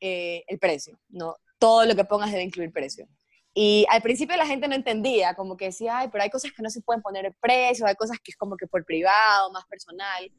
eh, 0.00 0.44
el 0.48 0.58
precio, 0.58 0.98
¿no? 1.08 1.36
Todo 1.58 1.84
lo 1.86 1.94
que 1.94 2.04
pongas 2.04 2.30
debe 2.30 2.42
incluir 2.42 2.72
precio. 2.72 3.08
Y 3.54 3.86
al 3.88 4.02
principio 4.02 4.36
la 4.36 4.46
gente 4.46 4.66
no 4.66 4.74
entendía, 4.74 5.34
como 5.34 5.56
que 5.56 5.66
decía, 5.66 5.98
ay, 5.98 6.08
pero 6.10 6.24
hay 6.24 6.30
cosas 6.30 6.50
que 6.52 6.62
no 6.62 6.70
se 6.70 6.82
pueden 6.82 7.02
poner 7.02 7.24
el 7.26 7.34
precio, 7.34 7.86
hay 7.86 7.94
cosas 7.94 8.18
que 8.18 8.32
es 8.32 8.36
como 8.36 8.56
que 8.56 8.66
por 8.66 8.84
privado, 8.84 9.52
más 9.52 9.64
personal. 9.66 10.30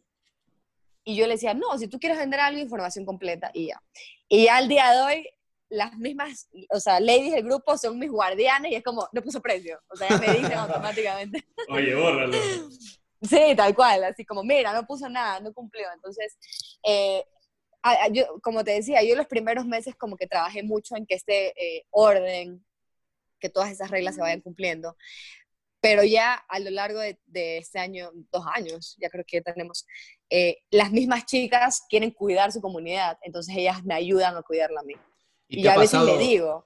Y 1.06 1.16
yo 1.16 1.26
le 1.26 1.34
decía, 1.34 1.54
no, 1.54 1.78
si 1.78 1.88
tú 1.88 1.98
quieres 1.98 2.18
vender 2.18 2.42
algo, 2.42 2.60
información 2.60 3.06
completa 3.06 3.52
y 3.54 3.68
ya. 3.68 3.82
Y 4.28 4.46
ya 4.46 4.58
al 4.58 4.68
día 4.68 4.92
de 4.92 5.02
hoy, 5.02 5.30
las 5.70 5.98
mismas, 5.98 6.48
o 6.70 6.80
sea, 6.80 7.00
ladies 7.00 7.34
del 7.34 7.44
grupo 7.44 7.78
son 7.78 7.98
mis 8.00 8.12
guardianes 8.12 8.72
y 8.72 8.76
es 8.76 8.84
como, 8.84 9.08
no 9.12 9.22
puso 9.22 9.42
precio. 9.42 9.80
O 9.90 9.96
sea, 9.96 10.10
ya 10.10 10.18
me 10.20 10.28
dicen 10.34 10.54
automáticamente. 10.58 11.44
Oye, 11.70 11.96
bórralo. 11.96 12.38
Sí, 13.22 13.54
tal 13.56 13.74
cual, 13.76 14.04
así 14.04 14.24
como, 14.26 14.44
mira, 14.44 14.74
no 14.74 14.86
puso 14.86 15.10
nada, 15.10 15.40
no 15.40 15.54
cumplió. 15.54 15.88
Entonces, 15.94 16.38
eh, 16.86 17.26
a- 17.82 18.04
a- 18.06 18.08
yo, 18.10 18.40
como 18.42 18.64
te 18.64 18.72
decía, 18.72 19.02
yo 19.04 19.16
los 19.16 19.28
primeros 19.28 19.66
meses 19.66 19.96
como 19.96 20.16
que 20.18 20.28
trabajé 20.28 20.62
mucho 20.64 20.96
en 20.96 21.06
que 21.06 21.16
este 21.16 21.48
eh, 21.62 21.86
orden, 21.90 22.64
que 23.40 23.50
todas 23.50 23.72
esas 23.72 23.90
reglas 23.90 24.16
se 24.16 24.22
vayan 24.22 24.42
cumpliendo. 24.42 24.96
Pero 25.82 26.04
ya 26.04 26.34
a 26.34 26.60
lo 26.60 26.72
largo 26.72 27.00
de, 27.00 27.20
de 27.26 27.58
este 27.60 27.80
año, 27.80 28.10
dos 28.32 28.44
años, 28.54 28.96
ya 29.00 29.10
creo 29.10 29.24
que 29.28 29.42
tenemos, 29.42 29.86
eh, 30.30 30.58
las 30.72 30.92
mismas 30.92 31.26
chicas 31.26 31.84
quieren 31.90 32.12
cuidar 32.12 32.52
su 32.52 32.60
comunidad, 32.62 33.18
entonces 33.22 33.56
ellas 33.56 33.84
me 33.84 33.94
ayudan 33.94 34.36
a 34.36 34.42
cuidarla 34.42 34.80
a 34.82 34.84
mí. 34.84 34.96
Y, 35.48 35.68
ha 35.68 35.74
a 35.74 35.78
veces 35.78 35.92
pasado- 36.00 36.18
le 36.18 36.24
digo, 36.24 36.66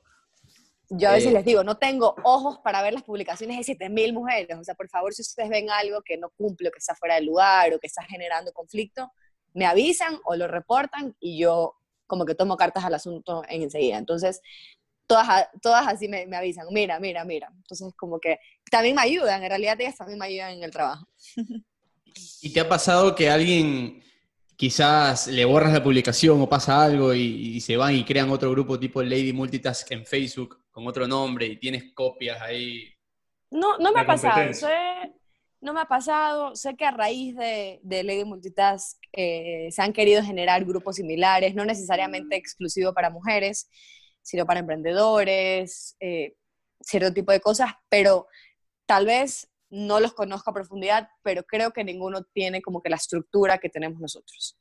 yo 0.90 1.10
a 1.10 1.14
veces 1.14 1.30
Eh, 1.30 1.34
les 1.34 1.46
digo, 1.46 1.64
no 1.64 1.78
tengo 1.78 2.16
ojos 2.24 2.60
para 2.64 2.82
ver 2.82 2.94
las 2.94 3.04
publicaciones 3.04 3.58
de 3.58 3.64
7000 3.64 4.14
mujeres. 4.14 4.58
O 4.58 4.64
sea, 4.64 4.74
por 4.76 4.90
favor, 4.90 5.14
si 5.14 5.22
ustedes 5.22 5.50
ven 5.50 5.70
algo 5.70 6.02
que 6.02 6.18
no 6.18 6.30
cumple, 6.32 6.70
o 6.70 6.72
que 6.72 6.80
está 6.80 6.96
fuera 6.96 7.16
de 7.16 7.22
lugar, 7.22 7.74
o 7.74 7.80
que 7.80 7.88
está 7.88 8.04
generando 8.04 8.52
conflicto, 8.54 9.12
me 9.54 9.66
avisan 9.66 10.18
o 10.26 10.36
lo 10.36 10.48
reportan 10.48 11.16
y 11.20 11.38
yo 11.40 11.76
como 12.08 12.26
que 12.26 12.34
tomo 12.36 12.58
cartas 12.58 12.84
al 12.86 12.94
asunto 12.96 13.44
en 13.50 13.64
enseguida. 13.64 13.98
Entonces, 13.98 14.42
todas, 15.06 15.48
todas 15.62 15.88
así 15.88 16.08
me, 16.08 16.26
me 16.26 16.38
avisan, 16.38 16.66
mira, 16.72 17.00
mira, 17.00 17.24
mira. 17.24 17.52
Entonces, 17.58 17.94
como 17.96 18.20
que 18.20 18.40
también 18.72 18.96
me 18.96 19.02
ayudan, 19.04 19.44
en 19.44 19.50
realidad 19.50 19.80
ellas 19.80 19.98
también 19.98 20.18
me 20.18 20.26
ayudan 20.26 20.54
en 20.54 20.64
el 20.64 20.72
trabajo. 20.72 21.08
¿Y 22.42 22.52
te 22.52 22.60
ha 22.60 22.68
pasado 22.68 23.14
que 23.14 23.30
alguien 23.30 24.04
quizás 24.60 25.28
le 25.28 25.46
borras 25.46 25.72
la 25.72 25.82
publicación 25.82 26.42
o 26.42 26.50
pasa 26.50 26.84
algo 26.84 27.14
y, 27.14 27.56
y 27.56 27.62
se 27.62 27.78
van 27.78 27.96
y 27.96 28.04
crean 28.04 28.30
otro 28.30 28.52
grupo 28.52 28.78
tipo 28.78 29.02
Lady 29.02 29.32
Multitask 29.32 29.90
en 29.94 30.06
Facebook 30.06 30.66
con 30.70 30.86
otro 30.86 31.08
nombre 31.08 31.46
y 31.46 31.56
tienes 31.56 31.94
copias 31.94 32.42
ahí? 32.42 32.94
No, 33.52 33.78
no 33.78 33.94
me 33.94 34.02
ha 34.02 34.06
pasado. 34.06 34.54
Sé, 34.54 34.68
no 35.62 35.72
me 35.72 35.80
ha 35.80 35.86
pasado. 35.86 36.58
Sé 36.58 36.76
que 36.76 36.84
a 36.84 36.92
raíz 36.92 37.38
de, 37.38 37.80
de 37.84 38.04
Lady 38.04 38.26
Multitask 38.26 38.98
eh, 39.14 39.70
se 39.72 39.82
han 39.82 39.94
querido 39.94 40.22
generar 40.24 40.66
grupos 40.66 40.98
similares, 40.98 41.56
no 41.56 41.64
necesariamente 41.64 42.36
exclusivo 42.36 42.94
para 42.94 43.10
mujeres, 43.10 43.70
sino 44.22 44.46
para 44.46 44.60
emprendedores, 44.60 45.96
eh, 46.02 46.34
cierto 46.82 47.14
tipo 47.14 47.32
de 47.32 47.40
cosas, 47.40 47.72
pero 47.88 48.28
tal 48.86 49.06
vez 49.06 49.48
no 49.70 50.00
los 50.00 50.14
conozco 50.14 50.50
a 50.50 50.54
profundidad, 50.54 51.10
pero 51.24 51.44
creo 51.44 51.72
que 51.72 51.84
ninguno 51.84 52.24
tiene 52.24 52.62
como 52.62 52.82
que 52.82 52.90
la 52.90 52.96
estructura 52.96 53.58
que 53.60 53.70
tenemos 53.70 54.00
nosotros. 54.00 54.58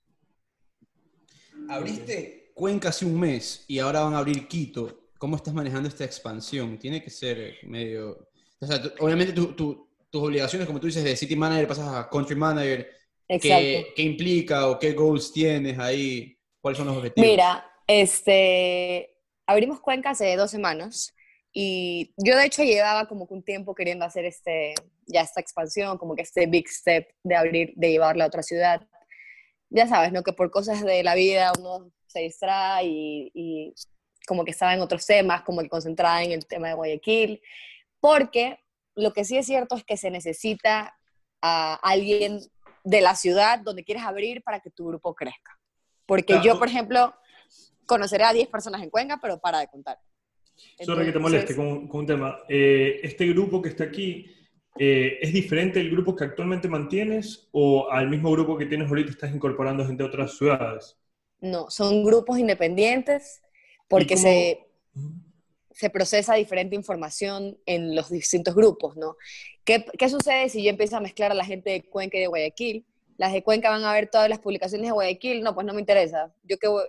Abriste 1.69 2.53
Cuenca 2.55 2.89
hace 2.89 3.05
un 3.05 3.19
mes 3.19 3.65
y 3.69 3.79
ahora 3.79 4.01
van 4.01 4.15
a 4.15 4.19
abrir 4.19 4.49
Quito. 4.49 5.11
¿Cómo 5.19 5.37
estás 5.37 5.55
manejando 5.55 5.89
esta 5.89 6.05
expansión? 6.05 6.79
Tiene 6.79 7.03
que 7.03 7.11
ser 7.11 7.57
medio... 7.65 8.29
O 8.61 8.67
sea, 8.67 8.81
tú- 8.83 8.93
obviamente 9.01 9.33
tu- 9.33 9.53
tu- 9.55 9.89
tus 10.11 10.23
obligaciones, 10.23 10.67
como 10.67 10.81
tú 10.81 10.87
dices, 10.87 11.05
de 11.05 11.17
City 11.17 11.37
Manager 11.37 11.69
pasas 11.69 11.89
a 11.89 12.09
Country 12.09 12.37
Manager. 12.37 12.89
¿Qué, 13.29 13.93
qué 13.95 14.03
implica 14.03 14.69
o 14.69 14.79
qué 14.79 14.93
goals 14.93 15.33
tienes 15.33 15.79
ahí? 15.79 16.39
¿Cuáles 16.61 16.79
son 16.79 16.87
los 16.87 16.97
objetivos? 16.97 17.29
Mira, 17.29 17.65
este, 17.87 19.17
abrimos 19.47 19.81
Cuenca 19.81 20.11
hace 20.11 20.35
dos 20.37 20.51
semanas 20.51 21.15
y 21.61 22.15
yo 22.17 22.37
de 22.37 22.47
hecho 22.47 22.63
llevaba 22.63 23.09
como 23.09 23.27
que 23.27 23.35
un 23.35 23.43
tiempo 23.43 23.75
queriendo 23.75 24.05
hacer 24.05 24.25
este, 24.25 24.75
ya 25.09 25.23
esta 25.23 25.41
expansión, 25.41 25.99
como 25.99 26.15
que 26.15 26.23
este 26.23 26.47
big 26.47 26.69
step 26.69 27.09
de 27.25 27.35
abrir, 27.35 27.73
de 27.75 27.91
llevarla 27.91 28.23
a 28.23 28.27
otra 28.29 28.45
ciudad. 28.45 28.87
Ya 29.69 29.89
sabes, 29.89 30.13
¿no? 30.13 30.23
Que 30.23 30.33
por 30.33 30.53
cosas 30.53 30.85
de 30.85 31.03
la 31.03 31.17
vida 31.17 31.51
uno 31.59 31.91
se 32.07 32.21
distrae 32.21 32.85
y, 32.85 33.31
y 33.35 33.75
como 34.29 34.45
que 34.45 34.53
estaba 34.53 34.73
en 34.73 34.83
otros 34.83 35.05
temas, 35.05 35.43
como 35.43 35.61
que 35.61 35.69
concentrada 35.69 36.23
en 36.23 36.31
el 36.31 36.47
tema 36.47 36.69
de 36.69 36.75
Guayaquil, 36.75 37.43
porque 37.99 38.61
lo 38.95 39.13
que 39.13 39.25
sí 39.25 39.37
es 39.37 39.47
cierto 39.47 39.75
es 39.75 39.83
que 39.83 39.97
se 39.97 40.13
necesita 40.13 40.97
a 41.43 41.75
alguien 41.83 42.39
de 42.85 43.01
la 43.01 43.17
ciudad 43.17 43.59
donde 43.59 43.83
quieres 43.83 44.05
abrir 44.05 44.45
para 44.45 44.61
que 44.61 44.71
tu 44.71 44.87
grupo 44.87 45.13
crezca. 45.13 45.59
Porque 46.07 46.35
Claro. 46.35 46.45
yo, 46.45 46.59
por 46.61 46.69
ejemplo, 46.69 47.17
conoceré 47.85 48.23
a 48.23 48.33
10 48.33 48.47
personas 48.47 48.81
en 48.81 48.91
Cuenca, 48.91 49.19
pero 49.21 49.41
para 49.41 49.59
de 49.59 49.67
contar. 49.67 49.99
Sorry 50.81 51.07
que 51.07 51.13
te 51.13 51.19
moleste 51.19 51.53
Entonces, 51.53 51.79
con, 51.79 51.89
con 51.89 52.01
un 52.01 52.07
tema. 52.07 52.39
Eh, 52.49 53.01
¿Este 53.03 53.27
grupo 53.27 53.63
que 53.63 53.71
está 53.71 53.85
aquí 53.85 54.27
eh, 54.79 55.19
es 55.21 55.33
diferente 55.33 55.81
del 55.81 55.91
grupo 55.91 56.15
que 56.15 56.25
actualmente 56.25 56.69
mantienes 56.69 57.49
o 57.53 57.91
al 57.91 58.09
mismo 58.09 58.31
grupo 58.31 58.57
que 58.57 58.67
tienes 58.67 58.89
ahorita 58.89 59.11
estás 59.11 59.35
incorporando 59.35 59.87
gente 59.87 60.03
de 60.03 60.09
otras 60.09 60.37
ciudades? 60.37 60.97
No, 61.41 61.71
son 61.71 62.05
grupos 62.05 62.39
independientes 62.39 63.43
porque 63.89 64.17
se, 64.17 64.67
se 65.73 65.91
procesa 65.91 66.35
diferente 66.35 66.77
información 66.77 67.59
en 67.67 67.95
los 67.95 68.11
distintos 68.11 68.55
grupos, 68.55 68.97
¿no? 68.97 69.17
¿Qué, 69.65 69.85
¿Qué 69.99 70.09
sucede 70.09 70.49
si 70.49 70.63
yo 70.63 70.71
empiezo 70.71 70.97
a 70.97 71.01
mezclar 71.01 71.33
a 71.33 71.35
la 71.35 71.45
gente 71.45 71.71
de 71.71 71.83
Cuenca 71.83 72.17
y 72.17 72.21
de 72.21 72.27
Guayaquil? 72.27 72.87
Las 73.17 73.33
de 73.33 73.43
Cuenca 73.43 73.71
van 73.71 73.85
a 73.85 73.93
ver 73.93 74.09
todas 74.09 74.29
las 74.29 74.39
publicaciones 74.39 74.87
de 74.87 74.93
Guayaquil, 74.93 75.43
no, 75.43 75.55
pues 75.55 75.67
no 75.67 75.75
me 75.75 75.81
interesa. 75.81 76.33
¿Yo 76.45 76.57
voy, 76.71 76.85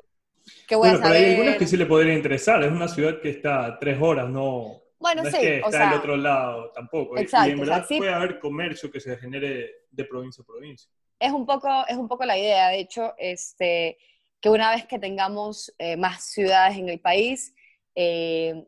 qué 0.68 0.76
voy 0.76 0.90
Bueno, 0.90 0.98
a 0.98 1.02
pero 1.02 1.14
saber? 1.14 1.26
hay 1.26 1.32
algunas 1.36 1.58
que 1.58 1.68
sí 1.68 1.78
le 1.78 1.86
podrían 1.86 2.18
interesar. 2.18 2.64
Es 2.64 2.72
una 2.72 2.88
ciudad 2.88 3.20
que 3.22 3.30
está 3.30 3.66
a 3.66 3.80
tres 3.80 3.98
horas, 4.02 4.30
no, 4.30 4.82
bueno, 5.00 5.24
no 5.24 5.30
sí, 5.30 5.38
es 5.38 5.42
que 5.42 5.54
o 5.62 5.66
está 5.68 5.72
sea, 5.72 5.90
del 5.90 6.00
otro 6.00 6.18
lado 6.18 6.72
tampoco. 6.72 7.18
Exacto, 7.18 7.50
y 7.50 7.52
en 7.54 7.62
o 7.62 7.66
sea, 7.66 7.74
verdad 7.76 7.88
sí. 7.88 7.98
puede 7.98 8.14
haber 8.14 8.40
comercio 8.40 8.92
que 8.92 9.00
se 9.00 9.18
genere 9.18 9.86
de 9.90 10.06
provincia 10.06 10.44
a 10.44 10.46
provincia. 10.46 10.92
es 11.20 11.32
un 11.32 11.46
poco, 11.46 11.70
es 11.88 11.96
un 11.98 12.08
poco 12.08 12.26
la 12.26 12.38
idea. 12.38 12.70
De 12.70 12.80
hecho, 12.80 13.14
este, 13.18 13.98
que 14.42 14.50
una 14.50 14.72
vez 14.72 14.86
que 14.86 15.00
tengamos 15.00 15.74
eh, 15.78 15.96
más 15.96 16.24
ciudades 16.26 16.78
en 16.78 16.90
el 16.90 17.00
país, 17.00 17.54
eh, 17.96 18.66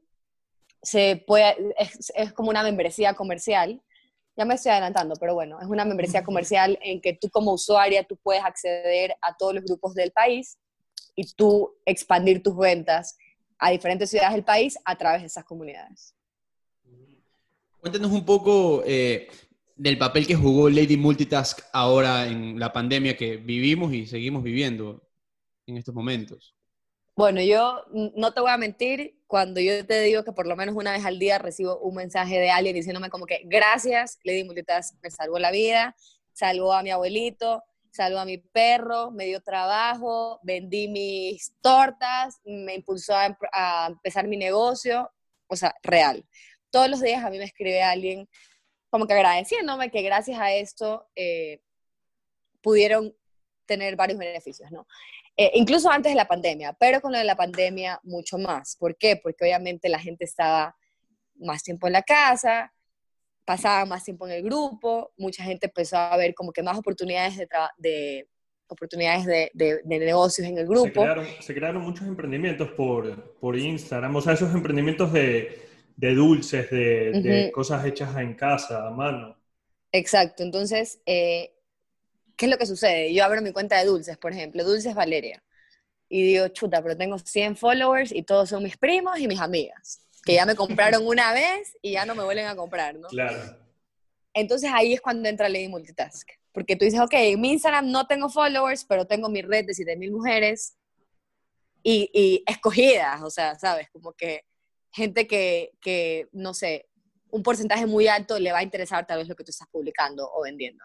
se 0.82 1.24
puede, 1.28 1.56
es, 1.78 2.12
es 2.16 2.34
como 2.34 2.50
una 2.50 2.64
membresía 2.64 3.14
comercial. 3.14 3.82
Ya 4.38 4.46
me 4.46 4.56
estoy 4.56 4.72
adelantando, 4.72 5.16
pero 5.20 5.34
bueno, 5.34 5.60
es 5.60 5.68
una 5.68 5.84
membresía 5.84 6.24
comercial 6.26 6.80
en 6.82 7.02
que 7.02 7.14
tú 7.14 7.30
como 7.30 7.54
usuaria 7.54 8.06
tú 8.06 8.18
puedes 8.24 8.44
acceder 8.44 9.16
a 9.22 9.36
todos 9.36 9.54
los 9.56 9.66
grupos 9.66 9.94
del 9.94 10.12
país 10.12 10.58
y 11.16 11.32
tú 11.34 11.76
expandir 11.86 12.41
tus 12.41 12.58
ventas 12.58 13.18
a 13.58 13.72
diferentes 13.72 14.10
ciudades 14.10 14.34
del 14.34 14.43
país 14.43 14.78
a 14.86 14.97
través 14.97 15.22
de 15.22 15.28
esas 15.28 15.43
comunidades. 15.43 16.16
Cuéntanos 17.80 18.12
un 18.12 18.26
poco 18.26 18.84
eh, 18.86 19.28
del 19.76 19.97
papel 19.97 20.28
que 20.28 20.36
jugó 20.36 20.70
Lady 20.70 20.97
Multitask 20.97 21.62
ahora 21.74 22.28
en 22.28 22.60
la 22.60 22.72
pandemia 22.72 23.18
que 23.18 23.38
vivimos 23.38 23.93
y 23.93 24.06
seguimos 24.06 24.43
viviendo 24.43 25.02
en 25.66 25.78
estos 25.78 25.93
momentos. 25.95 26.56
Bueno, 27.16 27.41
yo 27.41 27.84
no 28.16 28.34
te 28.34 28.41
voy 28.41 28.52
a 28.52 28.58
mentir, 28.58 29.20
cuando 29.28 29.60
yo 29.60 29.86
te 29.86 30.02
digo 30.02 30.24
que 30.24 30.32
por 30.32 30.47
lo 30.47 30.56
menos 30.56 30.76
una 30.76 30.91
vez 30.91 31.06
al 31.06 31.20
día 31.20 31.38
recibo 31.39 31.78
un 31.80 31.95
mensaje 31.95 32.39
de 32.39 32.49
alguien 32.49 32.76
diciéndome 32.76 33.10
como 33.10 33.26
que 33.26 33.41
gracias, 33.45 34.18
Lady 34.24 34.43
Multitask 34.43 34.95
me 35.04 35.12
salvó 35.12 35.38
la 35.38 35.52
vida, 35.52 35.95
salvó 36.32 36.74
a 36.74 36.84
mi 36.84 36.89
abuelito, 36.89 37.64
salvó 37.92 38.20
a 38.20 38.26
mi 38.26 38.38
perro, 38.38 39.12
me 39.12 39.26
dio 39.26 39.42
trabajo, 39.42 40.39
vendí 40.44 40.88
mis 40.88 41.54
tortas, 41.62 42.39
me 42.46 42.76
impulsó 42.76 43.14
a, 43.16 43.88
empezar 43.88 44.28
mi 44.28 44.38
negocio, 44.38 45.12
o 45.48 45.56
sea, 45.56 45.76
real. 45.84 46.26
Todos 46.70 46.89
los 46.89 47.02
días 47.02 47.24
a 47.24 47.30
mí 47.30 47.38
me 47.38 47.44
escribe 47.44 47.84
alguien 47.84 48.28
como 48.89 49.08
que 49.08 49.14
agradeciéndome 49.14 49.92
que 49.92 50.02
gracias 50.02 50.39
a 50.39 50.54
esto 50.54 51.10
eh, 51.16 51.62
pudieron 52.62 53.16
tener 53.66 53.96
varios 53.96 54.20
beneficios, 54.20 54.72
¿no? 54.72 54.88
Eh, 55.38 55.52
incluso 55.56 55.89
antes 55.89 56.12
de 56.12 56.18
la 56.18 56.28
pandemia, 56.28 56.74
pero 56.74 57.02
con 57.02 57.12
lo 57.12 57.18
de 57.18 57.24
la 57.24 57.36
pandemia 57.36 58.00
mucho 58.04 58.38
más. 58.38 58.76
¿Por 58.76 58.98
qué? 58.98 59.16
Porque 59.16 59.46
obviamente 59.46 59.89
la 59.89 60.00
gente 60.00 60.26
estaba 60.26 60.76
más 61.36 61.64
tiempo 61.64 61.88
en 61.88 61.94
la 61.94 62.04
casa, 62.04 62.74
pasaba 63.52 63.84
más 63.86 64.06
tiempo 64.06 64.26
en 64.28 64.32
el 64.32 64.43
grupo, 64.43 65.12
mucha 65.18 65.43
gente 65.43 65.66
empezó 65.66 65.97
a 65.97 66.16
ver 66.16 66.34
como 66.34 66.54
que 66.54 66.64
más 66.64 66.78
oportunidades 66.78 67.36
de, 67.36 67.49
de 67.80 68.30
oportunidades 68.68 69.26
de, 69.26 69.52
de, 69.84 69.99
negocios 69.99 70.47
en 70.47 70.58
el 70.58 70.66
grupo. 70.66 71.04
Se 71.41 71.54
crearon, 71.54 71.84
muchos 71.84 72.08
emprendimientos 72.08 72.70
por, 72.72 73.38
por, 73.41 73.58
Instagram, 73.58 74.16
o 74.16 74.22
sea, 74.22 74.32
esos 74.32 74.54
emprendimientos 74.54 75.12
de, 75.12 75.60
dulces, 75.97 76.72
de, 76.72 77.52
cosas 77.54 77.86
hechas 77.86 78.16
en 78.16 78.36
casa, 78.36 78.88
a 78.88 78.91
mano. 78.91 79.38
Exacto, 79.91 80.43
entonces, 80.43 81.02
eh, 81.06 81.54
¿qué 82.38 82.45
es 82.45 82.52
lo 82.52 82.58
que 82.58 82.66
sucede? 82.66 83.14
Yo 83.14 83.26
abro 83.26 83.41
mi 83.41 83.52
cuenta 83.52 83.78
de 83.78 83.84
dulces, 83.84 84.18
por 84.18 84.32
ejemplo, 84.32 84.64
Dulces 84.64 84.95
Valeria, 84.95 85.43
y 86.08 86.24
digo, 86.24 86.47
chuta, 86.47 86.82
pero 86.82 86.95
tengo 86.95 87.20
100 87.20 87.58
followers 87.58 88.14
y 88.14 88.24
todos 88.24 88.47
son 88.47 88.64
mis 88.64 88.78
primos 88.78 89.20
y 89.20 89.28
mis 89.28 89.41
amigas 89.41 90.08
que 90.24 90.36
ya 90.36 90.45
me 90.45 90.55
compraron 90.55 91.05
una 91.05 91.34
vez 91.34 91.78
y 91.82 91.93
ya 91.93 92.05
no 92.05 92.15
me 92.15 92.24
vuelven 92.24 92.47
a 92.47 92.55
comprar, 92.55 92.95
¿no? 92.95 93.07
Claro. 93.07 93.57
Entonces 94.34 94.69
ahí 94.74 94.93
es 94.93 95.01
cuando 95.01 95.28
entra 95.28 95.49
Lady 95.49 95.67
Multitask. 95.67 96.30
Porque 96.53 96.76
tú 96.76 96.86
dices, 96.86 96.99
ok, 96.99 97.13
en 97.13 97.41
mi 97.41 97.51
Instagram 97.53 97.89
no 97.89 98.07
tengo 98.07 98.30
followers, 98.30 98.84
pero 98.86 99.05
tengo 99.05 99.30
mi 99.30 99.41
red 99.41 99.65
de 99.65 99.74
7000 99.74 100.11
mujeres 100.11 100.78
y, 101.82 102.09
y, 102.13 102.43
escogidas, 102.45 103.22
o 103.22 103.30
sea, 103.30 103.57
¿sabes? 103.57 103.89
Como 103.91 104.13
que 104.13 104.43
gente 104.91 105.28
que, 105.28 105.72
que, 105.82 106.28
no 106.34 106.53
sé, 106.53 106.89
un 107.30 107.41
porcentaje 107.41 107.86
muy 107.86 108.07
alto 108.07 108.38
le 108.38 108.51
va 108.51 108.59
a 108.59 108.63
interesar 108.63 109.07
tal 109.07 109.19
vez 109.19 109.30
lo 109.30 109.36
que 109.36 109.45
tú 109.45 109.51
estás 109.51 109.67
publicando 109.72 110.30
o 110.34 110.43
vendiendo. 110.43 110.84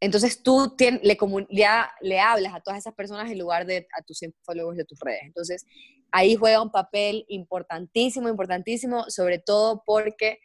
Entonces 0.00 0.42
tú 0.42 0.76
le, 0.78 1.18
ya, 1.50 1.90
le 2.00 2.20
hablas 2.20 2.54
a 2.54 2.60
todas 2.60 2.78
esas 2.78 2.94
personas 2.94 3.30
en 3.30 3.38
lugar 3.38 3.64
de 3.66 3.86
a 3.96 4.02
tus 4.02 4.20
followers 4.42 4.76
de 4.76 4.84
tus 4.84 4.98
redes. 5.00 5.22
Entonces 5.24 5.64
ahí 6.12 6.36
juega 6.36 6.62
un 6.62 6.70
papel 6.70 7.24
importantísimo, 7.28 8.28
importantísimo, 8.28 9.08
sobre 9.08 9.38
todo 9.38 9.82
porque 9.84 10.38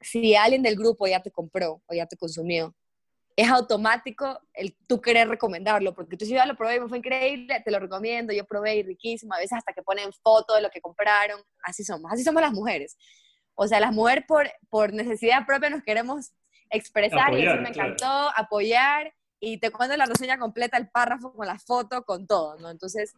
si 0.00 0.34
alguien 0.34 0.62
del 0.62 0.76
grupo 0.76 1.06
ya 1.06 1.22
te 1.22 1.30
compró 1.30 1.82
o 1.86 1.94
ya 1.94 2.06
te 2.06 2.16
consumió, 2.16 2.74
es 3.36 3.48
automático 3.48 4.38
el 4.54 4.76
tú 4.86 5.00
querer 5.00 5.28
recomendarlo, 5.28 5.94
porque 5.94 6.16
tú 6.16 6.24
si 6.24 6.32
ya 6.32 6.46
lo 6.46 6.56
probé 6.56 6.76
y 6.76 6.80
me 6.80 6.88
fue 6.88 6.98
increíble, 6.98 7.62
te 7.64 7.70
lo 7.70 7.78
recomiendo, 7.78 8.32
yo 8.32 8.44
probé 8.44 8.76
y 8.76 8.82
riquísimo, 8.82 9.32
a 9.34 9.38
veces 9.38 9.58
hasta 9.58 9.72
que 9.72 9.82
ponen 9.82 10.12
foto 10.12 10.54
de 10.54 10.62
lo 10.62 10.70
que 10.70 10.80
compraron, 10.80 11.40
así 11.62 11.84
somos, 11.84 12.10
así 12.12 12.22
somos 12.22 12.42
las 12.42 12.52
mujeres. 12.52 12.96
O 13.54 13.66
sea, 13.66 13.80
las 13.80 13.92
mujeres 13.92 14.24
por, 14.26 14.50
por 14.68 14.92
necesidad 14.92 15.46
propia 15.46 15.70
nos 15.70 15.82
queremos 15.82 16.32
expresar 16.70 17.32
y 17.32 17.44
decir, 17.44 17.60
me 17.60 17.70
encantó, 17.70 18.30
apoyar, 18.36 19.12
y 19.40 19.58
te 19.58 19.70
cuento 19.70 19.96
la 19.96 20.06
reseña 20.06 20.38
completa, 20.38 20.76
el 20.76 20.88
párrafo 20.90 21.32
con 21.32 21.46
la 21.46 21.58
foto, 21.58 22.04
con 22.04 22.26
todo, 22.26 22.58
¿no? 22.58 22.70
Entonces, 22.70 23.14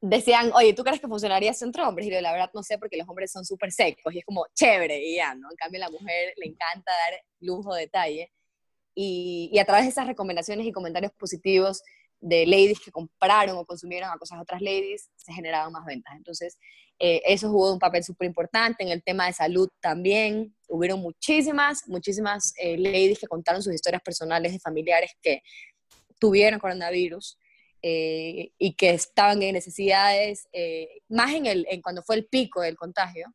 decían, 0.00 0.52
oye, 0.54 0.74
¿tú 0.74 0.84
crees 0.84 1.00
que 1.00 1.08
funcionaría 1.08 1.52
entre 1.60 1.82
hombres? 1.82 2.06
Y 2.06 2.12
yo, 2.12 2.20
la 2.20 2.32
verdad 2.32 2.50
no 2.54 2.62
sé, 2.62 2.78
porque 2.78 2.96
los 2.96 3.08
hombres 3.08 3.32
son 3.32 3.44
súper 3.44 3.72
secos 3.72 4.14
y 4.14 4.20
es 4.20 4.24
como 4.24 4.46
chévere 4.54 5.04
y 5.04 5.16
ya, 5.16 5.34
¿no? 5.34 5.50
En 5.50 5.56
cambio, 5.56 5.82
a 5.82 5.88
la 5.88 5.90
mujer 5.90 6.34
le 6.36 6.46
encanta 6.46 6.92
dar 6.92 7.20
lujo, 7.40 7.74
detalle. 7.74 8.32
Y, 8.94 9.50
y, 9.52 9.58
a 9.58 9.64
través 9.64 9.84
de 9.84 9.90
esas 9.90 10.06
recomendaciones 10.06 10.66
y 10.66 10.72
comentarios 10.72 11.12
positivos 11.12 11.82
de 12.20 12.46
ladies 12.46 12.80
que 12.80 12.90
compraron 12.90 13.56
o 13.56 13.64
consumieron 13.64 14.10
a 14.10 14.18
cosas 14.18 14.38
de 14.38 14.42
otras 14.42 14.60
ladies, 14.60 15.08
se 15.16 15.32
generaban 15.32 15.72
más 15.72 15.84
ventas. 15.84 16.14
Entonces, 16.16 16.58
eh, 16.98 17.22
eso 17.24 17.50
jugó 17.50 17.72
un 17.72 17.78
papel 17.78 18.02
súper 18.02 18.26
importante. 18.26 18.82
En 18.82 18.90
el 18.90 19.02
tema 19.02 19.26
de 19.26 19.32
salud 19.32 19.68
también, 19.80 20.54
hubieron 20.68 21.00
muchísimas, 21.00 21.86
muchísimas 21.86 22.52
eh, 22.58 22.76
ladies 22.76 23.18
que 23.18 23.26
contaron 23.26 23.62
sus 23.62 23.74
historias 23.74 24.02
personales 24.02 24.52
de 24.52 24.58
familiares 24.58 25.12
que 25.22 25.42
tuvieron 26.18 26.58
coronavirus 26.58 27.38
eh, 27.80 28.50
y 28.58 28.74
que 28.74 28.90
estaban 28.90 29.40
en 29.42 29.54
necesidades, 29.54 30.48
eh, 30.52 30.88
más 31.08 31.32
en, 31.32 31.46
el, 31.46 31.66
en 31.70 31.80
cuando 31.80 32.02
fue 32.02 32.16
el 32.16 32.26
pico 32.26 32.60
del 32.60 32.76
contagio, 32.76 33.32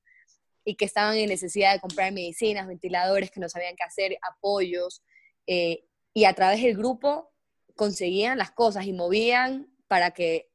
y 0.66 0.76
que 0.76 0.86
estaban 0.86 1.18
en 1.18 1.30
necesidad 1.30 1.74
de 1.74 1.80
comprar 1.80 2.12
medicinas, 2.12 2.68
ventiladores, 2.68 3.32
que 3.32 3.40
no 3.40 3.50
sabían 3.50 3.76
qué 3.76 3.84
hacer, 3.84 4.18
apoyos, 4.22 5.02
eh, 5.48 5.86
y 6.14 6.26
a 6.26 6.34
través 6.34 6.62
del 6.62 6.76
grupo 6.76 7.33
conseguían 7.76 8.38
las 8.38 8.52
cosas 8.52 8.86
y 8.86 8.94
movían 8.94 9.68
para 9.88 10.12
que 10.12 10.50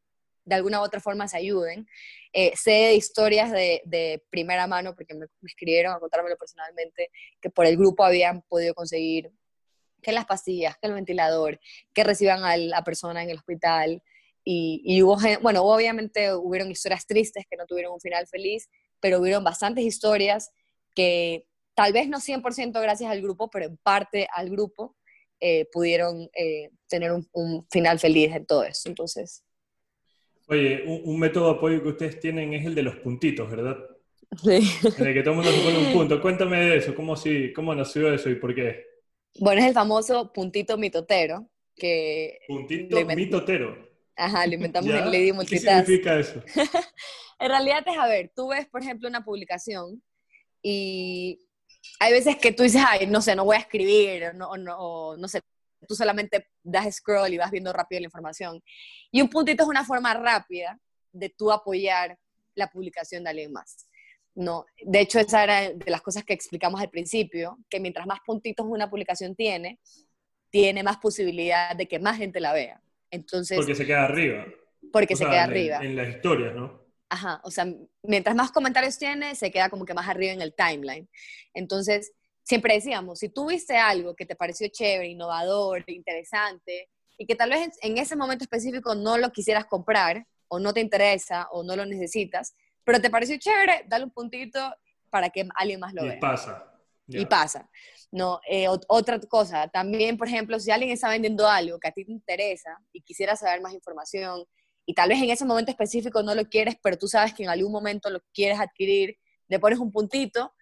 de 0.44 0.54
alguna 0.54 0.80
u 0.80 0.84
otra 0.84 1.00
forma 1.00 1.28
se 1.28 1.36
ayuden. 1.36 1.86
sé 2.54 2.70
de 2.70 2.94
historias 2.94 3.50
de, 3.52 4.22
primera 4.30 4.66
mano, 4.66 4.94
porque 4.94 5.14
me, 5.14 5.26
me 5.40 5.46
escribieron 5.46 5.94
a 5.94 6.00
contármelo 6.00 6.36
personalmente, 6.36 7.10
que 7.40 7.50
por 7.50 7.66
el 7.66 7.76
grupo 7.76 8.04
habían 8.04 8.42
podido 8.42 8.74
conseguir 8.74 9.30
que 10.02 10.12
las 10.12 10.26
pastillas, 10.26 10.76
que 10.78 10.88
el 10.88 10.94
ventilador, 10.94 11.60
que 11.92 12.04
reciban 12.04 12.44
a 12.44 12.56
la 12.56 12.82
persona 12.84 13.22
en 13.22 13.30
el 13.30 13.38
hospital. 13.38 14.02
Y, 14.44 15.02
hubo, 15.02 15.18
bueno, 15.42 15.62
obviamente 15.62 16.32
hubieron 16.32 16.70
historias 16.70 17.06
tristes 17.06 17.44
que 17.50 17.56
no 17.56 17.66
tuvieron 17.66 17.92
un 17.92 18.00
final 18.00 18.26
feliz, 18.26 18.70
pero 19.00 19.20
hubieron 19.20 19.44
bastantes 19.44 19.84
historias 19.84 20.50
que 20.94 21.46
tal 21.74 21.92
vez 21.92 22.08
no 22.08 22.18
100% 22.18 22.80
gracias 22.80 23.10
al 23.10 23.20
grupo, 23.20 23.50
pero 23.50 23.66
en 23.66 23.76
parte 23.76 24.26
al 24.34 24.48
grupo 24.48 24.96
eh, 25.40 25.66
pudieron 25.72 26.28
eh, 26.34 26.70
tener 26.88 27.12
un, 27.12 27.66
final 27.70 27.98
feliz 27.98 28.34
en 28.34 28.46
todo 28.46 28.64
eso. 28.64 28.88
Entonces... 28.88 29.44
Oye, 30.48 30.82
un, 30.86 31.18
método 31.18 31.52
de 31.52 31.58
apoyo 31.58 31.82
que 31.82 31.88
ustedes 31.88 32.20
tienen 32.20 32.54
es 32.54 32.64
el 32.64 32.74
de 32.74 32.82
los 32.82 32.96
puntitos, 32.96 33.50
¿verdad? 33.50 33.76
Sí. 34.42 34.60
En 34.98 35.06
el 35.06 35.14
que 35.14 35.22
todo 35.22 35.32
el 35.32 35.36
mundo 35.36 35.52
se 35.52 35.60
pone 35.60 35.78
un 35.78 35.92
punto. 35.92 36.22
Cuéntame 36.22 36.58
de 36.60 36.76
eso, 36.78 36.94
¿cómo, 36.94 37.16
si, 37.16 37.52
cómo 37.52 37.74
nació 37.74 38.12
eso 38.12 38.30
y 38.30 38.36
por 38.36 38.54
qué? 38.54 38.86
Bueno, 39.38 39.60
es 39.60 39.66
el 39.68 39.74
famoso 39.74 40.32
puntito 40.32 40.78
mitotero. 40.78 41.48
Que 41.74 42.38
puntito 42.48 43.04
mitotero. 43.04 43.88
Ajá, 44.16 44.46
lo 44.46 44.54
inventamos 44.54 44.90
en 44.90 45.04
Lady 45.04 45.32
Multitask. 45.32 45.64
¿Qué 45.64 45.70
significa 45.70 46.18
eso? 46.18 46.42
en 47.38 47.48
realidad 47.48 47.84
es, 47.86 47.96
a 47.96 48.08
ver, 48.08 48.32
tú 48.34 48.48
ves, 48.48 48.66
por 48.66 48.82
ejemplo, 48.82 49.08
una 49.08 49.24
publicación 49.24 50.02
y 50.62 51.38
hay 52.00 52.12
veces 52.12 52.36
que 52.36 52.52
tú 52.52 52.62
dices, 52.62 52.82
ay, 52.86 53.06
no 53.06 53.20
sé, 53.20 53.34
no 53.34 53.44
voy 53.44 53.56
a 53.56 53.60
escribir, 53.60 54.34
no, 54.34 54.56
no, 54.56 55.16
no 55.16 55.28
sé, 55.28 55.42
tú 55.86 55.94
solamente 55.94 56.48
das 56.62 56.96
scroll 56.96 57.32
y 57.32 57.38
vas 57.38 57.50
viendo 57.50 57.72
rápido 57.72 58.00
la 58.00 58.06
información. 58.06 58.62
Y 59.10 59.20
un 59.20 59.28
puntito 59.28 59.62
es 59.62 59.68
una 59.68 59.84
forma 59.84 60.14
rápida 60.14 60.78
de 61.12 61.30
tú 61.30 61.50
apoyar 61.50 62.18
la 62.54 62.68
publicación 62.68 63.24
de 63.24 63.30
alguien 63.30 63.52
más. 63.52 63.88
No, 64.34 64.66
de 64.84 65.00
hecho, 65.00 65.18
esa 65.18 65.42
era 65.42 65.72
de 65.72 65.90
las 65.90 66.00
cosas 66.00 66.24
que 66.24 66.32
explicamos 66.32 66.80
al 66.80 66.90
principio, 66.90 67.58
que 67.68 67.80
mientras 67.80 68.06
más 68.06 68.20
puntitos 68.24 68.66
una 68.68 68.88
publicación 68.88 69.34
tiene, 69.34 69.80
tiene 70.50 70.82
más 70.82 70.98
posibilidad 70.98 71.74
de 71.74 71.86
que 71.86 71.98
más 71.98 72.18
gente 72.18 72.40
la 72.40 72.52
vea. 72.52 72.80
Entonces, 73.10 73.56
porque 73.56 73.74
se 73.74 73.86
queda 73.86 74.04
arriba. 74.04 74.46
Porque 74.92 75.16
se 75.16 75.24
queda 75.24 75.44
arriba. 75.44 75.78
En 75.82 75.96
las 75.96 76.08
historias, 76.08 76.54
¿no? 76.54 76.87
Ajá, 77.10 77.40
o 77.44 77.50
sea, 77.50 77.66
mientras 78.02 78.36
más 78.36 78.52
comentarios 78.52 78.98
tiene, 78.98 79.34
se 79.34 79.50
queda 79.50 79.70
como 79.70 79.84
que 79.84 79.94
más 79.94 80.08
arriba 80.08 80.32
en 80.32 80.42
el 80.42 80.54
timeline. 80.54 81.08
Entonces, 81.54 82.12
siempre 82.42 82.74
decíamos, 82.74 83.18
si 83.18 83.28
tú 83.28 83.48
viste 83.48 83.76
algo 83.76 84.14
que 84.14 84.26
te 84.26 84.36
pareció 84.36 84.68
chévere, 84.68 85.08
innovador, 85.08 85.84
interesante, 85.86 86.90
y 87.16 87.26
que 87.26 87.34
tal 87.34 87.50
vez 87.50 87.78
en 87.82 87.98
ese 87.98 88.14
momento 88.14 88.44
específico 88.44 88.94
no 88.94 89.18
lo 89.18 89.32
quisieras 89.32 89.66
comprar, 89.66 90.26
o 90.48 90.58
no 90.58 90.72
te 90.72 90.80
interesa, 90.80 91.48
o 91.50 91.62
no 91.62 91.76
lo 91.76 91.84
necesitas, 91.84 92.54
pero 92.84 93.00
te 93.00 93.10
pareció 93.10 93.36
chévere, 93.38 93.84
dale 93.86 94.04
un 94.04 94.10
puntito 94.10 94.58
para 95.10 95.30
que 95.30 95.46
alguien 95.56 95.80
más 95.80 95.92
lo 95.92 96.04
vea. 96.04 96.16
Y 96.16 96.20
pasa. 96.20 96.74
Y 97.06 97.26
pasa. 97.26 97.68
No, 98.10 98.40
eh, 98.48 98.66
otra 98.68 99.20
cosa, 99.20 99.68
también, 99.68 100.16
por 100.16 100.28
ejemplo, 100.28 100.58
si 100.58 100.70
alguien 100.70 100.90
está 100.90 101.10
vendiendo 101.10 101.46
algo 101.46 101.78
que 101.78 101.88
a 101.88 101.92
ti 101.92 102.04
te 102.04 102.12
interesa 102.12 102.78
y 102.92 103.02
quisiera 103.02 103.36
saber 103.36 103.60
más 103.60 103.74
información, 103.74 104.44
y 104.90 104.94
tal 104.94 105.10
vez 105.10 105.20
en 105.22 105.28
ese 105.28 105.44
momento 105.44 105.70
específico 105.70 106.22
no 106.22 106.34
lo 106.34 106.48
quieres, 106.48 106.76
pero 106.82 106.96
tú 106.96 107.08
sabes 107.08 107.34
que 107.34 107.42
en 107.42 107.50
algún 107.50 107.70
momento 107.70 108.08
lo 108.08 108.20
quieres 108.32 108.58
adquirir, 108.58 109.18
le 109.46 109.58
pones 109.58 109.78
un 109.78 109.92
puntito. 109.92 110.54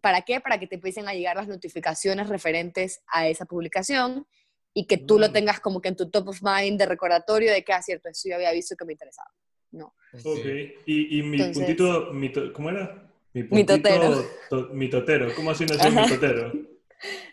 ¿Para 0.00 0.22
qué? 0.22 0.40
Para 0.40 0.58
que 0.58 0.66
te 0.66 0.76
empiecen 0.76 1.06
a 1.06 1.12
llegar 1.12 1.36
las 1.36 1.48
notificaciones 1.48 2.30
referentes 2.30 3.02
a 3.08 3.28
esa 3.28 3.44
publicación 3.44 4.26
y 4.72 4.86
que 4.86 4.96
tú 4.96 5.18
lo 5.18 5.28
Mm. 5.28 5.32
tengas 5.34 5.60
como 5.60 5.82
que 5.82 5.88
en 5.88 5.96
tu 5.96 6.10
top 6.10 6.28
of 6.28 6.40
mind 6.42 6.78
de 6.78 6.86
recordatorio 6.86 7.52
de 7.52 7.62
que, 7.62 7.74
ah, 7.74 7.82
cierto, 7.82 8.08
eso 8.08 8.26
yo 8.28 8.36
había 8.36 8.52
visto 8.52 8.74
que 8.74 8.86
me 8.86 8.92
interesaba. 8.94 9.28
No. 9.70 9.94
Ok. 10.24 10.46
Y, 10.86 11.18
y 11.18 11.22
mi 11.22 11.36
Entonces- 11.36 11.54
puntito, 11.58 12.12
mi 12.14 12.32
to- 12.32 12.52
¿cómo 12.54 12.70
era? 12.70 13.06
Mi 13.34 13.42
Mitotero. 13.42 14.24
to- 14.48 14.68
mitotero. 14.72 15.28
¿Cómo 15.36 15.50
así 15.50 15.66
nació 15.66 15.90
mitotero? 15.90 16.52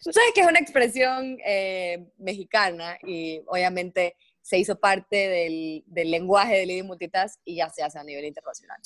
Tú 0.03 0.11
sabes 0.11 0.31
que 0.35 0.41
es 0.41 0.47
una 0.47 0.59
expresión 0.59 1.37
eh, 1.45 2.07
mexicana 2.17 2.97
y 3.03 3.41
obviamente 3.47 4.15
se 4.41 4.57
hizo 4.57 4.79
parte 4.79 5.15
del, 5.29 5.83
del 5.85 6.11
lenguaje 6.11 6.57
de 6.57 6.65
Lady 6.65 6.83
Multitask 6.83 7.39
y 7.45 7.55
ya 7.57 7.69
se 7.69 7.83
hace 7.83 7.99
a 7.99 8.03
nivel 8.03 8.25
internacional. 8.25 8.79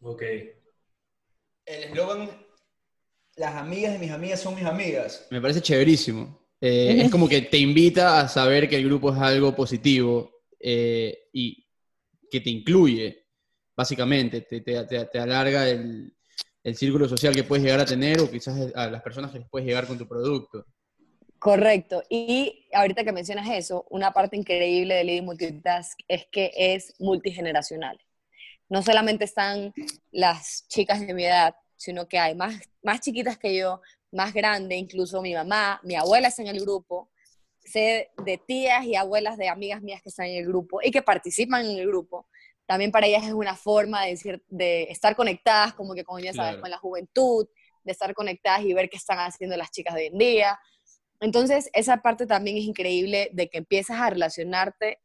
Ok. 0.00 0.22
El 1.66 1.84
eslogan, 1.84 2.30
las 3.36 3.54
amigas 3.54 3.92
de 3.92 3.98
mis 3.98 4.10
amigas 4.10 4.40
son 4.40 4.54
mis 4.54 4.64
amigas. 4.64 5.26
Me 5.30 5.40
parece 5.40 5.60
chéverísimo. 5.60 6.40
Eh, 6.60 7.02
es 7.04 7.10
como 7.10 7.28
que 7.28 7.42
te 7.42 7.58
invita 7.58 8.20
a 8.20 8.28
saber 8.28 8.68
que 8.68 8.76
el 8.76 8.84
grupo 8.84 9.12
es 9.14 9.18
algo 9.20 9.54
positivo 9.54 10.30
eh, 10.58 11.28
y 11.32 11.66
que 12.30 12.40
te 12.40 12.50
incluye, 12.50 13.26
básicamente. 13.76 14.42
Te, 14.42 14.60
te- 14.60 14.84
te- 14.84 15.04
te 15.06 15.18
alarga 15.18 15.68
el, 15.68 16.14
el 16.62 16.76
círculo 16.76 17.08
social 17.08 17.34
que 17.34 17.44
puedes 17.44 17.64
llegar 17.64 17.80
a 17.80 17.86
tener 17.86 18.20
o 18.20 18.30
quizás 18.30 18.72
a 18.74 18.90
las 18.90 19.02
personas 19.02 19.30
que 19.30 19.38
les 19.38 19.48
puedes 19.48 19.66
llegar 19.66 19.86
con 19.86 19.96
tu 19.98 20.06
producto. 20.08 20.66
Correcto. 21.40 22.02
Y 22.10 22.68
ahorita 22.74 23.02
que 23.02 23.12
mencionas 23.12 23.48
eso, 23.48 23.86
una 23.88 24.12
parte 24.12 24.36
increíble 24.36 24.94
de 24.94 25.04
Lady 25.04 25.22
Multitask 25.22 25.98
es 26.06 26.26
que 26.26 26.52
es 26.54 26.94
multigeneracional. 27.00 27.98
No 28.68 28.82
solamente 28.82 29.24
están 29.24 29.72
las 30.12 30.68
chicas 30.68 31.00
de 31.00 31.14
mi 31.14 31.24
edad, 31.24 31.56
sino 31.76 32.06
que 32.06 32.18
hay 32.18 32.34
más, 32.34 32.60
más 32.82 33.00
chiquitas 33.00 33.38
que 33.38 33.56
yo, 33.56 33.80
más 34.12 34.34
grande, 34.34 34.76
incluso 34.76 35.22
mi 35.22 35.32
mamá, 35.32 35.80
mi 35.82 35.94
abuela 35.96 36.28
está 36.28 36.42
en 36.42 36.48
el 36.48 36.60
grupo, 36.60 37.10
sé 37.64 38.10
de 38.22 38.36
tías 38.36 38.84
y 38.84 38.94
abuelas 38.94 39.38
de 39.38 39.48
amigas 39.48 39.80
mías 39.80 40.02
que 40.02 40.10
están 40.10 40.26
en 40.26 40.36
el 40.42 40.46
grupo 40.46 40.80
y 40.82 40.90
que 40.90 41.00
participan 41.00 41.64
en 41.64 41.78
el 41.78 41.86
grupo. 41.86 42.28
También 42.66 42.92
para 42.92 43.06
ellas 43.06 43.24
es 43.26 43.32
una 43.32 43.56
forma 43.56 44.04
de, 44.04 44.10
decir, 44.10 44.44
de 44.48 44.82
estar 44.90 45.16
conectadas, 45.16 45.72
como 45.72 45.94
que 45.94 46.04
con, 46.04 46.20
ya 46.22 46.34
sabes, 46.34 46.50
Claro. 46.50 46.60
con 46.60 46.70
la 46.70 46.78
juventud, 46.78 47.48
de 47.82 47.92
estar 47.92 48.12
conectadas 48.14 48.62
y 48.62 48.74
ver 48.74 48.90
qué 48.90 48.98
están 48.98 49.18
haciendo 49.18 49.56
las 49.56 49.70
chicas 49.70 49.94
de 49.94 50.02
hoy 50.02 50.06
en 50.08 50.18
día. 50.18 50.60
Entonces, 51.20 51.70
esa 51.74 51.98
parte 51.98 52.26
también 52.26 52.56
es 52.56 52.64
increíble 52.64 53.30
de 53.32 53.48
que 53.48 53.58
empiezas 53.58 54.00
a 54.00 54.10
relacionarte 54.10 54.98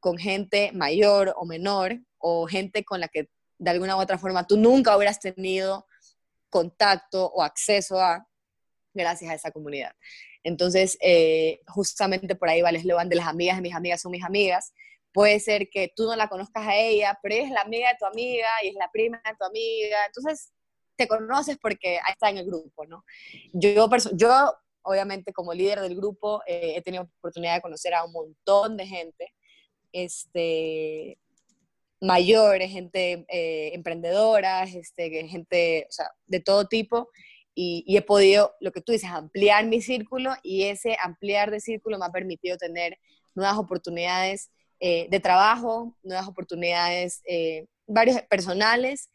con 0.00 0.18
gente 0.18 0.70
mayor 0.72 1.34
o 1.36 1.46
menor 1.46 1.98
o 2.18 2.46
gente 2.46 2.84
con 2.84 3.00
la 3.00 3.08
que 3.08 3.28
de 3.58 3.70
alguna 3.70 3.96
u 3.96 4.00
otra 4.00 4.18
forma 4.18 4.46
tú 4.46 4.56
nunca 4.56 4.96
hubieras 4.96 5.20
tenido 5.20 5.86
contacto 6.50 7.26
o 7.26 7.42
acceso 7.42 8.00
a 8.00 8.26
gracias 8.92 9.30
a 9.30 9.34
esa 9.34 9.50
comunidad. 9.50 9.92
Entonces, 10.44 10.98
eh, 11.00 11.60
justamente 11.66 12.34
por 12.34 12.48
ahí 12.48 12.60
va 12.60 12.70
el 12.70 12.76
eslogan 12.76 13.08
de 13.08 13.16
las 13.16 13.28
amigas 13.28 13.56
de 13.56 13.62
mis 13.62 13.74
amigas 13.74 14.00
son 14.00 14.12
mis 14.12 14.24
amigas. 14.24 14.72
Puede 15.12 15.40
ser 15.40 15.68
que 15.70 15.92
tú 15.94 16.04
no 16.04 16.16
la 16.16 16.28
conozcas 16.28 16.66
a 16.66 16.76
ella, 16.76 17.18
pero 17.22 17.34
ella 17.36 17.44
es 17.44 17.50
la 17.50 17.60
amiga 17.62 17.88
de 17.90 17.98
tu 17.98 18.06
amiga 18.06 18.48
y 18.62 18.68
es 18.68 18.74
la 18.74 18.90
prima 18.90 19.22
de 19.24 19.36
tu 19.38 19.44
amiga. 19.44 19.98
Entonces, 20.06 20.52
te 20.96 21.06
conoces 21.06 21.58
porque 21.58 21.98
ahí 21.98 22.12
está 22.12 22.30
en 22.30 22.38
el 22.38 22.46
grupo, 22.46 22.84
¿no? 22.86 23.04
Yo, 23.52 23.88
yo 24.14 24.54
obviamente, 24.82 25.32
como 25.32 25.54
líder 25.54 25.80
del 25.80 25.96
grupo, 25.96 26.42
eh, 26.46 26.74
he 26.76 26.82
tenido 26.82 27.04
oportunidad 27.18 27.56
de 27.56 27.62
conocer 27.62 27.94
a 27.94 28.04
un 28.04 28.12
montón 28.12 28.76
de 28.76 28.86
gente, 28.86 29.32
este, 29.92 31.18
mayores, 32.00 32.70
gente 32.70 33.24
eh, 33.28 33.70
emprendedora, 33.74 34.64
este, 34.64 35.26
gente, 35.28 35.86
o 35.88 35.92
sea, 35.92 36.10
de 36.26 36.40
todo 36.40 36.66
tipo, 36.66 37.10
y, 37.54 37.84
y 37.86 37.96
he 37.96 38.02
podido, 38.02 38.54
lo 38.60 38.72
que 38.72 38.80
tú 38.80 38.92
dices, 38.92 39.10
ampliar 39.10 39.66
mi 39.66 39.80
círculo, 39.82 40.32
y 40.42 40.64
ese 40.64 40.96
ampliar 41.02 41.50
de 41.50 41.60
círculo 41.60 41.98
me 41.98 42.06
ha 42.06 42.10
permitido 42.10 42.56
tener 42.56 42.98
nuevas 43.34 43.56
oportunidades 43.58 44.50
eh, 44.84 45.06
de 45.08 45.20
trabajo, 45.20 45.96
nuevas 46.02 46.26
oportunidades, 46.26 47.22
eh, 47.28 47.66
varios 47.86 48.20
personales, 48.22 49.10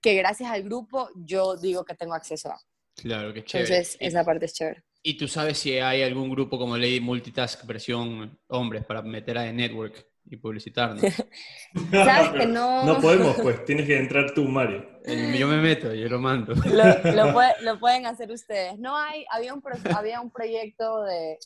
que 0.00 0.14
gracias 0.14 0.50
al 0.50 0.62
grupo 0.62 1.10
yo 1.14 1.56
digo 1.56 1.84
que 1.84 1.94
tengo 1.94 2.14
acceso 2.14 2.50
a. 2.50 2.58
Claro, 2.96 3.34
qué 3.34 3.44
chévere. 3.44 3.74
Entonces, 3.74 3.96
esa 4.00 4.24
parte 4.24 4.46
es 4.46 4.54
chévere. 4.54 4.82
¿Y 5.02 5.16
tú 5.16 5.26
sabes 5.26 5.58
si 5.58 5.78
hay 5.78 6.02
algún 6.02 6.30
grupo 6.30 6.58
como 6.58 6.76
Lady 6.76 7.00
Multitask 7.00 7.66
versión 7.66 8.38
hombres 8.48 8.84
para 8.84 9.02
meter 9.02 9.36
a 9.38 9.42
The 9.44 9.52
Network 9.52 10.06
y 10.26 10.36
publicitarnos? 10.36 11.02
Sabes 11.90 12.28
que 12.40 12.46
no- 12.46 12.84
No 12.84 13.00
podemos, 13.00 13.34
pues. 13.42 13.64
Tienes 13.64 13.86
que 13.86 13.96
entrar 13.98 14.32
tú, 14.32 14.44
Mario. 14.44 14.86
El- 15.04 15.34
yo 15.36 15.48
me 15.48 15.56
meto, 15.56 15.92
yo 15.92 16.08
lo 16.08 16.20
mando. 16.20 16.54
lo, 16.66 17.12
lo 17.26 17.32
puede- 17.32 17.54
lo 17.62 17.80
pueden 17.80 18.06
hacer 18.06 18.30
ustedes. 18.30 18.78
No 18.78 18.96
hay, 18.96 19.24
había 19.30 19.52
un, 19.54 19.60
pro- 19.60 19.74
había 19.96 20.20
un 20.20 20.30
proyecto 20.30 21.02
de, 21.02 21.38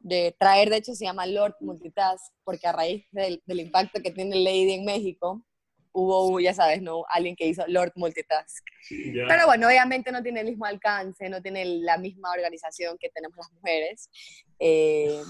de 0.00 0.34
traer, 0.38 0.70
de 0.70 0.78
hecho 0.78 0.94
se 0.94 1.04
llama 1.04 1.26
Lord 1.26 1.56
Multitask, 1.60 2.32
porque 2.42 2.66
a 2.66 2.72
raíz 2.72 3.04
del, 3.10 3.42
del 3.44 3.60
impacto 3.60 4.00
que 4.02 4.10
tiene 4.12 4.36
Lady 4.36 4.72
en 4.72 4.84
México, 4.86 5.44
hubo, 5.94 6.40
ya 6.40 6.52
sabes, 6.52 6.82
¿no? 6.82 7.04
Alguien 7.08 7.36
que 7.36 7.46
hizo 7.46 7.64
Lord 7.68 7.92
Multitask. 7.94 8.64
Ya. 8.90 9.24
Pero 9.28 9.46
bueno, 9.46 9.68
obviamente 9.68 10.10
no 10.12 10.22
tiene 10.22 10.40
el 10.40 10.46
mismo 10.46 10.66
alcance, 10.66 11.28
no 11.28 11.40
tiene 11.40 11.64
la 11.64 11.96
misma 11.96 12.32
organización 12.32 12.98
que 12.98 13.08
tenemos 13.10 13.36
las 13.36 13.50
mujeres. 13.52 14.10
Eh, 14.58 15.22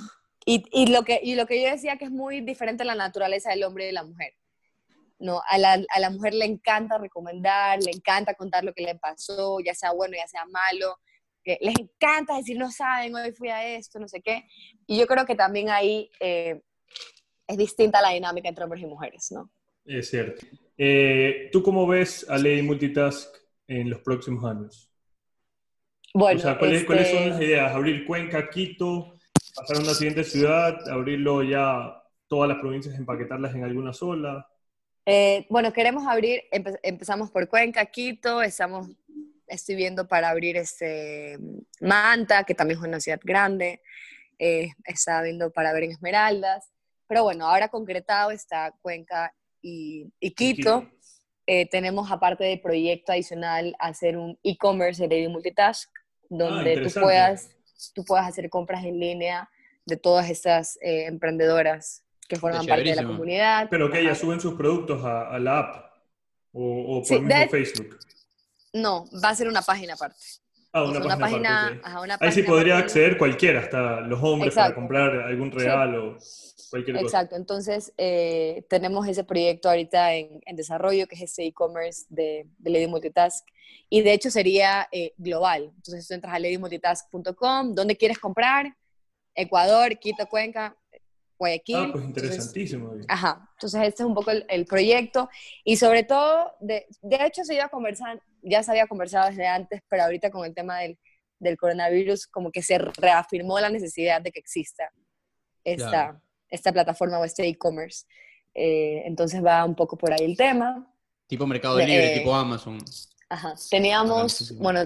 y, 0.46 0.64
y 0.72 0.86
lo 0.86 1.04
que, 1.04 1.20
y 1.22 1.34
lo 1.34 1.46
que 1.46 1.62
yo 1.62 1.70
decía 1.70 1.96
que 1.96 2.06
es 2.06 2.10
muy 2.10 2.40
diferente 2.40 2.82
a 2.82 2.86
la 2.86 2.94
naturaleza 2.94 3.50
del 3.50 3.62
hombre 3.62 3.84
y 3.84 3.86
de 3.88 3.92
la 3.92 4.04
mujer. 4.04 4.34
No, 5.18 5.42
a 5.48 5.58
la, 5.58 5.78
a 5.88 6.00
la 6.00 6.10
mujer 6.10 6.34
le 6.34 6.46
encanta 6.46 6.98
recomendar, 6.98 7.80
le 7.82 7.90
encanta 7.90 8.34
contar 8.34 8.64
lo 8.64 8.72
que 8.72 8.82
le 8.82 8.94
pasó, 8.96 9.60
ya 9.60 9.74
sea 9.74 9.92
bueno, 9.92 10.16
ya 10.16 10.26
sea 10.26 10.44
malo. 10.46 10.98
les 11.44 11.74
encanta 11.78 12.36
decir, 12.36 12.58
no 12.58 12.70
saben, 12.70 13.14
hoy 13.14 13.32
fui 13.32 13.48
a 13.48 13.76
esto, 13.76 13.98
no 13.98 14.08
sé 14.08 14.22
qué. 14.22 14.44
Y 14.86 14.98
yo 14.98 15.06
creo 15.06 15.26
que 15.26 15.34
también 15.34 15.68
ahí 15.68 16.10
eh, 16.20 16.60
es 17.46 17.56
distinta 17.58 18.00
la 18.00 18.10
dinámica 18.10 18.48
entre 18.48 18.64
hombres 18.64 18.82
y 18.82 18.86
mujeres, 18.86 19.30
¿no? 19.30 19.50
Es 19.84 20.10
cierto. 20.10 20.46
Eh, 20.76 21.48
¿Tú 21.52 21.62
cómo 21.62 21.86
ves 21.86 22.26
a 22.28 22.38
Lady 22.38 22.62
Multitask 22.62 23.34
en 23.68 23.90
los 23.90 24.00
próximos 24.00 24.44
años? 24.44 24.90
Bueno, 26.12 26.38
o 26.38 26.42
sea, 26.42 26.58
¿cuáles, 26.58 26.84
cuáles 26.84 27.08
este, 27.08 27.18
son 27.18 27.30
las 27.30 27.40
ideas? 27.40 27.72
¿Abrir 27.72 28.06
Cuenca, 28.06 28.48
Quito, 28.48 29.16
pasar 29.54 29.76
a 29.76 29.80
una 29.80 29.94
siguiente 29.94 30.24
ciudad, 30.24 30.88
abrirlo 30.88 31.42
ya 31.42 32.02
todas 32.28 32.48
las 32.48 32.58
provincias, 32.58 32.94
empaquetarlas 32.96 33.54
en 33.54 33.64
alguna 33.64 33.92
sola? 33.92 34.48
Eh, 35.06 35.46
bueno, 35.50 35.72
queremos 35.72 36.06
abrir, 36.06 36.42
empe- 36.52 36.78
empezamos 36.82 37.30
por 37.30 37.48
Cuenca, 37.48 37.84
Quito, 37.86 38.42
estamos, 38.42 38.88
estoy 39.46 39.74
viendo 39.74 40.08
para 40.08 40.30
abrir 40.30 40.56
este, 40.56 41.36
Manta, 41.80 42.44
que 42.44 42.54
también 42.54 42.78
es 42.78 42.86
una 42.86 43.00
ciudad 43.00 43.20
grande, 43.22 43.82
eh, 44.38 44.70
está 44.84 45.20
viendo 45.22 45.52
para 45.52 45.72
ver 45.72 45.84
en 45.84 45.90
Esmeraldas, 45.92 46.70
pero 47.06 47.24
bueno, 47.24 47.46
ahora 47.46 47.68
concretado 47.68 48.30
está 48.30 48.72
Cuenca 48.80 49.34
y, 49.64 50.12
y 50.20 50.30
Quito. 50.32 50.86
Eh, 51.46 51.66
tenemos 51.68 52.10
aparte 52.10 52.44
del 52.44 52.60
proyecto 52.60 53.12
adicional 53.12 53.74
hacer 53.78 54.16
un 54.16 54.38
e-commerce 54.42 55.02
de 55.02 55.08
Lady 55.14 55.28
Multitask, 55.28 55.90
donde 56.30 56.78
tú 56.80 57.00
puedas, 57.00 57.50
tú 57.94 58.04
puedas 58.04 58.26
hacer 58.28 58.48
compras 58.48 58.84
en 58.84 58.98
línea 58.98 59.50
de 59.84 59.96
todas 59.96 60.30
estas 60.30 60.78
eh, 60.80 61.04
emprendedoras 61.06 62.02
que 62.28 62.36
forman 62.36 62.66
parte 62.66 62.84
de 62.84 62.96
la 62.96 63.04
comunidad. 63.04 63.68
Pero 63.70 63.90
que 63.90 64.00
ellas 64.00 64.18
suben 64.18 64.40
sus 64.40 64.54
productos 64.54 65.04
a, 65.04 65.28
a 65.28 65.38
la 65.38 65.58
app 65.58 65.92
o, 66.52 66.96
o 66.96 66.98
por 67.00 67.06
Sí, 67.06 67.20
mismo 67.20 67.40
de- 67.40 67.48
Facebook. 67.48 67.98
No, 68.72 69.04
va 69.22 69.28
a 69.30 69.34
ser 69.34 69.48
una 69.48 69.62
página 69.62 69.94
aparte. 69.94 70.16
Ah, 70.72 70.82
O 70.82 70.90
una, 70.90 71.00
sea, 71.02 71.18
página, 71.18 71.60
aparte, 71.66 71.78
ok. 71.78 71.86
ajá, 71.86 72.00
una 72.00 72.14
Ahí 72.14 72.32
sí 72.32 72.40
página 72.42 72.46
podría 72.48 72.78
acceder 72.78 73.18
cualquiera, 73.18 73.60
hasta 73.60 74.00
los 74.00 74.20
hombres 74.22 74.54
para 74.54 74.74
comprar 74.74 75.14
algún 75.20 75.52
regalo, 75.52 76.16
cualquier 76.74 76.96
cosa. 76.96 77.06
Exacto, 77.06 77.36
entonces 77.36 77.92
eh, 77.96 78.66
tenemos 78.68 79.06
ese 79.06 79.22
proyecto 79.22 79.68
ahorita 79.68 80.14
en, 80.14 80.40
en 80.44 80.56
desarrollo, 80.56 81.06
que 81.06 81.14
es 81.14 81.22
este 81.22 81.46
e-commerce 81.46 82.04
de, 82.08 82.48
de 82.58 82.70
Lady 82.70 82.88
Multitask, 82.88 83.46
y 83.88 84.02
de 84.02 84.12
hecho 84.12 84.28
sería 84.28 84.88
eh, 84.90 85.12
global. 85.16 85.70
Entonces 85.76 86.08
tú 86.08 86.14
entras 86.14 86.34
a 86.34 86.38
ladymultitask.com, 86.40 87.74
¿dónde 87.74 87.96
quieres 87.96 88.18
comprar? 88.18 88.76
Ecuador, 89.36 89.96
Quito, 90.00 90.26
Cuenca, 90.26 90.76
Guayaquil. 91.38 91.76
Ah, 91.76 91.88
pues 91.92 92.04
Entonces, 92.04 92.24
interesantísimo. 92.24 92.92
Ajá, 93.06 93.48
entonces 93.52 93.80
este 93.82 94.02
es 94.02 94.06
un 94.06 94.14
poco 94.14 94.32
el, 94.32 94.44
el 94.48 94.66
proyecto 94.66 95.28
y 95.62 95.76
sobre 95.76 96.02
todo, 96.02 96.52
de, 96.60 96.86
de 97.02 97.24
hecho 97.24 97.44
se 97.44 97.54
iba 97.54 97.66
a 97.66 97.68
conversar, 97.68 98.20
ya 98.42 98.64
se 98.64 98.72
había 98.72 98.88
conversado 98.88 99.28
desde 99.28 99.46
antes, 99.46 99.80
pero 99.88 100.02
ahorita 100.02 100.30
con 100.30 100.44
el 100.44 100.54
tema 100.54 100.80
del, 100.80 100.98
del 101.38 101.56
coronavirus 101.56 102.26
como 102.26 102.50
que 102.50 102.62
se 102.62 102.78
reafirmó 102.78 103.60
la 103.60 103.70
necesidad 103.70 104.20
de 104.20 104.32
que 104.32 104.40
exista 104.40 104.90
esta, 105.62 105.88
Claro. 105.88 106.20
Esta 106.48 106.72
plataforma 106.72 107.18
o 107.18 107.24
este 107.24 107.46
e-commerce. 107.46 108.06
Eh, 108.54 109.02
entonces 109.06 109.44
va 109.44 109.64
un 109.64 109.74
poco 109.74 109.96
por 109.96 110.12
ahí 110.12 110.24
el 110.24 110.36
tema. 110.36 110.90
Tipo 111.26 111.46
Mercado 111.46 111.76
De- 111.76 111.86
Libre, 111.86 112.12
eh, 112.12 112.18
tipo 112.18 112.34
Amazon. 112.34 112.78
Ajá. 113.28 113.54
Teníamos, 113.70 114.56
bueno, 114.58 114.82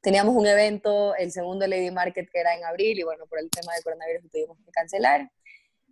teníamos 0.00 0.34
un 0.34 0.46
evento, 0.46 1.14
el 1.16 1.30
segundo 1.32 1.66
Lady 1.66 1.90
Market, 1.90 2.30
que 2.30 2.38
era 2.38 2.54
en 2.54 2.64
abril, 2.64 2.98
y 2.98 3.02
bueno, 3.02 3.26
por 3.26 3.38
el 3.40 3.50
tema 3.50 3.74
del 3.74 3.82
coronavirus 3.82 4.24
lo 4.24 4.30
tuvimos 4.30 4.58
que 4.64 4.70
cancelar. 4.70 5.30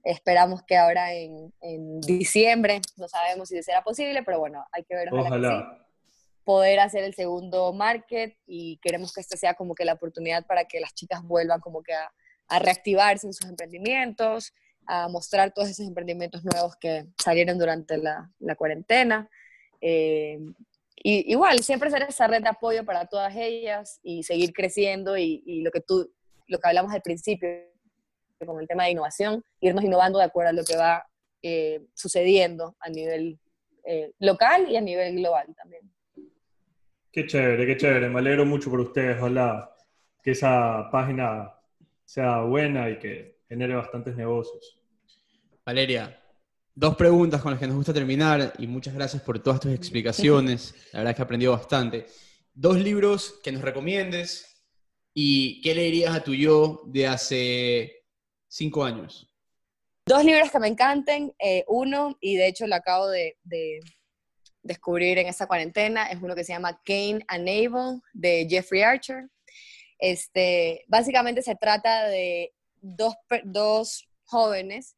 Esperamos 0.05 0.63
que 0.63 0.77
ahora 0.77 1.13
en, 1.13 1.53
en 1.61 2.01
diciembre, 2.01 2.81
no 2.97 3.09
sabemos 3.09 3.49
si 3.49 3.63
será 3.63 3.83
posible, 3.83 4.23
pero 4.23 4.39
bueno, 4.39 4.65
hay 4.73 4.85
que 4.85 4.95
ver. 4.95 5.09
ojalá 5.13 5.25
que 5.25 5.43
sí. 5.43 5.47
Ojalá. 5.47 5.87
poder 6.45 6.81
hacer 6.81 7.05
el 7.05 7.15
segundo 7.15 7.73
market 7.75 8.39
y 8.47 8.79
queremos 8.79 9.13
que 9.13 9.21
esta 9.21 9.37
sea 9.37 9.53
como 9.55 9.75
que 9.75 9.85
la 9.85 9.95
oportunidad 9.95 10.47
para 10.47 10.65
que 10.65 10.81
las 10.81 10.95
chicas 10.95 11.23
vuelvan 11.23 11.61
como 11.61 11.83
que 11.83 11.93
a, 11.93 12.11
reactivarse 12.61 13.27
en 13.27 13.35
sus 13.35 13.47
emprendimientos, 13.51 14.55
a 14.89 15.09
mostrar 15.09 15.53
todos 15.53 15.69
esos 15.69 15.87
emprendimientos 15.87 16.45
nuevos 16.45 16.75
que 16.77 17.07
salieron 17.23 17.59
durante 17.59 17.99
la, 17.99 18.31
cuarentena. 18.57 19.29
Eh, 19.81 20.39
y 20.97 21.31
igual, 21.31 21.61
siempre 21.61 21.91
ser 21.91 22.03
esa 22.03 22.27
red 22.27 22.43
de 22.43 22.49
apoyo 22.49 22.85
para 22.85 23.07
todas 23.07 23.37
ellas 23.37 24.01
y 24.03 24.25
seguir 24.25 24.53
creciendo 24.53 25.17
y, 25.17 25.43
y, 25.47 25.63
lo 25.63 25.71
que 25.71 25.81
tú, 25.81 26.11
lo 26.49 26.59
que 26.59 26.69
hablamos 26.69 26.93
al 26.93 27.03
principio 27.03 27.49
con 28.45 28.61
el 28.61 28.67
tema 28.67 28.85
de 28.85 28.93
innovación, 28.93 29.45
irnos 29.61 29.85
innovando 29.85 30.19
de 30.19 30.25
acuerdo 30.25 30.51
a 30.51 30.53
lo 30.55 30.65
que 30.65 30.77
va 30.77 31.07
eh, 31.43 31.87
sucediendo 31.95 32.77
a 32.81 32.89
nivel 32.89 33.39
eh, 33.85 34.13
local 34.19 34.69
y 34.69 34.77
a 34.77 34.81
nivel 34.81 35.17
global 35.17 35.47
también. 35.57 35.83
Qué 37.13 37.27
chévere, 37.27 37.67
qué 37.67 37.77
chévere. 37.77 38.09
Me 38.09 38.19
alegro 38.19 38.45
mucho 38.45 38.71
por 38.71 38.81
ustedes. 38.81 39.19
Ojalá 39.19 39.75
que 40.23 40.33
esa 40.33 40.89
página 40.91 41.55
sea 42.05 42.43
buena 42.43 42.91
y 42.91 42.99
que 42.99 43.39
genere 43.49 43.75
bastantes 43.75 44.17
negocios. 44.17 44.78
Valeria, 45.69 46.19
dos 46.75 46.97
preguntas 46.97 47.43
con 47.43 47.51
las 47.51 47.61
que 47.61 47.67
nos 47.67 47.77
gusta 47.77 47.93
terminar 47.93 48.55
y 48.59 48.67
muchas 48.67 48.95
gracias 48.95 49.23
por 49.23 49.39
todas 49.43 49.61
tus 49.61 49.75
explicaciones. 49.75 50.75
La 50.95 51.01
verdad 51.01 51.11
es 51.11 51.17
que 51.17 51.21
he 51.21 51.25
aprendido 51.25 51.53
bastante. 51.53 52.07
Dos 52.55 52.79
libros 52.79 53.39
que 53.45 53.53
nos 53.53 53.61
recomiendes 53.61 54.65
y 55.13 55.61
qué 55.61 55.75
le 55.75 55.83
dirías 55.83 56.15
a 56.15 56.25
tu 56.25 56.33
yo 56.33 56.85
de 56.87 57.07
hace 57.07 58.07
cinco 58.49 58.83
años. 58.83 59.31
Dos 60.07 60.25
libros 60.25 60.51
que 60.51 60.59
me 60.59 60.69
encanten, 60.69 61.35
eh, 61.39 61.67
uno, 61.69 62.17
y 62.19 62.37
de 62.37 62.47
hecho 62.47 62.67
lo 62.67 62.75
acabo 62.75 63.09
de, 63.09 63.37
descubrir 64.63 65.19
en 65.19 65.27
esta 65.27 65.47
cuarentena, 65.47 66.07
es 66.07 66.17
uno 66.23 66.35
que 66.35 66.45
se 66.45 66.55
llama 66.55 66.81
Cain 66.83 67.23
and 67.29 67.47
Abel, 67.47 68.01
de 68.15 68.47
Jeffrey 68.49 68.81
Archer. 68.81 69.29
Este, 69.99 70.87
básicamente 70.89 71.43
se 71.43 71.57
trata 71.57 72.07
de 72.07 72.55
dos, 72.81 73.17
dos 73.45 74.09
jóvenes 74.25 74.95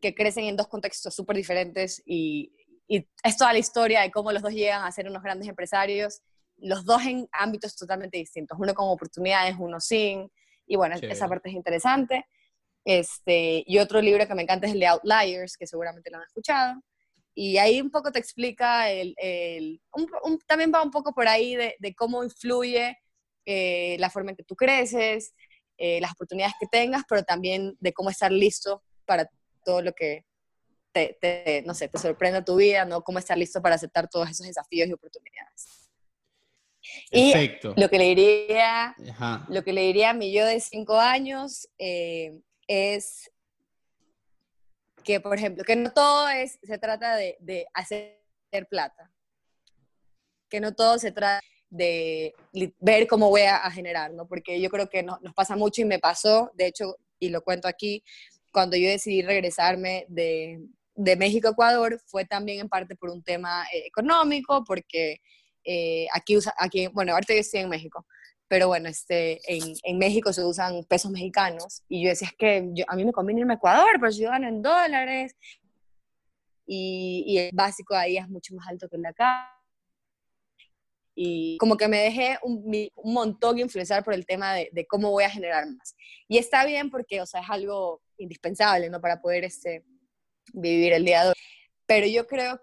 que 0.00 0.14
crecen 0.14 0.44
en 0.44 0.56
dos 0.56 0.68
contextos 0.68 1.14
súper 1.14 1.36
diferentes 1.36 2.02
y, 2.04 2.52
es 2.90 3.36
toda 3.36 3.52
la 3.52 3.58
historia 3.58 4.00
de 4.00 4.10
cómo 4.10 4.32
los 4.32 4.40
dos 4.40 4.54
llegan 4.54 4.82
a 4.82 4.90
ser 4.90 5.06
unos 5.06 5.22
grandes 5.22 5.46
empresarios, 5.46 6.22
los 6.56 6.86
dos 6.86 7.04
en 7.04 7.28
ámbitos 7.32 7.76
totalmente 7.76 8.16
distintos, 8.16 8.56
uno 8.58 8.72
con 8.72 8.88
oportunidades, 8.88 9.56
uno 9.58 9.78
sin, 9.78 10.32
y 10.66 10.76
bueno, 10.76 10.96
esa 10.98 11.28
parte 11.28 11.50
es 11.50 11.54
interesante. 11.54 12.24
Este, 12.86 13.62
y 13.66 13.76
otro 13.78 14.00
libro 14.00 14.26
que 14.26 14.34
me 14.34 14.40
encanta 14.40 14.66
es 14.66 14.72
el 14.72 14.80
de 14.80 14.86
Outliers, 14.86 15.58
que 15.58 15.66
seguramente 15.66 16.10
lo 16.10 16.16
han 16.16 16.22
escuchado. 16.22 16.80
Y 17.34 17.58
ahí 17.58 17.78
un 17.78 17.90
poco 17.90 18.10
te 18.10 18.18
explica, 18.18 18.90
el, 18.90 19.14
el 19.18 19.82
también 20.46 20.72
va 20.74 20.82
un 20.82 20.90
poco 20.90 21.12
por 21.12 21.28
ahí 21.28 21.56
de, 21.56 21.76
de 21.78 21.94
cómo 21.94 22.24
influye 22.24 22.96
eh, 23.44 23.96
la 23.98 24.10
forma 24.10 24.30
en 24.30 24.36
que 24.36 24.44
tú 24.44 24.56
creces, 24.56 25.34
eh, 25.78 26.00
las 26.00 26.12
oportunidades 26.12 26.54
que 26.58 26.66
tengas, 26.66 27.04
pero 27.08 27.22
también 27.22 27.76
de 27.80 27.92
cómo 27.92 28.10
estar 28.10 28.32
listo 28.32 28.82
para 29.06 29.30
todo 29.68 29.82
lo 29.82 29.92
que 29.92 30.24
te, 30.92 31.18
te, 31.20 31.62
no 31.66 31.74
sé, 31.74 31.88
te 31.88 31.98
sorprenda 31.98 32.42
tu 32.42 32.56
vida, 32.56 32.86
¿no? 32.86 33.02
Cómo 33.02 33.18
estar 33.18 33.36
listo 33.36 33.60
para 33.60 33.74
aceptar 33.74 34.08
todos 34.08 34.30
esos 34.30 34.46
desafíos 34.46 34.88
y 34.88 34.94
oportunidades. 34.94 35.90
Perfecto. 37.10 37.74
Y 37.76 37.80
lo 37.82 37.90
que 37.90 37.98
le 37.98 38.04
diría, 38.14 38.96
lo 39.50 39.62
que 39.62 39.74
le 39.74 39.82
diría 39.82 40.10
a 40.10 40.14
mi 40.14 40.32
yo 40.32 40.46
de 40.46 40.58
cinco 40.58 40.98
años, 40.98 41.68
eh, 41.78 42.40
es 42.66 43.30
que, 45.04 45.20
por 45.20 45.36
ejemplo, 45.36 45.64
que 45.64 45.76
no 45.76 45.92
todo 45.92 46.30
es, 46.30 46.58
se 46.62 46.78
trata 46.78 47.16
de, 47.16 47.66
hacer 47.74 48.22
plata, 48.70 49.12
que 50.48 50.60
no 50.60 50.74
todo 50.74 50.98
se 50.98 51.12
trata 51.12 51.44
de 51.68 52.34
ver 52.80 53.06
cómo 53.06 53.28
voy 53.28 53.42
a, 53.42 53.70
generar, 53.70 54.14
¿no? 54.14 54.26
Porque 54.26 54.62
yo 54.62 54.70
creo 54.70 54.88
que 54.88 55.02
nos 55.02 55.34
pasa 55.34 55.56
mucho 55.56 55.82
y 55.82 55.84
me 55.84 55.98
pasó, 55.98 56.50
de 56.54 56.68
hecho, 56.68 56.96
y 57.18 57.28
lo 57.28 57.42
cuento 57.42 57.68
aquí, 57.68 58.02
cuando 58.52 58.76
yo 58.76 58.88
decidí 58.88 59.22
regresarme 59.22 60.06
de, 60.08 60.60
México 61.16 61.48
a 61.48 61.50
Ecuador, 61.52 62.00
fue 62.06 62.24
también 62.24 62.60
en 62.60 62.68
parte 62.68 62.96
por 62.96 63.10
un 63.10 63.22
tema 63.22 63.64
eh, 63.72 63.84
económico, 63.86 64.64
porque 64.64 65.20
eh, 65.64 66.06
aquí, 66.12 66.36
usa, 66.36 66.52
aquí, 66.58 66.88
bueno, 66.88 67.12
ahorita 67.12 67.34
yo 67.34 67.40
estoy 67.40 67.60
en 67.60 67.68
México, 67.68 68.04
pero 68.48 68.68
bueno, 68.68 68.88
este, 68.88 69.40
en, 69.46 69.74
en, 69.84 69.98
México 69.98 70.32
se 70.32 70.42
usan 70.44 70.82
pesos 70.84 71.10
mexicanos 71.10 71.82
y 71.88 72.02
yo 72.02 72.08
decía, 72.08 72.28
es 72.28 72.34
que 72.36 72.84
a 72.88 72.96
mí 72.96 73.04
me 73.04 73.12
conviene 73.12 73.42
irme 73.42 73.54
a 73.54 73.56
Ecuador, 73.56 73.98
pero 74.00 74.10
yo 74.10 74.30
gano 74.30 74.48
en 74.48 74.62
dólares 74.62 75.36
y, 76.66 77.24
y, 77.26 77.38
el 77.38 77.50
básico 77.52 77.94
ahí 77.94 78.16
es 78.16 78.28
mucho 78.28 78.54
más 78.54 78.66
alto 78.68 78.88
que 78.88 78.96
el 78.96 79.02
de 79.02 79.08
acá. 79.08 79.57
Y 81.20 81.58
como 81.58 81.76
que 81.76 81.88
me 81.88 81.98
dejé 81.98 82.38
un, 82.42 82.62
un 82.94 83.12
montón 83.12 83.58
influenciar 83.58 84.04
por 84.04 84.14
el 84.14 84.24
tema 84.24 84.54
de, 84.54 84.68
de, 84.70 84.86
cómo 84.86 85.10
voy 85.10 85.24
a 85.24 85.30
generar 85.30 85.66
más. 85.66 85.96
Y 86.28 86.38
está 86.38 86.64
bien 86.64 86.90
porque, 86.90 87.20
o 87.20 87.26
sea, 87.26 87.40
es 87.40 87.50
algo 87.50 88.02
indispensable, 88.18 88.88
¿no? 88.88 89.00
Para 89.00 89.20
poder 89.20 89.42
este, 89.42 89.84
vivir 90.52 90.92
el 90.92 91.04
día 91.04 91.24
de 91.24 91.28
hoy. 91.30 91.34
Pero 91.86 92.06
yo 92.06 92.26
creo 92.26 92.60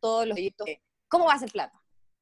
todos 0.00 0.26
los 0.26 0.34
proyectos, 0.34 0.66
¿cómo 1.08 1.26
va 1.26 1.34
a 1.34 1.38
ser 1.38 1.52
plata? 1.52 1.78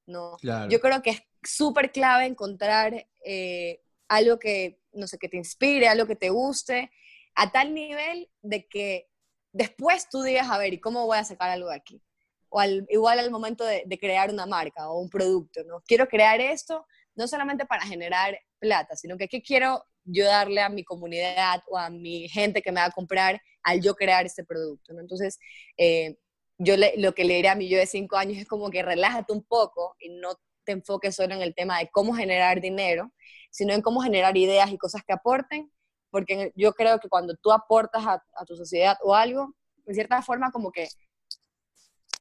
¿no? 0.06 0.36
Yo 0.68 0.80
creo 0.80 1.02
que 1.02 1.10
es 1.10 1.22
súper 1.42 1.92
clave 1.92 2.26
encontrar 2.26 3.06
eh, 3.24 3.80
algo 4.08 4.38
que, 4.38 4.80
no 4.92 5.06
sé, 5.06 5.18
que 5.18 5.28
te 5.28 5.36
inspire, 5.36 5.88
algo 5.88 6.06
que 6.06 6.16
te 6.16 6.30
guste, 6.30 6.90
a 7.34 7.50
tal 7.52 7.72
nivel 7.72 8.28
de 8.42 8.66
que 8.66 9.08
después 9.52 10.08
tú 10.08 10.22
digas, 10.22 10.50
a 10.50 10.58
ver, 10.58 10.74
¿y 10.74 10.80
cómo 10.80 11.06
voy 11.06 11.18
a 11.18 11.24
sacar 11.24 11.50
algo 11.50 11.68
de 11.68 11.76
aquí? 11.76 12.02
O 12.50 12.60
al, 12.60 12.86
igual 12.90 13.18
al 13.18 13.30
momento 13.30 13.64
de, 13.64 13.86
crear 13.98 14.30
una 14.30 14.46
marca 14.46 14.90
o 14.90 15.00
un 15.00 15.08
producto, 15.08 15.62
¿no? 15.64 15.80
Quiero 15.86 16.06
crear 16.06 16.40
esto 16.40 16.86
no 17.14 17.26
solamente 17.26 17.64
para 17.66 17.84
generar 17.84 18.38
plata, 18.58 18.96
sino 18.96 19.16
que 19.16 19.28
¿qué 19.28 19.42
quiero 19.42 19.84
yo 20.04 20.24
darle 20.24 20.60
a 20.60 20.68
mi 20.68 20.84
comunidad 20.84 21.62
o 21.68 21.78
a 21.78 21.90
mi 21.90 22.28
gente 22.28 22.62
que 22.62 22.72
me 22.72 22.80
va 22.80 22.86
a 22.86 22.90
comprar 22.90 23.40
al 23.62 23.80
yo 23.80 23.94
crear 23.94 24.26
este 24.26 24.44
producto, 24.44 24.92
¿no? 24.92 25.00
Entonces, 25.00 25.38
eh, 25.76 26.16
yo 26.58 26.74
lo 26.96 27.14
que 27.14 27.24
le 27.24 27.34
diría 27.36 27.52
a 27.52 27.54
mí 27.54 27.68
yo 27.68 27.78
de 27.78 27.86
cinco 27.86 28.16
años 28.16 28.38
es 28.38 28.46
como 28.46 28.70
que 28.70 28.82
relájate 28.82 29.32
un 29.32 29.42
poco 29.42 29.96
y 29.98 30.10
no 30.10 30.34
te 30.64 30.72
enfoques 30.72 31.16
solo 31.16 31.34
en 31.34 31.42
el 31.42 31.54
tema 31.54 31.78
de 31.78 31.88
cómo 31.90 32.14
generar 32.14 32.60
dinero, 32.60 33.12
sino 33.50 33.72
en 33.72 33.82
cómo 33.82 34.00
generar 34.00 34.36
ideas 34.36 34.70
y 34.70 34.78
cosas 34.78 35.02
que 35.02 35.12
aporten, 35.12 35.72
porque 36.10 36.52
yo 36.56 36.72
creo 36.74 36.98
que 37.00 37.08
cuando 37.08 37.34
tú 37.36 37.52
aportas 37.52 38.04
a, 38.06 38.44
tu 38.46 38.56
sociedad 38.56 38.96
o 39.02 39.14
algo, 39.14 39.54
en 39.86 39.94
cierta 39.94 40.20
forma 40.22 40.50
como 40.50 40.70
que 40.70 40.88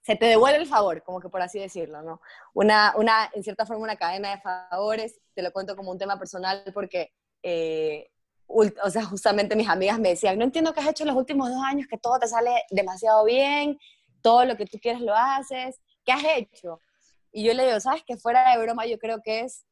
se 0.09 0.15
te 0.15 0.25
devuelve 0.25 0.57
el 0.57 0.65
favor, 0.65 1.03
como 1.03 1.19
que 1.19 1.29
por 1.29 1.39
así 1.39 1.59
decirlo, 1.59 2.01
¿no? 2.01 2.19
Una, 2.55 2.95
una, 2.97 3.29
en 3.31 3.43
cierta 3.43 3.67
forma 3.67 3.83
una 3.83 3.95
cadena 3.95 4.31
de 4.31 4.41
favores, 4.41 5.19
te 5.35 5.43
lo 5.43 5.51
cuento 5.51 5.75
como 5.75 5.91
un 5.91 5.99
tema 5.99 6.17
personal 6.17 6.63
porque, 6.73 7.13
eh, 7.43 8.09
o 8.47 8.89
sea, 8.89 9.05
justamente 9.05 9.55
mis 9.55 9.69
amigas 9.69 9.99
me 9.99 10.09
decían, 10.09 10.39
no 10.39 10.45
entiendo 10.45 10.73
qué 10.73 10.79
has 10.79 10.87
hecho 10.87 11.03
en 11.03 11.09
los 11.09 11.15
últimos 11.15 11.51
dos 11.51 11.63
años, 11.63 11.85
que 11.87 11.99
todo 11.99 12.17
te 12.17 12.27
sale 12.27 12.49
demasiado 12.71 13.23
bien, 13.23 13.77
todo 14.23 14.45
lo 14.45 14.57
que 14.57 14.65
tú 14.65 14.79
quieres 14.81 14.99
lo 14.99 15.13
haces, 15.13 15.79
¿qué 16.03 16.11
has 16.11 16.23
hecho? 16.37 16.81
Y 17.31 17.43
yo 17.43 17.53
le 17.53 17.67
digo, 17.67 17.79
¿sabes? 17.79 18.01
Que 18.03 18.17
fuera 18.17 18.49
de 18.49 18.63
broma 18.63 18.87
yo 18.87 18.97
creo 18.97 19.21
que 19.21 19.41
es 19.41 19.63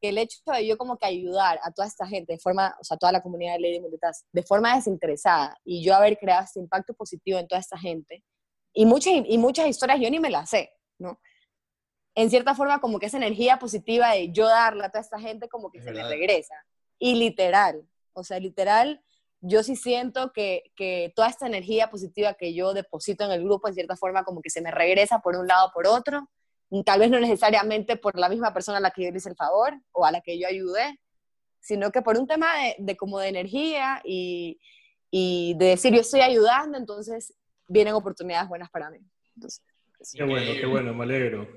que 0.00 0.08
el 0.08 0.16
hecho 0.16 0.38
de 0.54 0.66
yo 0.66 0.78
como 0.78 0.96
que 0.96 1.04
ayudar 1.04 1.60
a 1.62 1.70
toda 1.70 1.86
esta 1.86 2.06
gente 2.06 2.32
de 2.32 2.38
forma, 2.38 2.74
o 2.80 2.84
sea, 2.84 2.96
toda 2.96 3.12
la 3.12 3.20
comunidad 3.20 3.52
de 3.56 3.60
Lady 3.60 3.80
Multitas, 3.80 4.24
de 4.32 4.42
forma 4.42 4.74
desinteresada 4.74 5.54
y 5.66 5.84
yo 5.84 5.94
haber 5.94 6.16
creado 6.16 6.44
ese 6.44 6.60
impacto 6.60 6.94
positivo 6.94 7.38
en 7.38 7.46
toda 7.46 7.60
esta 7.60 7.76
gente 7.76 8.24
y 8.76 8.84
muchas, 8.84 9.14
y 9.26 9.38
muchas 9.38 9.66
historias 9.68 9.98
yo 10.00 10.10
ni 10.10 10.20
me 10.20 10.28
las 10.28 10.50
sé, 10.50 10.70
¿no? 10.98 11.18
En 12.14 12.28
cierta 12.28 12.54
forma 12.54 12.78
como 12.78 12.98
que 12.98 13.06
esa 13.06 13.16
energía 13.16 13.58
positiva 13.58 14.10
de 14.10 14.30
yo 14.32 14.46
darla 14.46 14.86
a 14.86 14.90
toda 14.90 15.00
esta 15.00 15.18
gente 15.18 15.48
como 15.48 15.70
que 15.70 15.80
se 15.80 15.92
me 15.92 16.06
regresa. 16.06 16.54
Y 16.98 17.14
literal, 17.14 17.88
o 18.12 18.22
sea, 18.22 18.38
literal, 18.38 19.02
yo 19.40 19.62
sí 19.62 19.76
siento 19.76 20.30
que, 20.32 20.72
que, 20.76 21.10
toda 21.16 21.28
esta 21.28 21.46
energía 21.46 21.88
positiva 21.88 22.34
que 22.34 22.52
yo 22.52 22.74
deposito 22.74 23.24
en 23.24 23.32
el 23.32 23.44
grupo, 23.44 23.66
en 23.66 23.74
cierta 23.74 23.96
forma, 23.96 24.24
como 24.24 24.42
que 24.42 24.50
se 24.50 24.60
me 24.60 24.70
regresa 24.70 25.20
por 25.20 25.36
un 25.36 25.46
lado 25.46 25.68
o 25.68 25.72
por 25.72 25.86
otro. 25.86 26.28
Tal 26.84 27.00
vez 27.00 27.10
no 27.10 27.18
necesariamente 27.18 27.96
por 27.96 28.18
la 28.18 28.28
misma 28.28 28.52
persona 28.52 28.76
a 28.76 28.82
la 28.82 28.90
que 28.90 29.04
yo 29.04 29.10
le 29.10 29.16
hice 29.16 29.30
el 29.30 29.36
favor 29.36 29.72
o 29.92 30.04
a 30.04 30.12
la 30.12 30.20
que 30.20 30.38
yo 30.38 30.48
ayudé, 30.48 31.00
sino 31.60 31.90
que 31.90 32.02
por 32.02 32.18
un 32.18 32.26
tema 32.26 32.54
de, 32.58 32.76
de 32.78 32.96
como 32.96 33.20
de 33.20 33.28
energía 33.28 34.02
y, 34.04 34.60
y, 35.10 35.54
de 35.54 35.66
decir 35.66 35.94
yo 35.94 36.00
estoy 36.00 36.20
ayudando, 36.20 36.76
entonces 36.76 37.34
vienen 37.68 37.94
oportunidades 37.94 38.48
buenas 38.48 38.70
para 38.70 38.90
mí. 38.90 38.98
Entonces, 39.34 39.62
qué 40.12 40.24
bueno, 40.24 40.52
qué 40.58 40.66
bueno, 40.66 40.94
me 40.94 41.04
alegro. 41.04 41.48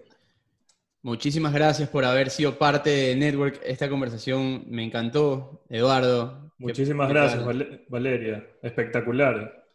Muchísimas 1.02 1.54
gracias 1.54 1.88
por 1.88 2.04
haber 2.04 2.30
sido 2.30 2.58
parte 2.58 2.90
de 2.90 3.16
Network. 3.16 3.62
Esta 3.64 3.90
conversación 3.90 4.66
me 4.68 4.84
encantó, 4.84 5.64
Eduardo. 5.70 6.52
Muchísimas 6.58 7.08
gracias, 7.10 7.44
Valeria. 7.88 8.46
Espectacular. 8.62 9.66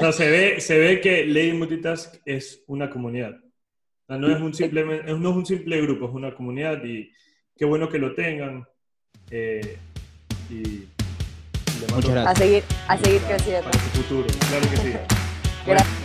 O 0.00 0.12
se 0.12 0.30
ve, 0.30 0.60
se 0.60 0.78
ve 0.78 1.00
que 1.02 1.26
Lady 1.26 1.52
Multitask 1.52 2.16
es 2.24 2.64
una 2.66 2.88
comunidad. 2.88 3.36
no, 4.08 4.34
es 4.34 4.40
un 4.40 4.54
simple, 4.54 4.84
no 5.04 5.30
es 5.30 5.36
un 5.36 5.44
simple 5.44 5.82
grupo, 5.82 6.08
es 6.08 6.14
una 6.14 6.34
comunidad 6.34 6.82
y 6.82 7.12
qué 7.56 7.66
bueno 7.66 7.88
que 7.90 7.98
lo 7.98 8.14
tengan. 8.14 8.66
Eh, 9.30 9.76
y 10.48 10.88
Muchas 11.94 12.10
gracias. 12.10 12.26
A 12.26 12.34
seguir, 12.34 12.64
a 12.88 12.98
seguir 12.98 13.20
creciendo. 13.22 13.70
Para 13.70 13.78
su 13.84 14.02
futuro, 14.02 14.26
claro 14.48 14.70
que 14.70 14.76
sí. 14.76 15.19
Gracias. 15.66 15.99